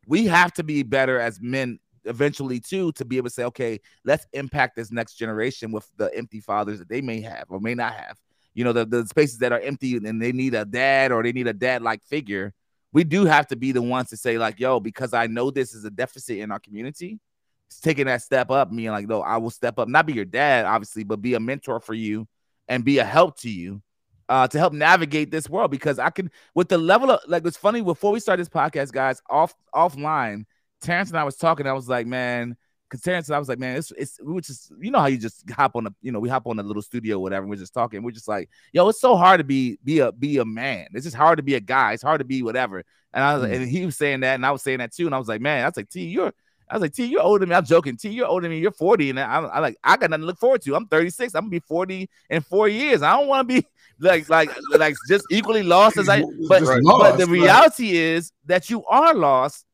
[0.06, 3.80] we have to be better as men eventually too to be able to say, okay,
[4.06, 7.74] let's impact this next generation with the empty fathers that they may have or may
[7.74, 8.18] not have.
[8.58, 11.32] You know, the, the spaces that are empty and they need a dad or they
[11.32, 12.56] need a dad like figure.
[12.92, 15.76] We do have to be the ones to say, like, yo, because I know this
[15.76, 17.20] is a deficit in our community,
[17.68, 20.26] it's taking that step up, meaning like, no, I will step up, not be your
[20.26, 22.28] dad, obviously, but be a mentor for you
[22.68, 23.84] and be a help to you
[24.28, 25.70] uh, to help navigate this world.
[25.70, 27.82] Because I can, with the level of like, it's funny.
[27.82, 30.46] Before we start this podcast, guys, off offline,
[30.82, 31.68] Terrence and I was talking.
[31.68, 32.58] I was like, man,
[32.90, 35.08] because Terrence and I was like, man, it's it's we were just, you know how
[35.08, 37.44] you just hop on a, you know, we hop on a little studio, or whatever.
[37.44, 38.02] And we're just talking.
[38.04, 40.88] We're just like, yo, it's so hard to be be a be a man.
[40.94, 41.94] It's just hard to be a guy.
[41.94, 42.84] It's hard to be whatever.
[43.14, 43.56] And I was, like, mm.
[43.56, 45.06] and he was saying that, and I was saying that too.
[45.06, 46.34] And I was like, man, I was like, T, you're.
[46.70, 47.56] I was like, T, you're older than me.
[47.56, 47.96] I'm joking.
[47.96, 48.60] T, you're older than me.
[48.60, 49.12] You're 40.
[49.12, 50.76] And I'm, I'm like, I got nothing to look forward to.
[50.76, 51.34] I'm 36.
[51.34, 53.02] I'm gonna be 40 in four years.
[53.02, 53.66] I don't want to be
[54.00, 56.24] like, like, like just equally lost as I.
[56.50, 59.66] But, Just but lost, the reality is that you are lost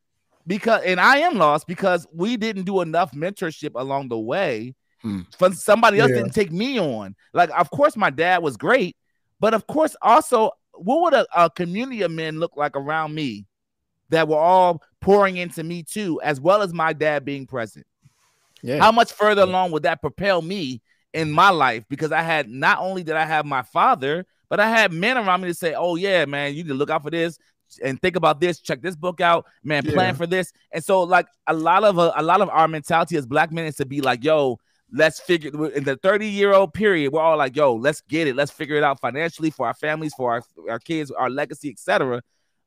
[0.45, 4.75] because, and I am lost because we didn't do enough mentorship along the way.
[5.01, 5.21] Hmm.
[5.37, 6.17] From somebody else Yeah.
[6.17, 7.15] didn't take me on.
[7.33, 8.95] Like, of course, my dad was great,
[9.39, 13.45] but of course, also, what would a, a community of men look like around me
[14.09, 17.85] that were all pouring into me too, as well as my dad being present?
[18.61, 18.79] Yeah.
[18.79, 20.81] How much further along would that propel me
[21.13, 21.83] in my life?
[21.89, 25.41] Because I had not only did I have my father, but I had men around
[25.41, 27.37] me to say, "Oh yeah, man, you need to look out for this
[27.83, 28.59] and think about this.
[28.59, 29.83] Check this book out, man.
[29.83, 30.13] Plan Yeah.
[30.13, 33.25] for this." And so, like a lot of a, a lot of our mentality as
[33.25, 34.59] black men is to be like, "Yo."
[34.95, 37.13] Let's figure in the 30 year old period.
[37.13, 38.35] We're all like, yo, let's get it.
[38.35, 42.21] Let's figure it out financially for our families, for our, our kids, our legacy, etc.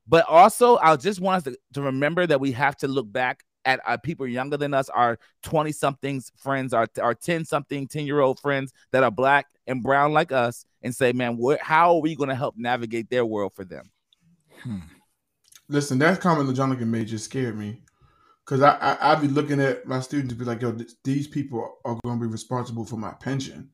[0.08, 3.44] But also, I just want us to, to remember that we have to look back
[3.64, 8.06] at our people younger than us, our 20 somethings friends, our, our 10 something, 10
[8.06, 11.94] year old friends that are black and brown like us, and say, man, what, how
[11.94, 13.88] are we going to help navigate their world for them?
[14.62, 14.78] Hmm.
[15.68, 17.82] Listen, that comment that Jonathan made just scared me.
[18.44, 21.26] Cause I, I I be looking at my students and be like, yo, th- these
[21.26, 23.70] people are gonna be responsible for my pension.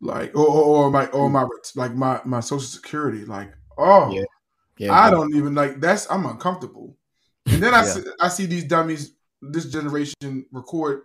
[0.00, 3.26] Like or, or, or my or my like my, my social security.
[3.26, 4.24] Like, oh Yeah.
[4.78, 6.96] Yeah, I don't even like that's I'm uncomfortable.
[7.44, 11.02] And then I see I see these dummies, this generation record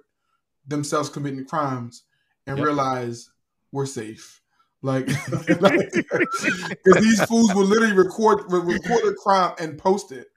[0.66, 2.04] themselves committing crimes
[2.48, 2.66] and Yep.
[2.66, 3.30] realize
[3.74, 4.42] we're safe.
[5.62, 10.28] Like, because these fools will literally record re- record a crime and post it.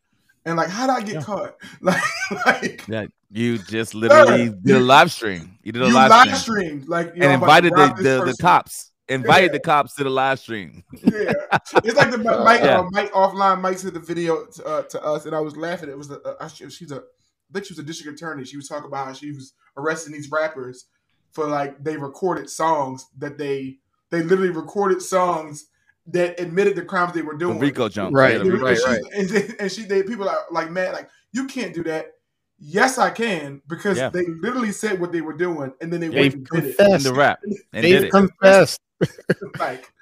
[0.45, 1.23] And like, how did I get Yeah.
[1.23, 1.55] caught?
[1.81, 2.03] Like,
[2.47, 5.59] like Yeah, you just literally Sir, did a live stream.
[5.63, 7.67] You did a you live, live stream streamed, like, you know, and I'm about to
[7.69, 8.93] invited the, the, the cops.
[9.11, 9.53] Invited Yeah.
[9.53, 10.85] the cops to the live stream.
[11.03, 11.33] Yeah,
[11.85, 12.81] it's like the Mike, Yeah.
[12.81, 13.61] uh, Mike offline.
[13.61, 15.89] Mike sent the video to, uh, to us, and I was laughing.
[15.89, 18.45] It was a, uh, she's a, I think she was a district attorney.
[18.45, 20.87] She was talking about how she was arresting these rappers
[21.33, 23.79] for like they recorded songs that they
[24.11, 25.67] they literally recorded songs
[26.07, 27.59] that admitted the crimes they were The doing.
[27.59, 28.15] RICO jump.
[28.15, 29.01] Right, Yeah, And right, right.
[29.15, 32.13] And, they- and she, they, people are like, man, like you can't do that.
[32.59, 34.09] Yes, I can because Yeah.
[34.09, 36.91] they literally said what they were doing, and then they They've went and did it.
[36.97, 37.39] in the rap.
[37.73, 38.11] And They've it.
[38.11, 38.81] confessed.
[39.61, 39.93] Like,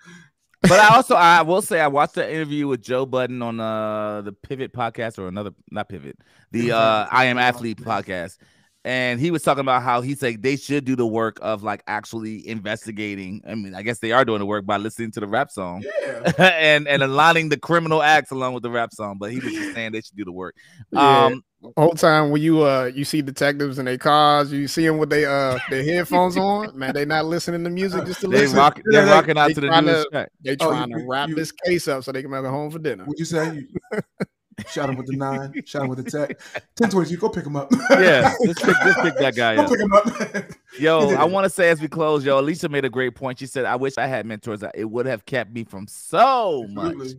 [0.63, 4.23] but I also I will say I watched the interview with Joe Budden on uh
[4.23, 6.19] the Pivot podcast or another not Pivot
[6.51, 8.39] the uh I Am Athlete podcast,
[8.87, 11.83] and he was talking about how he said they should do the work of like
[11.89, 13.43] actually investigating.
[13.47, 15.83] I mean, I guess they are doing the work by listening to the rap song
[15.85, 19.17] yeah, and and aligning the criminal acts along with the rap song.
[19.19, 20.55] But he was just saying they should do the work.
[20.93, 21.27] Yeah.
[21.27, 21.43] Um,
[21.77, 25.11] Whole time when you uh you see detectives in their cars, you see them with
[25.11, 28.57] their uh their headphones on, man, they not listening to music just to they listen.
[28.59, 30.29] rock they Yeah, rocking out they to the tryna- newest track.
[30.45, 32.49] They Oh, trying you- to wrap you- this case up so they can make it
[32.49, 33.05] home for dinner.
[33.05, 33.65] What'd you say?
[34.69, 35.53] Shot him with the nine.
[35.67, 36.41] Shot him with the tech.
[36.77, 37.17] Ten twenty two.
[37.19, 37.71] Go pick him up.
[37.91, 39.71] Yeah, just pick, pick that guy Go up.
[39.71, 40.45] pick him up.
[40.79, 43.39] Yo, I want to say as we close, yo, Alicia made a great point.
[43.39, 44.63] She said, "I wish I had mentors.
[44.75, 47.13] It would have kept me from so much."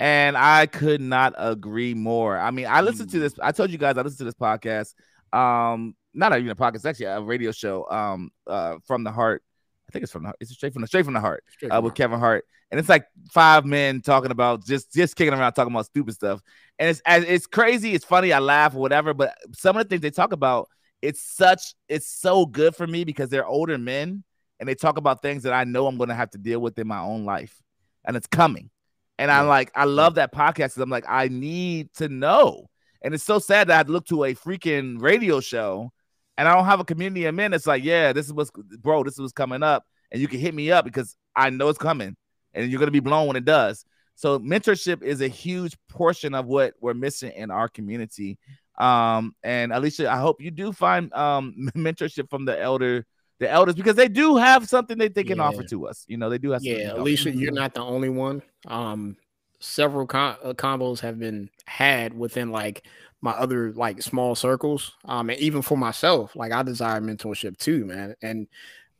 [0.00, 2.36] And I could not agree more.
[2.36, 3.34] I mean, I listened to this.
[3.40, 4.94] I told you guys I listened to this podcast.
[5.32, 7.88] Um, not even a podcast, actually a radio show.
[7.88, 9.42] Um, uh, from the heart.
[9.88, 11.94] I think it's from the it's straight from the straight from the Hart uh, with
[11.94, 15.86] Kevin Hart, and it's like five men talking about just just kicking around talking about
[15.86, 16.40] stupid stuff,
[16.78, 20.02] and it's it's crazy, it's funny, I laugh or whatever, but some of the things
[20.02, 20.68] they talk about,
[21.02, 24.24] it's such it's so good for me because they're older men
[24.60, 26.78] and they talk about things that I know I'm going to have to deal with
[26.78, 27.60] in my own life,
[28.04, 28.70] and it's coming,
[29.18, 30.78] and I'm like I love that podcast.
[30.78, 32.68] I'm like I need to know,
[33.02, 35.90] and it's so sad that I look to a freaking radio show
[36.36, 37.52] and I don't have a community of men.
[37.52, 40.40] It's like, yeah, this is what's bro, this is what's coming up, and you can
[40.40, 42.16] hit me up because I know it's coming,
[42.54, 43.84] and you're gonna be blown when it does.
[44.16, 48.38] So mentorship is a huge portion of what we're missing in our community.
[48.78, 53.06] Um, and Alicia, I hope you do find um mentorship from the elder,
[53.40, 56.04] the elders, because they do have something that they can offer to us.
[56.08, 56.62] You know, they do have.
[56.62, 57.00] something Yeah, to.
[57.00, 58.42] Alicia, you're not the only one.
[58.66, 59.16] Um,
[59.60, 62.86] several com- uh, combos have been had within like
[63.20, 64.92] my other like small circles.
[65.06, 68.14] Um, and even for myself, like I desire mentorship too, man.
[68.22, 68.46] And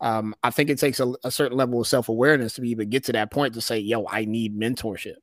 [0.00, 2.82] um, I think it takes a, a certain level of self awareness to be able
[2.82, 5.16] to get to that point to say, "Yo, I need mentorship."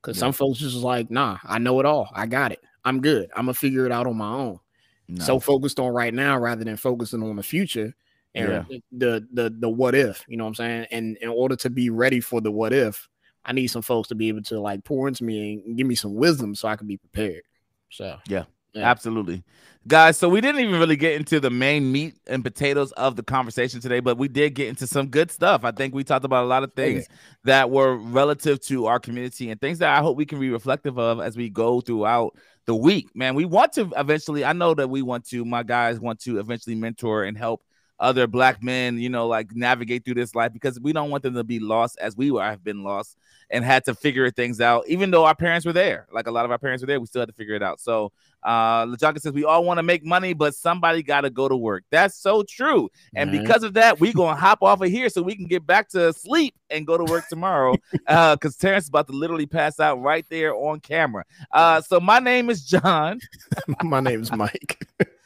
[0.00, 0.20] Because Yeah.
[0.20, 2.10] some folks just like, "Nah, I know it all.
[2.14, 2.60] I got it.
[2.84, 3.30] I'm good.
[3.34, 4.60] I'm gonna figure it out on my own."
[5.08, 5.24] No.
[5.24, 7.94] So focused on right now rather than focusing on the future
[8.34, 8.64] and Yeah.
[8.92, 10.86] the the the what if, you know what I'm saying?
[10.92, 13.08] And in order to be ready for the what if,
[13.44, 15.94] I need some folks to be able to like pour into me and give me
[15.96, 17.42] some wisdom so I can be prepared.
[17.90, 18.88] So Yeah, Yeah.
[18.88, 19.42] absolutely.
[19.88, 23.22] Guys, so we didn't even really get into the main meat and potatoes of the
[23.22, 25.64] conversation today, but we did get into some good stuff.
[25.64, 27.08] I think we talked about a lot of things
[27.44, 30.98] that were relative to our community and things that I hope we can be reflective
[30.98, 32.36] of as we go throughout
[32.66, 33.08] the week.
[33.16, 36.38] Man, we want to eventually, I know that we want to, my guys want to
[36.38, 37.62] eventually mentor and help
[38.00, 41.34] other black men, you know, like navigate through this life because we don't want them
[41.34, 43.16] to be lost as we were, have been lost
[43.50, 44.84] and had to figure things out.
[44.88, 47.06] Even though our parents were there, like a lot of our parents were there, we
[47.06, 47.78] still had to figure it out.
[47.78, 48.10] So,
[48.42, 51.56] uh, LaJonica says we all want to make money, but somebody got to go to
[51.56, 51.84] work.
[51.90, 52.88] That's so true.
[53.14, 55.90] And because of that, we're gonna hop off of here so we can get back
[55.90, 57.74] to sleep and go to work tomorrow.
[58.06, 61.24] uh, because Terrence is about to literally pass out right there on camera.
[61.52, 63.20] Uh, so my name is John.
[63.82, 64.86] my name is Mike.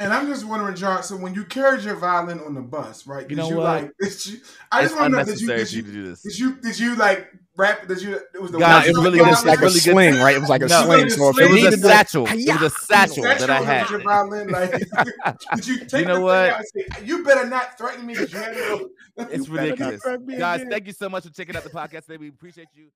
[0.00, 1.02] And I'm just wondering, John.
[1.02, 3.22] So when you carried your violin on the bus, right?
[3.22, 3.64] You Did know you what?
[3.64, 3.92] like?
[4.00, 4.38] Did you,
[4.70, 5.24] I It's just want to know.
[5.24, 5.48] Did you?
[5.48, 5.92] Did for you you?
[5.92, 6.22] do this.
[6.22, 6.54] Did you?
[6.60, 7.88] Did you like rap?
[7.88, 8.14] Did you?
[8.32, 8.58] It was the.
[8.60, 9.30] God, one it really violin?
[9.30, 10.36] was like a a sling, right?
[10.36, 11.10] It was like a No, sling.
[11.10, 12.26] So if it It was a to- satchel.
[12.28, 13.90] It was a satchel Satchel that I had.
[13.90, 14.70] Your violin, like,
[15.56, 16.50] did you take You know the thing what?
[16.50, 16.66] out and
[16.96, 18.14] say, "You better not threaten me"?
[18.14, 20.02] 'cause you had it It's You ridiculous.
[20.38, 22.18] Guys, thank you so much for checking out the podcast today.
[22.18, 22.90] We appreciate you.